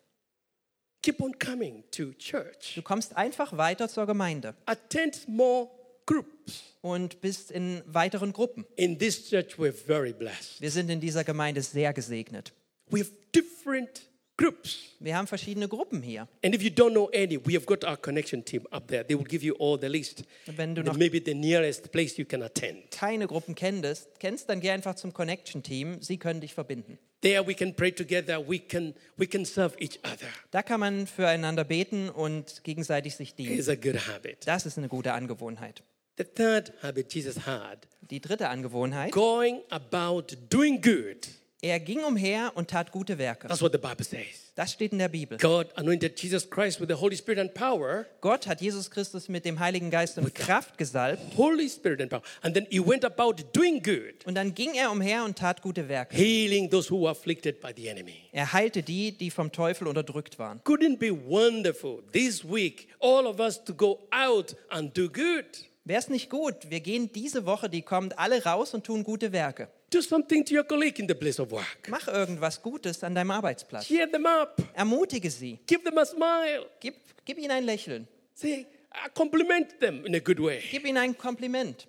Keep 1.06 1.22
on 1.22 1.38
coming 1.38 1.84
to 1.92 2.14
church. 2.14 2.74
Du 2.74 2.82
kommst 2.82 3.16
einfach 3.16 3.56
weiter 3.56 3.88
zur 3.88 4.08
Gemeinde 4.08 4.56
Attend 4.66 5.14
small 5.14 5.68
groups. 6.08 6.64
und 6.82 7.22
bist 7.22 7.52
in 7.52 7.84
weiteren 7.86 8.34
Gruppen. 8.34 8.66
In 8.76 8.98
this 8.98 9.30
church, 9.30 9.60
we're 9.60 9.72
very 9.72 10.14
blessed. 10.14 10.60
Wir 10.60 10.72
sind 10.72 10.90
in 10.90 11.00
dieser 11.00 11.24
Gemeinde 11.24 11.62
sehr 11.62 11.94
gesegnet. 11.94 12.54
We 12.90 13.02
have 13.02 13.12
different 13.36 14.10
groups. 14.36 14.96
Wir 15.00 15.16
haben 15.16 15.28
verschiedene 15.28 15.68
Gruppen 15.68 16.02
hier. 16.02 16.28
And 16.44 16.56
if 16.56 16.64
you 16.64 16.72
don't 16.72 16.94
know 16.94 17.08
any, 17.14 17.40
we 17.46 17.54
have 17.54 17.66
got 17.68 17.84
our 17.84 17.98
connection 17.98 18.44
team 18.44 18.66
up 18.72 18.88
there. 18.88 19.06
They 19.06 19.16
will 19.16 19.26
give 19.26 19.46
you 19.46 19.56
all 19.60 19.80
the 19.80 19.86
list. 19.86 20.24
Wenn 20.48 20.74
du 20.74 20.82
noch 20.82 20.98
maybe 20.98 21.22
the 21.24 21.36
nearest 21.36 21.92
place 21.92 22.18
you 22.18 22.26
can 22.26 22.42
attend. 22.42 22.90
keine 22.90 23.28
Gruppen 23.28 23.54
kennst, 23.54 24.20
kennst, 24.20 24.50
dann 24.50 24.60
geh 24.60 24.72
einfach 24.72 24.96
zum 24.96 25.14
Connection-Team. 25.14 26.02
Sie 26.02 26.18
können 26.18 26.42
dich 26.42 26.56
verbinden. 26.56 26.98
There 27.26 27.44
we 27.44 27.56
can 27.56 27.74
pray 27.74 27.92
together. 27.92 28.38
We 28.38 28.60
can 28.60 28.94
we 29.18 29.26
can 29.26 29.46
serve 29.46 29.76
each 29.80 29.98
other. 30.04 30.28
Da 30.52 30.62
kann 30.62 30.80
man 30.80 31.08
füreinander 31.08 31.64
beten 31.64 32.12
und 32.12 32.64
gegenseitig 32.64 33.16
sich 33.16 33.34
dienen. 33.34 33.58
It's 33.58 33.68
a 33.68 33.74
good 33.74 34.08
habit. 34.08 34.46
Das 34.46 34.68
ist 34.68 34.78
eine 34.78 34.88
gute 34.88 35.12
Angewohnheit. 35.12 35.82
The 36.20 36.24
third 36.24 36.72
habit 36.84 37.12
Jesus 37.12 37.48
had, 37.48 37.88
Die 38.12 38.22
dritte 38.22 38.48
Angewohnheit, 38.50 39.12
going 39.12 39.62
about 39.72 40.36
doing 40.52 40.80
good. 40.80 41.28
er 41.64 41.80
ging 41.80 42.04
umher 42.04 42.52
und 42.54 42.70
tat 42.70 42.92
gute 42.92 43.18
Werke. 43.18 43.48
That's 43.48 43.64
what 43.64 43.72
the 43.72 43.80
Bible 43.80 44.06
says. 44.06 44.45
Das 44.56 44.72
steht 44.72 44.94
in 44.94 45.00
der 45.00 45.10
Bibel. 45.10 45.38
God 45.38 45.68
anointed 45.76 46.18
Jesus 46.18 46.50
Christ 46.50 46.80
with 46.80 46.88
the 46.88 46.96
Holy 46.96 47.18
Spirit 47.18 47.40
and 47.40 47.54
power. 47.54 48.06
Gott 48.22 48.48
hat 48.48 48.62
Jesus 48.62 48.90
Christus 48.90 49.28
mit 49.28 49.44
dem 49.44 49.60
Heiligen 49.60 49.92
Geist 49.92 50.18
und 50.18 50.34
Kraft 50.34 50.78
gesalbt 50.78 51.22
Holy 51.36 51.68
Spirit 51.70 52.00
and 52.00 52.10
power. 52.10 52.22
And 52.42 52.56
then 52.56 52.66
he 52.70 52.80
went 52.80 53.04
about 53.04 53.34
doing 53.52 53.84
good, 53.84 54.26
und 54.26 54.36
dann 54.36 54.56
ging 54.56 54.74
er 54.76 54.92
umher 54.92 55.26
und 55.26 55.38
tat 55.38 55.62
gute 55.62 55.90
Werke. 55.90 56.16
healing 56.16 56.70
those 56.70 56.90
who 56.90 57.02
were 57.02 57.12
afflicted 57.12 57.60
by 57.60 57.74
the 57.76 57.90
enemy. 57.90 58.30
Er 58.32 58.54
heilte 58.54 58.82
die, 58.82 59.12
die 59.12 59.30
vom 59.30 59.52
Teufel 59.52 59.88
unterdrückt 59.88 60.40
waren. 60.40 60.62
Couldn't 60.64 61.00
be 61.00 61.12
wonderful 61.12 62.02
this 62.14 62.46
week, 62.46 62.88
all 63.02 63.28
of 63.28 63.42
us 63.42 63.62
to 63.62 63.74
go 63.74 64.08
out 64.12 64.56
and 64.70 64.98
do 64.98 65.10
good. 65.10 65.46
Wäre 65.84 66.00
es 66.00 66.08
nicht 66.08 66.30
gut? 66.30 66.70
Wir 66.70 66.80
gehen 66.80 67.12
diese 67.12 67.46
Woche, 67.46 67.70
die 67.70 67.82
kommt, 67.82 68.18
alle 68.18 68.44
raus 68.44 68.74
und 68.74 68.86
tun 68.86 69.04
gute 69.04 69.34
Werke. 69.34 69.68
Do 69.92 70.02
something 70.02 70.44
to 70.46 70.56
your 70.56 70.64
colleague 70.64 71.00
in 71.00 71.08
the 71.08 71.14
place 71.14 71.40
of 71.40 71.52
work. 71.52 71.88
Mach 71.90 72.08
irgendwas 72.08 72.62
Gutes 72.62 73.04
an 73.04 73.16
deinem 73.16 73.32
Arbeitsplatz. 73.32 73.86
Cheer 73.86 74.12
them 74.12 74.26
up. 74.26 74.62
Ermutige 74.74 75.30
sie. 75.30 75.60
Give 75.68 75.84
them 75.84 75.98
a 75.98 76.06
smile. 76.06 76.66
Gib, 76.80 76.96
gib 77.24 77.38
ihnen 77.38 77.52
ein 77.52 77.66
Lächeln. 77.66 78.08
Say, 78.34 78.66
compliment 79.14 79.80
them 79.80 80.06
in 80.06 80.16
a 80.16 80.20
good 80.20 80.40
way. 80.40 80.62
Gib 80.72 80.86
ihnen 80.86 80.98
ein 80.98 81.18
Kompliment 81.18 81.88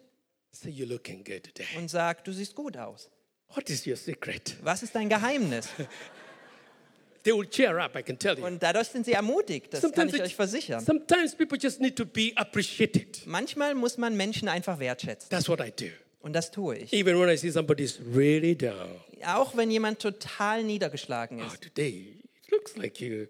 Say, 0.52 0.70
you're 0.70 0.88
looking 0.88 1.22
good 1.22 1.44
today. 1.44 1.66
und 1.76 1.90
sag, 1.90 2.24
du 2.24 2.32
siehst 2.32 2.54
gut 2.54 2.76
aus. 2.76 3.10
What 3.54 3.68
is 3.68 3.86
your 3.86 3.96
secret? 3.96 4.56
Was 4.62 4.82
ist 4.82 4.94
dein 4.94 5.08
Geheimnis? 5.08 5.68
They 7.24 7.32
will 7.32 7.44
cheer 7.44 7.78
up, 7.78 7.96
I 7.96 8.02
can 8.02 8.16
tell 8.16 8.38
you. 8.38 8.46
Und 8.46 8.62
dadurch 8.62 8.88
sind 8.88 9.04
sie 9.04 9.12
ermutigt. 9.12 9.74
Das 9.74 9.90
kann 9.92 10.08
ich 10.08 10.22
euch 10.22 10.34
versichern. 10.36 10.84
sometimes 10.84 11.34
people 11.34 11.58
just 11.60 11.80
need 11.80 11.96
to 11.96 12.06
be 12.06 12.32
appreciated. 12.36 13.26
Manchmal 13.26 13.74
muss 13.74 13.98
man 13.98 14.16
Menschen 14.16 14.48
einfach 14.48 14.78
wertschätzen. 14.78 15.28
That's 15.28 15.48
what 15.48 15.60
I 15.60 15.72
do. 15.72 15.90
Und 16.26 16.32
das 16.32 16.50
tue 16.50 16.76
ich. 16.78 16.92
Even 16.92 17.20
when 17.20 17.28
I 17.28 17.36
see 17.36 17.52
somebody's 17.52 18.00
really 18.12 18.56
down. 18.56 19.00
Auch 19.24 19.56
wenn 19.56 19.70
jemand 19.70 20.00
total 20.00 20.64
niedergeschlagen 20.64 21.40
Oh, 21.40 21.46
ist. 21.46 21.62
today, 21.62 22.16
it 22.42 22.50
looks 22.50 22.76
like 22.76 23.00
you. 23.00 23.28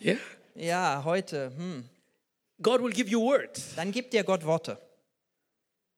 Yeah. 0.00 0.18
Ja, 0.54 1.02
heute, 1.04 1.50
hm. 1.56 1.88
God 2.62 2.80
will 2.80 2.92
give 2.92 3.10
you 3.10 3.20
words. 3.20 3.74
Dann 3.74 3.90
gibt 3.90 4.12
dir 4.12 4.22
Gott 4.22 4.44
Worte. 4.46 4.78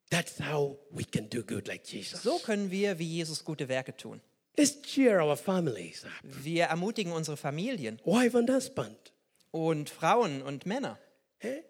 That's 0.09 0.40
how 0.40 0.78
we 0.90 1.04
can 1.04 1.28
do 1.28 1.42
good 1.42 1.68
like 1.68 1.84
Jesus. 1.86 2.22
So 2.22 2.38
können 2.38 2.70
wir 2.70 2.98
wie 2.98 3.04
Jesus 3.04 3.44
gute 3.44 3.68
Werke 3.68 3.94
tun. 3.94 4.22
Let's 4.56 4.80
cheer 4.80 5.22
our 5.22 5.36
families 5.36 6.06
up. 6.06 6.11
Wir 6.22 6.64
ermutigen 6.64 7.12
unsere 7.12 7.36
Familien 7.36 8.00
Wife 8.06 8.34
and 8.38 8.48
husband. 8.48 9.12
und 9.50 9.90
Frauen 9.90 10.40
und 10.40 10.64
Männer. 10.64 10.98
Eh? 11.40 11.61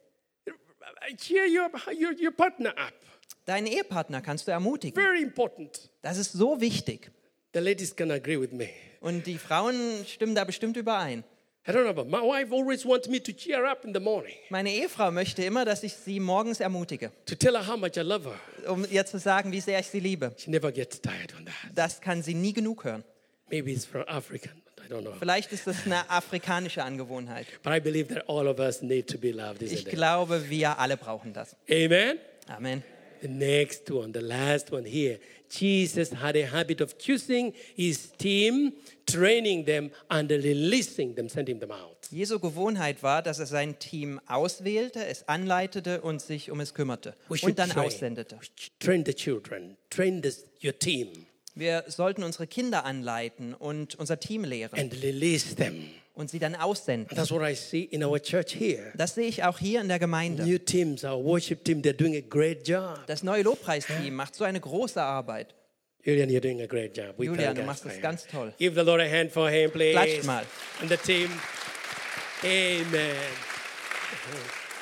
Cheer 1.16 1.46
your, 1.48 1.68
your, 1.92 2.12
your 2.22 2.30
partner 2.30 2.70
up. 2.78 2.94
Deinen 3.46 3.66
Ehepartner 3.66 4.20
kannst 4.20 4.46
du 4.46 4.52
ermutigen. 4.52 5.00
Very 5.00 5.22
important. 5.22 5.90
Das 6.02 6.18
ist 6.18 6.32
so 6.32 6.60
wichtig. 6.60 7.10
The 7.54 7.60
ladies 7.60 7.94
can 7.96 8.10
agree 8.10 8.38
with 8.38 8.52
me. 8.52 8.68
Und 9.00 9.26
die 9.26 9.38
Frauen 9.38 10.04
stimmen 10.06 10.34
da 10.34 10.44
bestimmt 10.44 10.76
überein. 10.76 11.24
I 11.66 11.70
don't 11.70 11.82
know, 11.84 11.92
but 11.92 12.06
my 12.08 12.18
wife 12.22 12.50
always 12.54 12.84
wants 12.86 13.08
me 13.08 13.22
to 13.22 13.30
cheer 13.32 13.64
up 13.70 13.84
in 13.84 13.92
the 13.92 14.00
morning, 14.00 14.32
Meine 14.48 14.70
Ehefrau 14.70 15.10
möchte 15.10 15.44
immer, 15.44 15.66
dass 15.66 15.82
ich 15.82 15.92
sie 15.92 16.18
morgens 16.18 16.60
ermutige, 16.60 17.10
to 17.26 17.34
tell 17.34 17.52
her 17.52 17.66
how 17.66 17.76
much 17.76 17.96
I 17.98 18.00
love 18.00 18.24
her. 18.26 18.72
um 18.72 18.86
ihr 18.90 19.04
zu 19.04 19.18
sagen, 19.18 19.52
wie 19.52 19.60
sehr 19.60 19.78
ich 19.78 19.86
sie 19.88 20.00
liebe. 20.00 20.32
She 20.38 20.50
never 20.50 20.72
gets 20.72 20.98
tired 21.00 21.34
on 21.38 21.44
that. 21.44 21.54
Das 21.74 22.00
kann 22.00 22.22
sie 22.22 22.32
nie 22.32 22.54
genug 22.54 22.84
hören. 22.84 23.04
Maybe 23.50 23.70
it's 23.70 23.84
from 23.84 24.02
African, 24.06 24.62
I 24.78 24.90
don't 24.90 25.02
know. 25.02 25.12
Vielleicht 25.18 25.52
ist 25.52 25.66
das 25.66 25.84
eine 25.84 26.08
afrikanische 26.08 26.82
Angewohnheit. 26.82 27.46
But 27.62 27.74
I 27.74 27.80
believe 27.80 28.14
that 28.14 28.26
all 28.30 28.46
of 28.48 28.58
us 28.60 28.80
need 28.80 29.06
to 29.10 29.18
be 29.18 29.30
loved, 29.32 29.60
Ich 29.60 29.84
glaube, 29.84 30.48
wir 30.48 30.78
alle 30.78 30.96
brauchen 30.96 31.34
das. 31.34 31.54
Amen. 31.70 32.16
Amen. 32.46 32.82
The 33.20 33.28
next 33.28 33.90
one, 33.90 34.12
the 34.12 34.20
last 34.20 34.70
one 34.72 34.84
here. 34.84 35.18
Jesus 35.48 36.10
had 36.12 36.36
a 36.36 36.46
habit 36.46 36.80
of 36.80 36.98
choosing 36.98 37.52
his 37.74 38.12
team, 38.18 38.72
training 39.06 39.64
them, 39.64 39.90
and 40.10 40.30
releasing 40.30 41.14
them, 41.14 41.28
sending 41.28 41.58
them 41.58 41.70
out. 41.70 41.96
Jesu 42.10 42.38
Gewohnheit 42.38 43.02
war, 43.02 43.22
dass 43.22 43.38
er 43.38 43.46
sein 43.46 43.78
Team 43.78 44.20
auswählte, 44.26 45.04
es 45.06 45.26
anleitete 45.28 46.00
und 46.02 46.20
sich 46.20 46.50
um 46.50 46.60
es 46.60 46.74
kümmerte 46.74 47.14
We 47.28 47.38
und 47.42 47.58
dann 47.58 47.70
train. 47.70 47.86
aussendete. 47.86 48.38
Train 48.78 49.04
the 49.04 49.14
children, 49.14 49.76
train 49.90 50.20
this, 50.22 50.44
your 50.62 50.78
team, 50.78 51.08
Wir 51.54 51.84
sollten 51.88 52.22
unsere 52.22 52.46
Kinder 52.46 52.84
anleiten 52.84 53.52
und 53.54 53.96
unser 53.96 54.20
Team 54.20 54.44
lehren 54.44 54.78
and 54.78 55.02
release 55.02 55.56
them. 55.56 55.88
Und 56.18 56.28
sie 56.28 56.38
dann 56.38 56.56
aussenden. 56.56 57.16
That's 57.16 57.30
what 57.30 57.48
I 57.48 57.54
see 57.54 57.82
in 57.82 58.04
our 58.04 58.20
church 58.20 58.54
here. 58.54 58.92
Das 58.96 59.14
sehe 59.14 59.28
ich 59.28 59.44
auch 59.44 59.58
hier 59.58 59.80
in 59.80 59.88
der 59.88 60.00
Gemeinde. 60.00 60.44
New 60.44 60.58
teams, 60.58 61.04
our 61.04 61.22
worship 61.22 61.64
team, 61.64 61.80
they're 61.80 61.92
doing 61.92 62.16
a 62.16 62.20
great 62.20 62.66
job. 62.66 62.98
Das 63.06 63.22
neue 63.22 63.42
Lobpreisteam 63.42 64.14
macht 64.14 64.34
so 64.34 64.44
eine 64.44 64.60
große 64.60 65.00
Arbeit. 65.00 65.54
Julian, 66.02 66.28
you're 66.28 66.40
doing 66.40 66.60
a 66.60 66.66
great 66.66 66.96
job. 66.96 67.14
We 67.18 67.26
Julian, 67.26 67.54
du 67.54 67.62
machst 67.62 67.84
das 67.84 68.00
ganz 68.00 68.26
toll. 68.26 68.52
Give 68.58 68.74
the 68.74 68.84
Lord 68.84 69.00
a 69.00 69.08
hand 69.08 69.30
for 69.30 69.48
him, 69.48 69.70
please. 69.70 69.92
Klatscht 69.92 70.24
mal. 70.24 70.44
And 70.80 70.90
the 70.90 70.96
team. 70.96 71.30
Amen. 72.42 73.14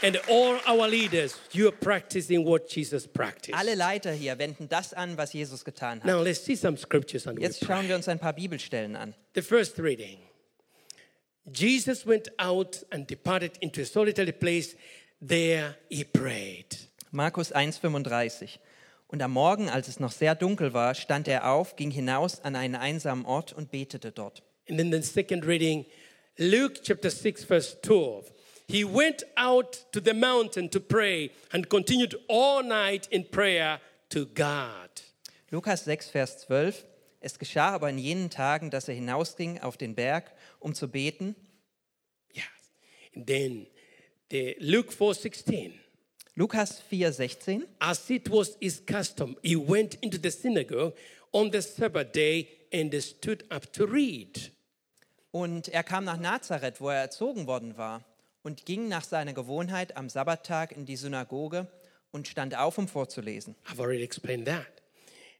And 0.03 0.18
all 0.28 0.59
our 0.66 0.89
leaders, 0.89 1.41
you 1.53 1.68
are 1.68 1.76
practicing 1.76 2.45
what 2.45 2.68
Jesus 2.68 3.07
practiced. 3.07 3.59
Alle 3.59 3.74
Leiter 3.74 4.12
hier 4.12 4.39
wenden 4.39 4.68
das 4.68 4.95
an, 4.95 5.16
was 5.16 5.32
Jesus 5.32 5.64
getan 5.64 6.01
hat. 6.01 6.07
Now 6.07 6.22
let's 6.22 6.45
see 6.45 6.55
some 6.55 6.76
scriptures 6.76 7.26
and 7.26 7.39
Jetzt 7.41 7.64
schauen 7.64 7.89
wir 7.89 7.97
uns 7.97 8.09
ein 8.09 8.18
paar 8.18 8.34
Bibelstellen 8.34 8.95
an. 8.97 9.14
The 9.34 9.43
first 9.43 9.78
reading. 9.78 10.18
Jesus 11.51 12.07
went 12.07 12.28
out 12.38 12.84
and 12.90 13.07
departed 13.07 13.53
into 13.61 13.82
a 13.82 13.84
solitary 13.84 14.32
place. 14.32 14.76
There 15.20 15.76
he 15.88 16.05
prayed. 16.05 16.76
Markus 17.12 17.53
1,35. 17.55 18.59
Und 19.09 19.22
am 19.22 19.32
Morgen, 19.32 19.68
als 19.68 19.88
es 19.88 20.01
noch 20.01 20.11
sehr 20.11 20.34
dunkel 20.34 20.72
war, 20.72 20.94
stand 20.94 21.28
er 21.28 21.49
auf, 21.49 21.76
ging 21.76 21.90
hinaus 21.90 22.40
an 22.40 22.57
einen 22.57 22.74
einsamen 22.74 23.24
Ort 23.24 23.53
und 23.53 23.70
betete 23.70 24.11
dort. 24.11 24.42
And 24.68 24.78
then 24.78 24.90
the 24.90 25.01
second 25.01 25.47
reading, 25.47 25.86
Luke 26.38 26.80
chapter 26.82 27.11
6, 27.11 27.44
verse 27.44 27.76
12. 27.82 28.32
He 28.68 28.84
went 28.84 29.24
out 29.36 29.86
to 29.92 30.01
the 30.01 30.12
mountain 30.12 30.68
to 30.70 30.80
pray 30.80 31.30
and 31.53 31.68
continued 31.68 32.16
all 32.28 32.64
night 32.64 33.07
in 33.11 33.24
prayer 33.30 33.80
to 34.11 34.26
God. 34.26 34.90
Lukas 35.51 35.84
6, 35.84 36.11
Vers 36.11 36.38
12. 36.38 36.84
Es 37.20 37.38
geschah 37.38 37.70
aber 37.70 37.88
in 37.90 37.99
jenen 37.99 38.28
Tagen, 38.28 38.70
dass 38.70 38.88
er 38.88 38.94
hinausging 38.94 39.61
auf 39.61 39.76
den 39.76 39.94
Berg, 39.94 40.32
um 40.66 40.74
zu 40.74 40.88
beten. 40.88 41.36
Yes. 42.32 42.44
And 43.14 43.26
then 43.26 43.66
the 44.30 44.56
Luke 44.58 44.92
4, 44.92 45.14
16. 45.14 45.72
Lukas 46.34 46.80
4, 46.90 47.12
16. 47.12 47.64
As 47.80 48.10
it 48.10 48.28
was 48.28 48.56
his 48.60 48.82
custom, 48.84 49.36
he 49.42 49.54
went 49.54 49.94
into 50.02 50.18
the 50.18 50.30
synagogue 50.30 50.92
on 51.32 51.50
the 51.52 51.62
Sabbath 51.62 52.12
day 52.12 52.48
and 52.72 52.92
stood 53.00 53.44
up 53.50 53.72
to 53.72 53.86
read. 53.86 54.50
Und 55.30 55.68
er 55.68 55.84
kam 55.84 56.04
nach 56.04 56.18
Nazareth, 56.18 56.80
wo 56.80 56.88
er 56.88 57.02
erzogen 57.02 57.46
worden 57.46 57.76
war, 57.76 58.04
und 58.42 58.64
ging 58.64 58.88
nach 58.88 59.04
seiner 59.04 59.34
Gewohnheit 59.34 59.96
am 59.96 60.08
Sabbattag 60.08 60.72
in 60.72 60.84
die 60.84 60.96
Synagoge 60.96 61.68
und 62.10 62.26
stand 62.26 62.56
auf, 62.56 62.76
um 62.78 62.88
vorzulesen. 62.88 63.54
I've 63.66 63.80
already 63.80 64.02
explained 64.02 64.46
that. 64.46 64.82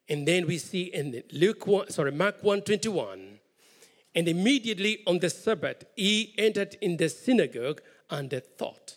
And 0.09 0.27
then 0.27 0.47
we 0.47 0.59
see 0.59 0.85
in 0.85 1.25
Luke 1.31 1.67
1, 1.67 1.93
sorry, 1.93 2.13
Mark 2.13 2.45
1 2.45 2.63
21. 2.63 3.41
And 4.17 4.29
immediately 4.29 5.01
on 5.07 5.21
the 5.21 5.29
Sabbath, 5.29 5.85
he 5.95 6.33
entered 6.39 6.75
in 6.81 6.97
the 6.97 7.11
synagogue 7.11 7.83
and 8.09 8.31
thought. 8.57 8.97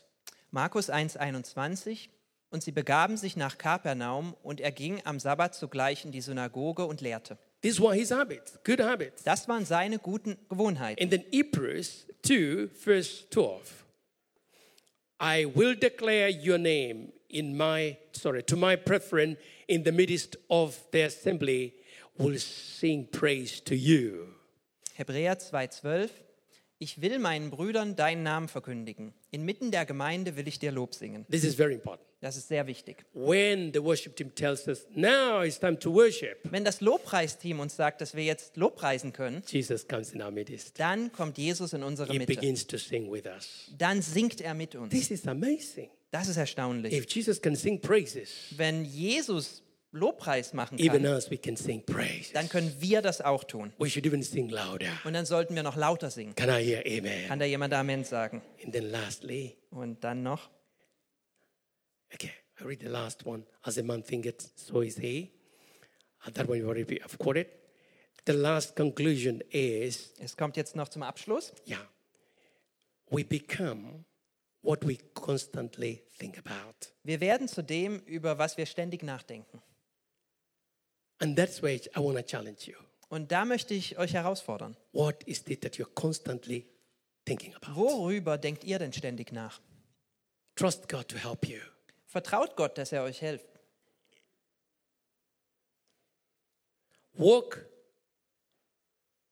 Markus 0.49 0.89
1, 0.89 1.17
21. 1.17 2.09
Und 2.51 2.63
sie 2.63 2.72
begaben 2.72 3.17
sich 3.17 3.36
nach 3.36 3.57
Kapernaum, 3.57 4.36
und 4.41 4.61
er 4.61 4.72
ging 4.72 5.01
am 5.03 5.20
Sabbat 5.20 5.53
zugleich 5.53 6.05
in 6.05 6.11
die 6.11 6.22
Synagoge 6.22 6.86
und 6.86 7.01
lehrte. 7.01 7.38
These 7.61 7.82
were 7.82 7.93
his 7.93 8.11
habits, 8.11 8.57
good 8.63 8.80
habits. 8.80 9.24
Das 9.24 9.47
waren 9.49 9.65
seine 9.65 9.99
guten 9.99 10.38
Gewohnheiten. 10.47 11.03
And 11.03 11.11
then 11.11 11.26
Hebrews 11.32 12.07
2, 12.24 12.70
verse 12.74 13.26
12. 13.30 13.86
I 15.20 15.45
will 15.45 15.76
declare 15.76 16.30
your 16.30 16.57
name 16.57 17.11
in 17.30 17.57
my, 17.57 17.97
sorry, 18.13 18.41
to 18.43 18.55
my 18.55 18.78
brethren 18.78 19.36
in 19.67 19.84
the 19.84 19.91
midst 19.91 20.38
of 20.49 20.80
the 20.91 21.03
assembly 21.03 21.74
will 22.17 22.39
sing 22.39 23.05
praise 23.11 23.61
to 23.65 23.76
you. 23.76 24.39
Hebräer 25.00 25.39
2,12 25.39 26.10
Ich 26.78 27.02
will 27.02 27.20
meinen 27.20 27.52
Brüdern 27.52 27.95
deinen 27.95 28.22
Namen 28.24 28.50
verkündigen. 28.50 29.14
Inmitten 29.32 29.72
der 29.72 29.86
Gemeinde 29.86 30.36
will 30.36 30.45
ich 30.45 30.60
dir 30.60 30.74
Lob 30.74 30.93
singen. 30.93 31.26
This 31.32 31.45
is 31.45 31.56
very 31.56 31.74
important. 31.74 32.06
Das 32.20 32.36
ist 32.36 32.50
sehr 32.50 32.68
wichtig. 32.68 33.06
When 33.14 33.72
the 33.74 33.82
worship 33.82 34.18
team 34.18 34.36
tells 34.36 34.68
us, 34.68 34.86
now 34.93 35.41
it's 35.41 35.58
time 35.58 35.80
to 35.80 35.93
worship, 35.93 36.39
Wenn 36.43 36.66
das 36.66 36.82
Lobpreisteam 36.82 37.62
uns 37.62 37.78
sagt, 37.78 38.02
dass 38.02 38.14
wir 38.14 38.26
jetzt 38.26 38.58
Lobpreisen 38.58 39.14
können, 39.14 39.41
Jesus 39.47 39.88
comes 39.88 40.12
in 40.12 40.22
our 40.22 40.32
midst. 40.32 40.78
dann 40.78 41.14
kommt 41.14 41.38
Jesus 41.38 41.72
in 41.72 41.82
unsere 41.82 42.12
He 42.12 42.18
Mitte. 42.20 42.36
begins 42.36 42.68
to 42.68 42.78
sing 42.78 43.10
with 43.10 43.24
us. 43.26 43.72
Dann 43.78 44.02
singt 44.02 44.41
er 44.41 44.54
mit 44.54 44.76
uns. 44.76 44.89
This 44.89 45.12
is 45.12 45.26
amazing. 45.26 45.89
Das 46.12 46.28
ist 46.28 46.36
erstaunlich. 46.36 46.91
If 46.93 47.10
Jesus 47.10 47.41
can 47.41 47.56
sing 47.56 47.80
praises, 47.80 48.32
Wenn 48.58 48.84
Jesus 48.84 49.64
Lobpreis 49.92 50.54
machen 50.54 50.78
even 50.78 51.04
kann, 51.04 51.14
us, 51.14 51.32
we 51.32 51.38
can 51.38 51.58
sing 51.58 51.84
praises. 51.84 52.32
dann 52.34 52.48
können 52.48 52.76
wir 52.80 53.02
das 53.02 53.22
auch 53.22 53.44
tun. 53.44 53.74
We 53.80 53.90
should 53.90 54.06
even 54.06 54.22
sing 54.22 54.50
louder. 54.50 54.92
Und 55.04 55.14
dann 55.14 55.26
sollten 55.26 55.56
wir 55.56 55.64
noch 55.64 55.76
lauter 55.76 56.12
singen. 56.12 56.36
Kann 56.36 56.48
da 56.48 56.58
jemand 57.46 57.74
Amen 57.74 58.04
sagen? 58.04 58.44
And 58.64 58.72
then 58.72 58.92
lastly, 58.92 59.58
Und 59.72 60.04
dann 60.04 60.22
noch, 60.22 60.50
okay, 62.14 62.32
I 62.62 62.64
read 62.66 62.82
the 62.82 62.88
last 62.88 63.26
one. 63.26 63.46
As 63.64 63.78
a 63.80 63.84
man 63.84 64.04
thinketh, 64.04 64.52
so 64.56 64.82
is 64.82 64.98
he. 64.98 65.32
Uh, 66.26 66.32
that 66.32 66.48
one 66.48 66.60
you 66.60 66.68
already 66.68 67.00
have 67.02 67.18
quoted. 67.18 67.48
The 68.26 68.34
last 68.34 68.76
conclusion 68.76 69.42
is, 69.50 70.14
es 70.20 70.38
kommt 70.38 70.56
jetzt 70.58 70.76
noch 70.76 70.90
zum 70.90 71.02
Abschluss. 71.02 71.52
yeah, 71.68 71.80
we 73.10 73.24
become 73.24 74.06
what 74.62 74.86
we 74.86 74.98
constantly 75.16 76.04
think 76.20 76.38
about. 76.38 76.92
Wir 77.04 77.22
werden 77.22 77.48
zu 77.48 77.64
dem, 77.64 78.00
über 78.02 78.38
was 78.38 78.58
wir 78.58 78.68
ständig 78.68 79.02
nachdenken. 79.02 79.64
And 81.20 81.38
that's 81.38 81.61
where 81.61 81.80
I 81.95 81.99
want 81.99 82.17
to 82.17 82.24
challenge 82.24 82.67
you. 82.67 82.76
Und 83.09 83.32
da 83.32 83.43
möchte 83.43 83.74
ich 83.74 83.97
euch 83.97 84.13
herausfordern. 84.13 84.78
What 84.93 85.24
is 85.24 85.43
it 85.47 85.61
that 85.61 85.76
you're 85.76 85.93
constantly 85.95 86.65
thinking 87.26 87.53
about? 87.55 87.76
Worüber 87.76 88.38
denkt 88.38 88.63
ihr 88.63 88.80
denn 88.80 88.93
ständig 88.93 89.32
nach? 89.32 89.59
Trust 90.55 90.88
God 90.88 91.07
to 91.09 91.17
help 91.17 91.45
you. 91.47 91.59
Vertraut 92.05 92.55
Gott, 92.55 92.78
dass 92.78 92.91
er 92.91 93.03
euch 93.03 93.20
hilft. 93.20 93.49
walk 97.20 97.65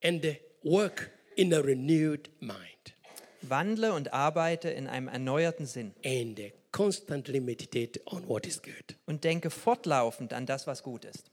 and 0.03 0.38
work 0.63 1.09
in 1.35 1.53
a 1.53 1.59
renewed 1.59 2.29
mind 2.39 2.93
Wandle 3.41 3.93
und 3.93 4.11
arbeite 4.13 4.69
in 4.69 4.88
einem 4.88 5.07
erneuerten 5.07 5.65
Sinn 5.65 5.93
and 6.03 6.51
constantly 6.71 7.39
meditate 7.39 8.01
on 8.05 8.27
what 8.27 8.45
is 8.45 8.61
good. 8.61 8.95
und 9.05 9.23
denke 9.23 9.49
fortlaufend 9.49 10.33
an 10.33 10.45
das, 10.45 10.67
was 10.67 10.83
gut 10.83 11.05
ist. 11.05 11.31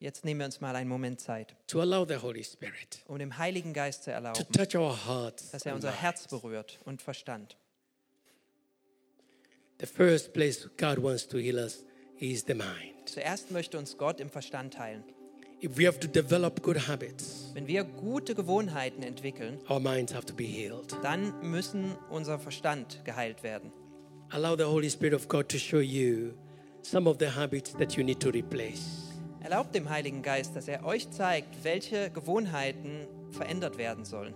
Jetzt 0.00 0.24
nehmen 0.24 0.40
wir 0.40 0.46
uns 0.46 0.60
mal 0.60 0.76
einen 0.76 0.88
Moment 0.88 1.20
Zeit, 1.20 1.56
to 1.66 1.80
allow 1.80 2.06
the 2.06 2.16
Holy 2.16 2.44
Spirit 2.44 3.02
um 3.06 3.18
dem 3.18 3.36
Heiligen 3.38 3.72
Geist 3.72 4.04
zu 4.04 4.10
to 4.10 4.14
erlauben, 4.14 4.46
touch 4.52 4.76
our 4.76 5.06
hearts. 5.06 5.50
dass 5.50 5.66
er 5.66 5.74
unser 5.74 5.90
Herz 5.90 6.28
berührt 6.28 6.78
und 6.84 7.02
Verstand. 7.02 7.56
The 9.80 9.86
first 9.86 10.32
place 10.32 10.68
God 10.76 11.02
wants 11.02 11.26
to 11.28 11.38
heal 11.38 11.56
us 11.58 11.84
is 12.18 12.44
the 12.46 12.54
mind. 12.54 12.94
Zuerst 13.06 13.50
möchte 13.50 13.78
uns 13.78 13.96
Gott 13.96 14.20
im 14.20 14.28
Verstand 14.30 14.78
heilen. 14.78 15.04
If 15.60 15.76
we 15.76 15.86
have 15.86 15.98
to 15.98 16.06
develop 16.06 16.62
good 16.62 16.86
habits, 16.86 17.50
Wenn 17.54 17.66
wir 17.66 17.82
gute 17.82 18.34
Gewohnheiten 18.36 19.02
entwickeln, 19.02 19.58
our 19.68 19.80
minds 19.80 20.14
have 20.14 20.26
to 20.26 20.34
be 20.34 20.44
healed. 20.44 20.96
dann 21.02 21.32
müssen 21.50 21.96
unser 22.10 22.38
Verstand 22.38 23.04
geheilt 23.04 23.42
werden. 23.42 23.72
Allow 24.30 24.56
the 24.56 24.64
Holy 24.64 24.90
Spirit 24.90 25.14
of 25.14 25.26
God 25.28 25.48
to 25.48 25.58
show 25.58 25.80
you 25.80 26.34
some 26.82 27.08
of 27.08 27.18
the 27.18 27.28
habits 27.28 27.72
that 27.74 27.96
you 27.96 28.04
need 28.04 28.20
to 28.20 28.30
replace. 28.30 29.12
Erlaubt 29.40 29.74
dem 29.74 29.88
Heiligen 29.88 30.22
Geist, 30.22 30.56
dass 30.56 30.68
er 30.68 30.84
euch 30.84 31.10
zeigt, 31.10 31.62
welche 31.62 32.10
Gewohnheiten 32.10 33.06
verändert 33.30 33.78
werden 33.78 34.04
sollen. 34.04 34.34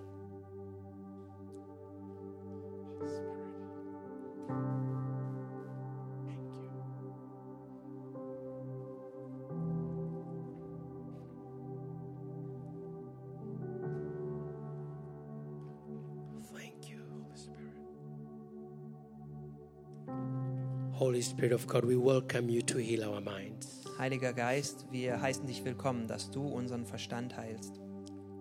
Spirit 21.22 21.52
of 21.52 21.66
God, 21.66 21.84
we 21.84 21.96
welcome 21.96 22.48
you 22.48 22.62
to 22.62 22.78
heal 22.78 23.04
our 23.04 23.20
minds. 23.20 23.82
Heiliger 23.98 24.32
Geist, 24.32 24.86
wir 24.90 25.20
heißen 25.20 25.46
dich 25.46 25.64
willkommen, 25.64 26.06
dass 26.08 26.30
du 26.30 26.46
unseren 26.46 26.84
Verstand 26.84 27.36
heilst. 27.36 27.80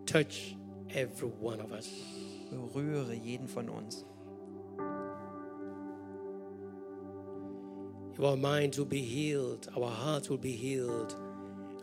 Touch 0.06 0.58
every 0.90 1.32
one 1.42 1.62
of 1.62 1.72
us. 1.72 1.90
Berühre 2.50 3.14
jeden 3.14 3.48
von 3.48 3.70
uns. 3.70 4.06
Our 8.20 8.36
minds 8.36 8.78
will 8.78 8.86
be 8.86 9.02
healed, 9.02 9.68
our 9.76 9.90
hearts 9.90 10.30
will 10.30 10.38
be 10.38 10.52
healed, 10.52 11.16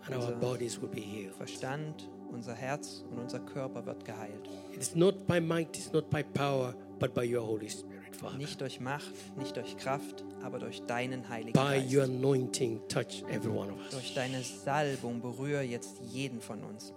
and 0.06 0.14
our 0.14 0.32
bodies 0.32 0.80
will 0.80 0.88
be 0.88 1.00
healed. 1.00 1.34
Verstand, 1.34 2.08
unser 2.30 2.54
Herz 2.54 3.04
und 3.10 3.18
unser 3.18 3.40
Körper 3.40 3.84
wird 3.86 4.04
geheilt. 4.04 4.48
It's 4.72 4.94
not 4.94 5.26
by 5.26 5.40
might, 5.40 5.76
it's 5.76 5.92
not 5.92 6.10
by 6.10 6.22
power, 6.22 6.74
but 6.98 7.14
by 7.14 7.24
your 7.24 7.44
Holy 7.44 7.68
Spirit. 7.68 7.97
Nicht 8.36 8.60
durch 8.60 8.80
Macht, 8.80 9.12
nicht 9.38 9.56
durch 9.56 9.76
Kraft, 9.76 10.24
aber 10.42 10.58
durch 10.58 10.82
deinen 10.86 11.28
Heiligen 11.28 11.52
By 11.52 11.78
your 11.94 12.06
Geist. 12.06 12.10
anointing, 12.10 12.80
touch 12.88 13.22
every 13.30 13.50
one 13.50 13.70
of 13.72 13.78
Durch 13.90 14.04
us. 14.08 14.14
deine 14.14 14.42
Salbung 14.42 15.20
berühre 15.20 15.62
jetzt 15.62 16.00
jeden 16.10 16.40
von 16.40 16.62
uns. 16.64 16.92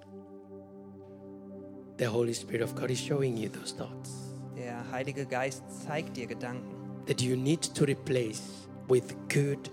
The 1.98 2.08
Holy 2.08 2.34
Spirit 2.34 2.64
of 2.64 2.76
God 2.76 2.90
is 2.90 3.00
showing 3.00 3.38
you 3.38 3.50
those 3.50 3.76
thoughts 3.76 4.12
Der 4.58 4.90
Heilige 4.92 5.26
Geist 5.26 5.64
zeigt 5.86 6.18
dir 6.18 6.28
Gedanken, 6.28 6.76
that 7.08 7.22
you 7.22 7.36
need 7.36 7.62
to 7.76 7.84
replace 7.86 8.42
with 8.88 9.04
good, 9.32 9.70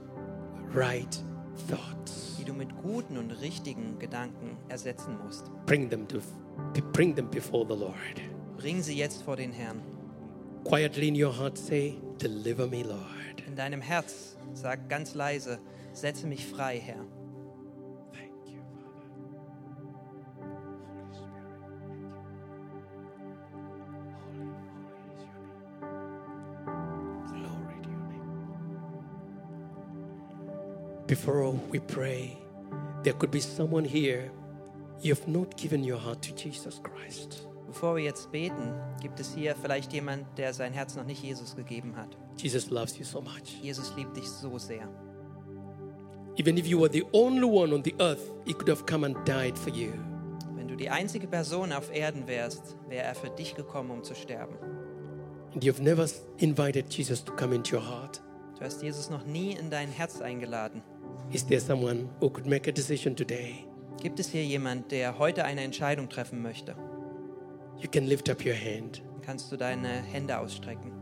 right 0.75 1.23
thoughts. 1.69 2.37
die 2.39 2.45
du 2.45 2.53
mit 2.53 2.69
guten 2.83 3.17
und 3.19 3.31
richtigen 3.33 3.99
Gedanken 3.99 4.57
ersetzen 4.69 5.19
musst. 5.25 5.45
Bring 5.67 5.89
them 5.91 6.07
to 6.09 6.19
bring 6.93 7.15
them 7.15 7.29
before 7.31 7.65
the 7.69 7.75
Lord. 7.79 7.95
Bring 8.59 8.83
sie 8.83 8.97
jetzt 8.97 9.23
vor 9.23 9.37
den 9.37 9.53
Herrn. 9.53 9.81
Quietly 10.69 11.09
in 11.09 11.15
your 11.15 11.33
heart 11.33 11.57
say, 11.57 11.97
Deliver 12.19 12.67
me, 12.67 12.83
Lord. 12.85 13.43
In 13.47 13.55
deinem 13.57 13.81
Herz 13.81 14.37
sag 14.53 14.87
ganz 14.91 15.15
leise, 15.15 15.59
setze 15.95 16.27
mich 16.27 16.45
frei, 16.45 16.79
Herr. 16.79 17.07
Thank 18.13 18.33
you, 18.47 18.61
Father. 18.77 19.09
Holy 20.37 20.61
Spirit, 20.61 20.85
thank 20.93 21.17
you. 21.17 22.21
Holy, 24.21 24.45
holy 24.45 25.01
is 25.07 25.23
your 25.25 25.41
name. 25.81 27.25
Glory 27.29 27.79
your 27.89 28.03
name. 28.13 28.31
Before 31.07 31.53
we 31.71 31.79
pray, 31.79 32.37
there 33.05 33.15
could 33.15 33.31
be 33.31 33.41
someone 33.41 33.87
here. 33.87 34.31
You 35.01 35.15
have 35.15 35.27
not 35.27 35.57
given 35.57 35.83
your 35.83 35.99
heart 35.99 36.21
to 36.23 36.35
Jesus 36.35 36.79
Christ. 36.83 37.48
Bevor 37.69 37.97
wir 37.97 38.03
jetzt 38.03 38.33
beten, 38.33 38.73
gibt 39.03 39.21
es 39.21 39.35
hier 39.35 39.55
vielleicht 39.55 39.93
jemand, 39.93 40.27
der 40.39 40.55
sein 40.55 40.73
Herz 40.73 40.97
noch 40.97 41.05
nicht 41.05 41.23
Jesus 41.23 41.55
gegeben 41.55 41.97
hat. 41.97 42.17
Jesus 42.39 42.71
loves 42.71 42.99
you 42.99 43.05
so 43.05 43.21
much. 43.21 43.61
Jesus 43.63 43.95
liebt 43.95 44.17
dich 44.17 44.27
so 44.27 44.57
sehr. 44.57 44.89
Even 46.39 46.57
if 46.57 46.67
you 46.67 46.81
were 46.81 46.91
the 46.91 47.05
only 47.13 47.45
one 47.45 47.75
on 47.75 47.85
the 47.85 47.95
earth, 47.99 48.33
he 48.47 48.55
could 48.55 48.71
have 48.71 48.87
come 48.87 49.05
and 49.05 49.17
died 49.29 49.59
for 49.59 49.71
you. 49.71 49.93
Wenn 50.55 50.67
du 50.67 50.77
die 50.77 50.89
einzige 50.89 51.27
Person 51.27 51.71
auf 51.73 51.95
Erden 51.95 52.27
wärst, 52.27 52.75
wäre 52.89 53.05
er 53.05 53.15
für 53.15 53.29
dich 53.29 53.55
gekommen, 53.55 53.91
um 53.91 54.03
zu 54.03 54.15
sterben. 54.15 54.57
And 55.53 55.63
you've 55.63 55.83
never 55.83 56.09
invited 56.39 56.91
Jesus 56.91 57.23
to 57.23 57.33
come 57.35 57.55
into 57.55 57.77
your 57.77 57.87
heart. 57.87 58.23
Du 58.59 58.65
hast 58.65 58.83
Jesus 58.83 59.11
noch 59.11 59.27
nie 59.27 59.53
in 59.53 59.69
dein 59.69 59.91
Herz 59.91 60.23
eingeladen. 60.23 60.81
Is 61.33 61.45
there 61.47 61.61
someone 61.61 62.09
who 62.21 62.31
could 62.31 62.47
make 62.47 62.67
a 62.67 62.73
decision 62.73 63.15
today? 63.15 63.67
Gibt 64.01 64.21
es 64.21 64.31
hier 64.31 64.45
jemand, 64.45 64.91
der 64.91 65.19
heute 65.19 65.45
eine 65.45 65.61
Entscheidung 65.61 66.09
treffen 66.09 66.41
möchte? 66.41 66.75
You 67.79 67.89
can 67.89 68.07
lift 68.07 68.29
up 68.29 68.45
your 68.45 68.55
hand. 68.55 69.03
Kannst 69.23 69.53
du 69.53 69.57
deine 69.57 69.89
Hände 69.89 70.39
ausstrecken. 70.39 70.93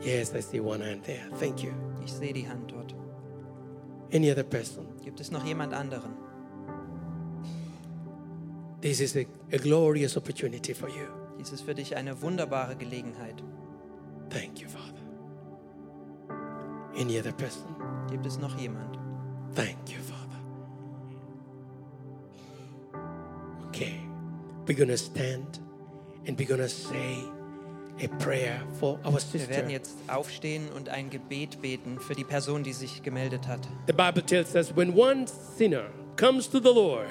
Yes, 0.00 0.32
I 0.34 0.40
see 0.40 0.60
one 0.60 0.82
hand 0.82 1.04
there. 1.04 1.28
Thank 1.38 1.62
you. 1.62 1.72
Ich 2.04 2.12
sehe 2.12 2.32
die 2.32 2.48
Hand 2.48 2.72
dort. 2.72 2.94
Any 4.12 4.30
other 4.30 4.44
person? 4.44 4.86
Gibt 5.04 5.20
es 5.20 5.30
noch 5.30 5.44
jemand 5.44 5.74
anderen? 5.74 6.12
This 8.80 9.00
is 9.00 9.16
a, 9.16 9.26
a 9.52 9.58
glorious 9.58 10.16
opportunity 10.16 10.72
for 10.72 10.88
you. 10.88 11.06
Dies 11.38 11.52
ist 11.52 11.62
für 11.62 11.74
dich 11.74 11.96
eine 11.96 12.20
wunderbare 12.22 12.76
Gelegenheit. 12.76 13.42
Thank 14.30 14.60
you, 14.60 14.68
Father. 14.68 15.00
Any 16.98 17.18
other 17.18 17.32
person? 17.32 17.74
Gibt 18.10 18.26
es 18.26 18.38
noch 18.38 18.56
jemand? 18.58 18.98
Thank 19.54 19.90
you, 19.90 20.00
Father. 20.02 20.19
We're 24.70 24.76
going 24.76 24.88
to 24.88 24.96
stand 24.96 25.58
and 26.28 26.38
we're 26.38 26.46
going 26.46 26.60
to 26.60 26.68
say 26.68 27.24
a 28.02 28.08
prayer 28.22 28.60
for 28.78 29.00
our 29.04 29.14
Wir 29.14 29.20
sister. 29.20 29.48
werden 29.50 29.70
jetzt 29.70 29.96
aufstehen 30.06 30.68
und 30.76 30.88
ein 30.88 31.10
Gebet 31.10 31.60
beten 31.60 31.98
für 31.98 32.14
die 32.14 32.22
Person, 32.22 32.62
die 32.62 32.72
sich 32.72 33.02
gemeldet 33.02 33.48
hat. 33.48 33.66
The 33.88 33.92
Bible 33.92 34.24
tells 34.24 34.54
us 34.54 34.74
when 34.76 34.94
one 34.96 35.26
sinner 35.26 35.90
comes 36.16 36.48
to 36.50 36.60
the 36.60 36.72
Lord, 36.72 37.08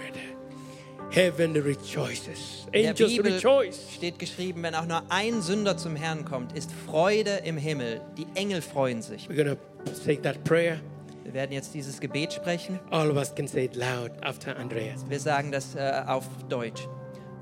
heaven 1.12 1.52
rejoices. 1.52 2.66
In 2.72 2.84
der 2.84 2.92
Angels 2.92 3.12
Bibel 3.18 3.34
rejoice. 3.34 3.94
steht 3.94 4.20
geschrieben, 4.20 4.64
wenn 4.64 4.74
auch 4.74 4.86
nur 4.86 5.04
ein 5.10 5.42
Sünder 5.42 5.76
zum 5.76 5.98
Herrn 5.98 6.24
kommt, 6.24 6.54
ist 6.58 6.72
Freude 6.72 7.42
im 7.44 7.58
Himmel. 7.58 8.00
Die 8.18 8.28
Engel 8.36 8.62
freuen 8.62 9.02
sich. 9.02 9.28
We're 9.28 9.44
to 9.44 9.58
say 9.94 10.16
that 10.16 10.46
prayer. 10.46 10.80
Wir 11.26 11.34
werden 11.34 11.52
jetzt 11.52 11.74
dieses 11.74 12.00
Gebet 12.00 12.32
sprechen. 12.32 12.80
All 12.90 13.12
of 13.12 13.18
us 13.18 13.36
can 13.36 13.48
say 13.48 13.66
it 13.66 13.76
loud 13.76 14.12
after 14.24 14.56
Andreas. 14.58 15.04
Wir 15.10 15.20
sagen 15.20 15.52
das 15.52 15.76
äh, 15.76 16.04
auf 16.08 16.26
Deutsch. 16.48 16.88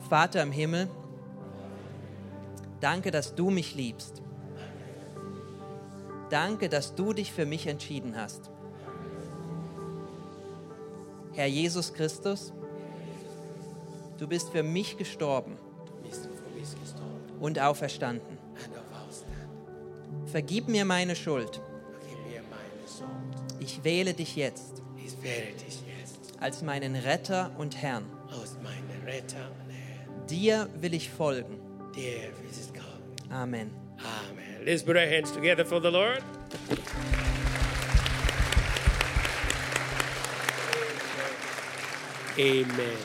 Vater 0.08 0.42
im 0.42 0.52
Himmel, 0.52 0.90
danke, 2.80 3.12
dass 3.12 3.36
du 3.36 3.50
mich 3.50 3.76
liebst. 3.76 4.22
Danke, 6.30 6.70
dass 6.70 6.96
du 6.96 7.14
dich 7.14 7.32
für 7.32 7.46
mich 7.46 7.68
entschieden 7.68 8.16
hast. 8.16 8.50
Herr 11.34 11.48
Jesus 11.48 11.94
Christus, 11.94 12.52
du 14.18 14.28
bist 14.28 14.50
für 14.50 14.64
mich 14.64 14.98
gestorben 14.98 15.58
und 17.40 17.60
auferstanden. 17.60 18.38
Vergib 20.26 20.68
mir 20.68 20.86
meine 20.86 21.16
Schuld. 21.16 21.62
Ich 23.60 23.84
wähle 23.84 24.14
dich 24.14 24.36
jetzt 24.36 24.82
als 26.40 26.62
meinen 26.62 26.96
Retter 26.96 27.52
und 27.58 27.78
Herrn. 27.82 28.06
Dir 30.30 30.68
will 30.80 30.94
ich 30.94 31.10
folgen. 31.10 31.58
Amen. 33.30 33.72
Amen. 34.00 34.66
Let's 34.66 34.84
put 34.84 34.96
our 34.96 35.06
hands 35.08 35.32
together 35.32 35.66
for 35.66 35.80
the 35.82 35.90
Lord. 35.90 36.24
Amen. 42.40 42.98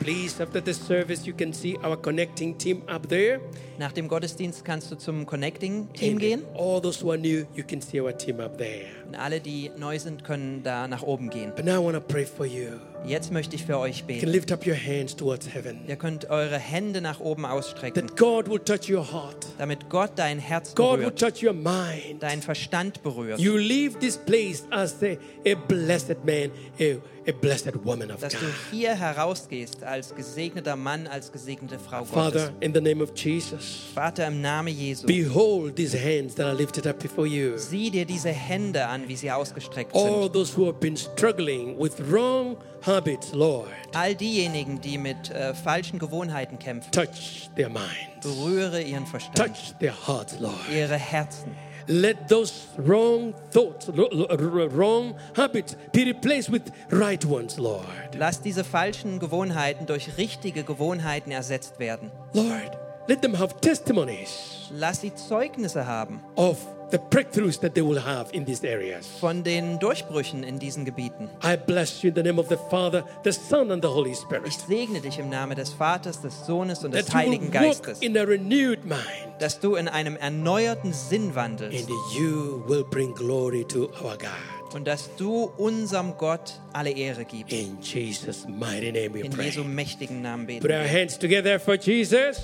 Please, 0.00 0.40
after 0.40 0.60
the 0.60 0.74
service, 0.74 1.26
you 1.26 1.32
can 1.32 1.52
see 1.52 1.76
our 1.82 1.96
connecting 1.96 2.58
team 2.58 2.82
up 2.88 3.08
there. 3.08 3.40
Nach 3.78 3.92
dem 3.92 4.08
Gottesdienst 4.08 4.64
kannst 4.64 4.90
du 4.90 4.96
zum 4.96 5.24
Connecting-Team 5.24 6.10
And 6.12 6.20
gehen. 6.20 6.42
all 6.56 6.80
those 6.80 7.00
who 7.02 7.10
are 7.12 7.18
new, 7.18 7.46
you 7.54 7.62
can 7.64 7.80
see 7.80 8.00
our 8.00 8.12
team 8.12 8.40
up 8.40 8.58
there. 8.58 8.86
Und 9.06 9.14
alle, 9.14 9.40
die 9.40 9.70
neu 9.78 9.98
sind, 9.98 10.24
können 10.24 10.62
da 10.62 10.86
nach 10.88 11.02
oben 11.02 11.30
gehen. 11.30 11.52
But 11.56 11.64
now 11.64 11.80
I 11.80 11.84
want 11.84 11.94
to 11.94 12.00
pray 12.00 12.24
for 12.26 12.44
you. 12.44 12.80
Jetzt 13.06 13.32
möchte 13.32 13.54
ich 13.54 13.64
für 13.64 13.78
euch 13.78 13.98
You 14.00 14.06
can 14.06 14.06
beten. 14.20 14.26
lift 14.30 14.50
up 14.52 14.66
your 14.66 14.76
hands 14.76 15.14
towards 15.14 15.46
heaven. 15.52 15.80
Ihr 15.86 15.96
könnt 15.96 16.30
eure 16.30 16.58
Hände 16.58 17.00
nach 17.02 17.20
oben 17.20 17.44
ausstrecken, 17.44 18.06
That 18.06 18.16
God 18.16 18.48
will 18.48 18.58
touch 18.60 18.88
your 18.90 19.04
heart. 19.12 19.46
damit 19.58 19.90
Gott 19.90 20.12
dein 20.16 20.38
Herz 20.38 20.74
God 20.74 20.98
will 21.00 21.10
berührt, 21.10 21.18
touch 21.18 21.42
your 21.42 21.52
mind. 21.52 22.22
deinen 22.22 22.40
Verstand 22.42 23.02
berührt. 23.02 23.38
You 23.38 23.56
leave 23.56 23.98
this 23.98 24.16
place 24.16 24.64
as 24.70 24.96
a, 25.02 25.18
a 25.46 25.54
blessed 25.54 26.24
man, 26.24 26.50
a, 26.80 26.96
a 27.28 27.32
blessed 27.32 27.72
woman 27.84 28.10
of 28.10 28.20
dass 28.20 28.32
du 28.32 28.38
God. 28.40 28.54
hier 28.70 28.94
herausgehst 28.94 29.82
als 29.84 30.14
gesegneter 30.14 30.76
Mann, 30.76 31.06
als 31.06 31.30
gesegnete 31.30 31.78
Frau 31.78 32.04
Gottes. 32.04 32.12
Father, 32.14 32.52
in 32.60 32.72
the 32.72 32.80
name 32.80 33.02
of 33.02 33.10
Jesus, 33.14 33.82
Vater, 33.94 34.26
im 34.28 34.40
Namen 34.40 34.74
Jesu, 34.74 35.06
behold 35.06 35.76
these 35.76 35.94
hands 35.98 36.34
that 36.36 36.46
are 36.46 36.54
lifted 36.56 36.86
up 36.86 36.98
before 37.00 37.26
you. 37.26 37.58
sieh 37.58 37.90
dir 37.90 38.06
diese 38.06 38.30
Hände 38.30 38.86
an, 38.86 39.08
wie 39.08 39.16
sie 39.16 39.30
ausgestreckt 39.30 39.94
All 39.94 40.22
sind. 40.22 40.32
those 40.32 40.56
who 40.56 40.66
have 40.66 40.78
been 40.80 40.96
struggling 40.96 41.78
with 41.78 41.92
wrong 42.10 42.56
habits, 42.86 43.32
Lord, 43.32 43.68
All 43.94 44.14
diejenigen, 44.14 44.80
die 44.80 44.98
mit 44.98 45.30
äh, 45.30 45.54
falschen 45.54 45.98
Gewohnheiten 45.98 46.58
kämpfen, 46.58 46.90
touch 46.92 47.48
their 47.56 47.68
minds, 47.68 47.88
berühre 48.22 48.80
ihren 48.80 49.06
Verstand, 49.06 49.36
touch 49.36 49.74
their 49.78 49.94
hearts, 50.06 50.38
Lord. 50.40 50.54
ihre 50.70 50.96
Herzen. 50.96 51.52
Let 51.86 52.28
those 52.30 52.52
wrong 52.78 53.34
thoughts, 53.50 53.88
wrong 53.88 55.14
habits 55.36 55.76
be 55.92 56.06
replaced 56.06 56.50
with 56.50 56.62
right 56.90 57.22
ones, 57.26 57.58
Lord. 57.58 57.84
Lass 58.16 58.40
diese 58.40 58.64
falschen 58.64 59.18
Gewohnheiten 59.18 59.84
durch 59.84 60.16
richtige 60.16 60.64
Gewohnheiten 60.64 61.30
ersetzt 61.30 61.78
werden. 61.78 62.10
Lord, 62.32 62.78
let 63.06 63.20
them 63.20 63.38
have 63.38 63.54
testimonies 63.60 64.70
Lass 64.70 65.02
sie 65.02 65.14
Zeugnisse 65.14 65.86
haben 65.86 66.22
of 66.36 66.56
the 66.90 66.98
breakthroughs 66.98 67.58
that 67.60 67.74
they 67.74 67.82
will 67.82 68.00
have 68.04 68.28
in 68.32 68.44
these 68.44 68.64
areas. 68.66 69.06
von 69.20 69.42
den 69.42 69.78
Durchbrüchen 69.78 70.42
in 70.42 70.58
diesen 70.58 70.84
Gebieten. 70.84 71.28
I 71.42 71.56
bless 71.56 72.02
you 72.02 72.08
in 72.10 72.14
the 72.14 72.22
name 72.22 72.38
of 72.40 72.48
the 72.48 72.56
Father, 72.70 73.04
the 73.24 73.32
Son, 73.32 73.70
and 73.70 73.82
the 73.82 73.88
Holy 73.90 74.14
Spirit. 74.14 74.46
Ich 74.46 74.56
segne 74.58 75.00
dich 75.00 75.18
im 75.18 75.28
Namen 75.30 75.56
des 75.56 75.70
Vaters, 75.72 76.20
des 76.20 76.46
Sohnes 76.46 76.84
und 76.84 76.92
des 76.94 77.06
That 77.06 77.14
Heiligen 77.14 77.50
Geistes, 77.50 78.00
in 78.00 78.16
a 78.16 78.22
renewed 78.22 78.84
mind 78.84 79.00
dass 79.40 79.58
du 79.58 79.74
in 79.74 79.88
einem 79.88 80.16
erneuerten 80.16 80.92
Sinn 80.92 81.34
wandelst. 81.34 81.88
and 81.88 81.88
you 82.16 82.62
will 82.68 82.84
bring 82.84 83.12
glory 83.14 83.64
to 83.64 83.90
our 84.02 84.16
God. 84.16 84.74
und 84.74 84.86
dass 84.86 85.08
du 85.16 85.50
unserem 85.56 86.16
Gott 86.18 86.60
alle 86.72 86.90
Ehre 86.90 87.24
gibst. 87.24 87.52
In 87.52 87.78
Jesus' 87.80 88.46
mighty 88.48 88.90
name 88.92 89.12
we 89.14 89.20
In 89.20 89.30
pray. 89.32 89.46
Jesu 89.46 89.64
mächtigen 89.64 90.22
Namen 90.22 90.46
beten. 90.46 90.60
Put 90.62 90.70
our 90.70 90.86
hands 90.88 91.18
together 91.18 91.58
for 91.60 91.74
Jesus. 91.76 92.38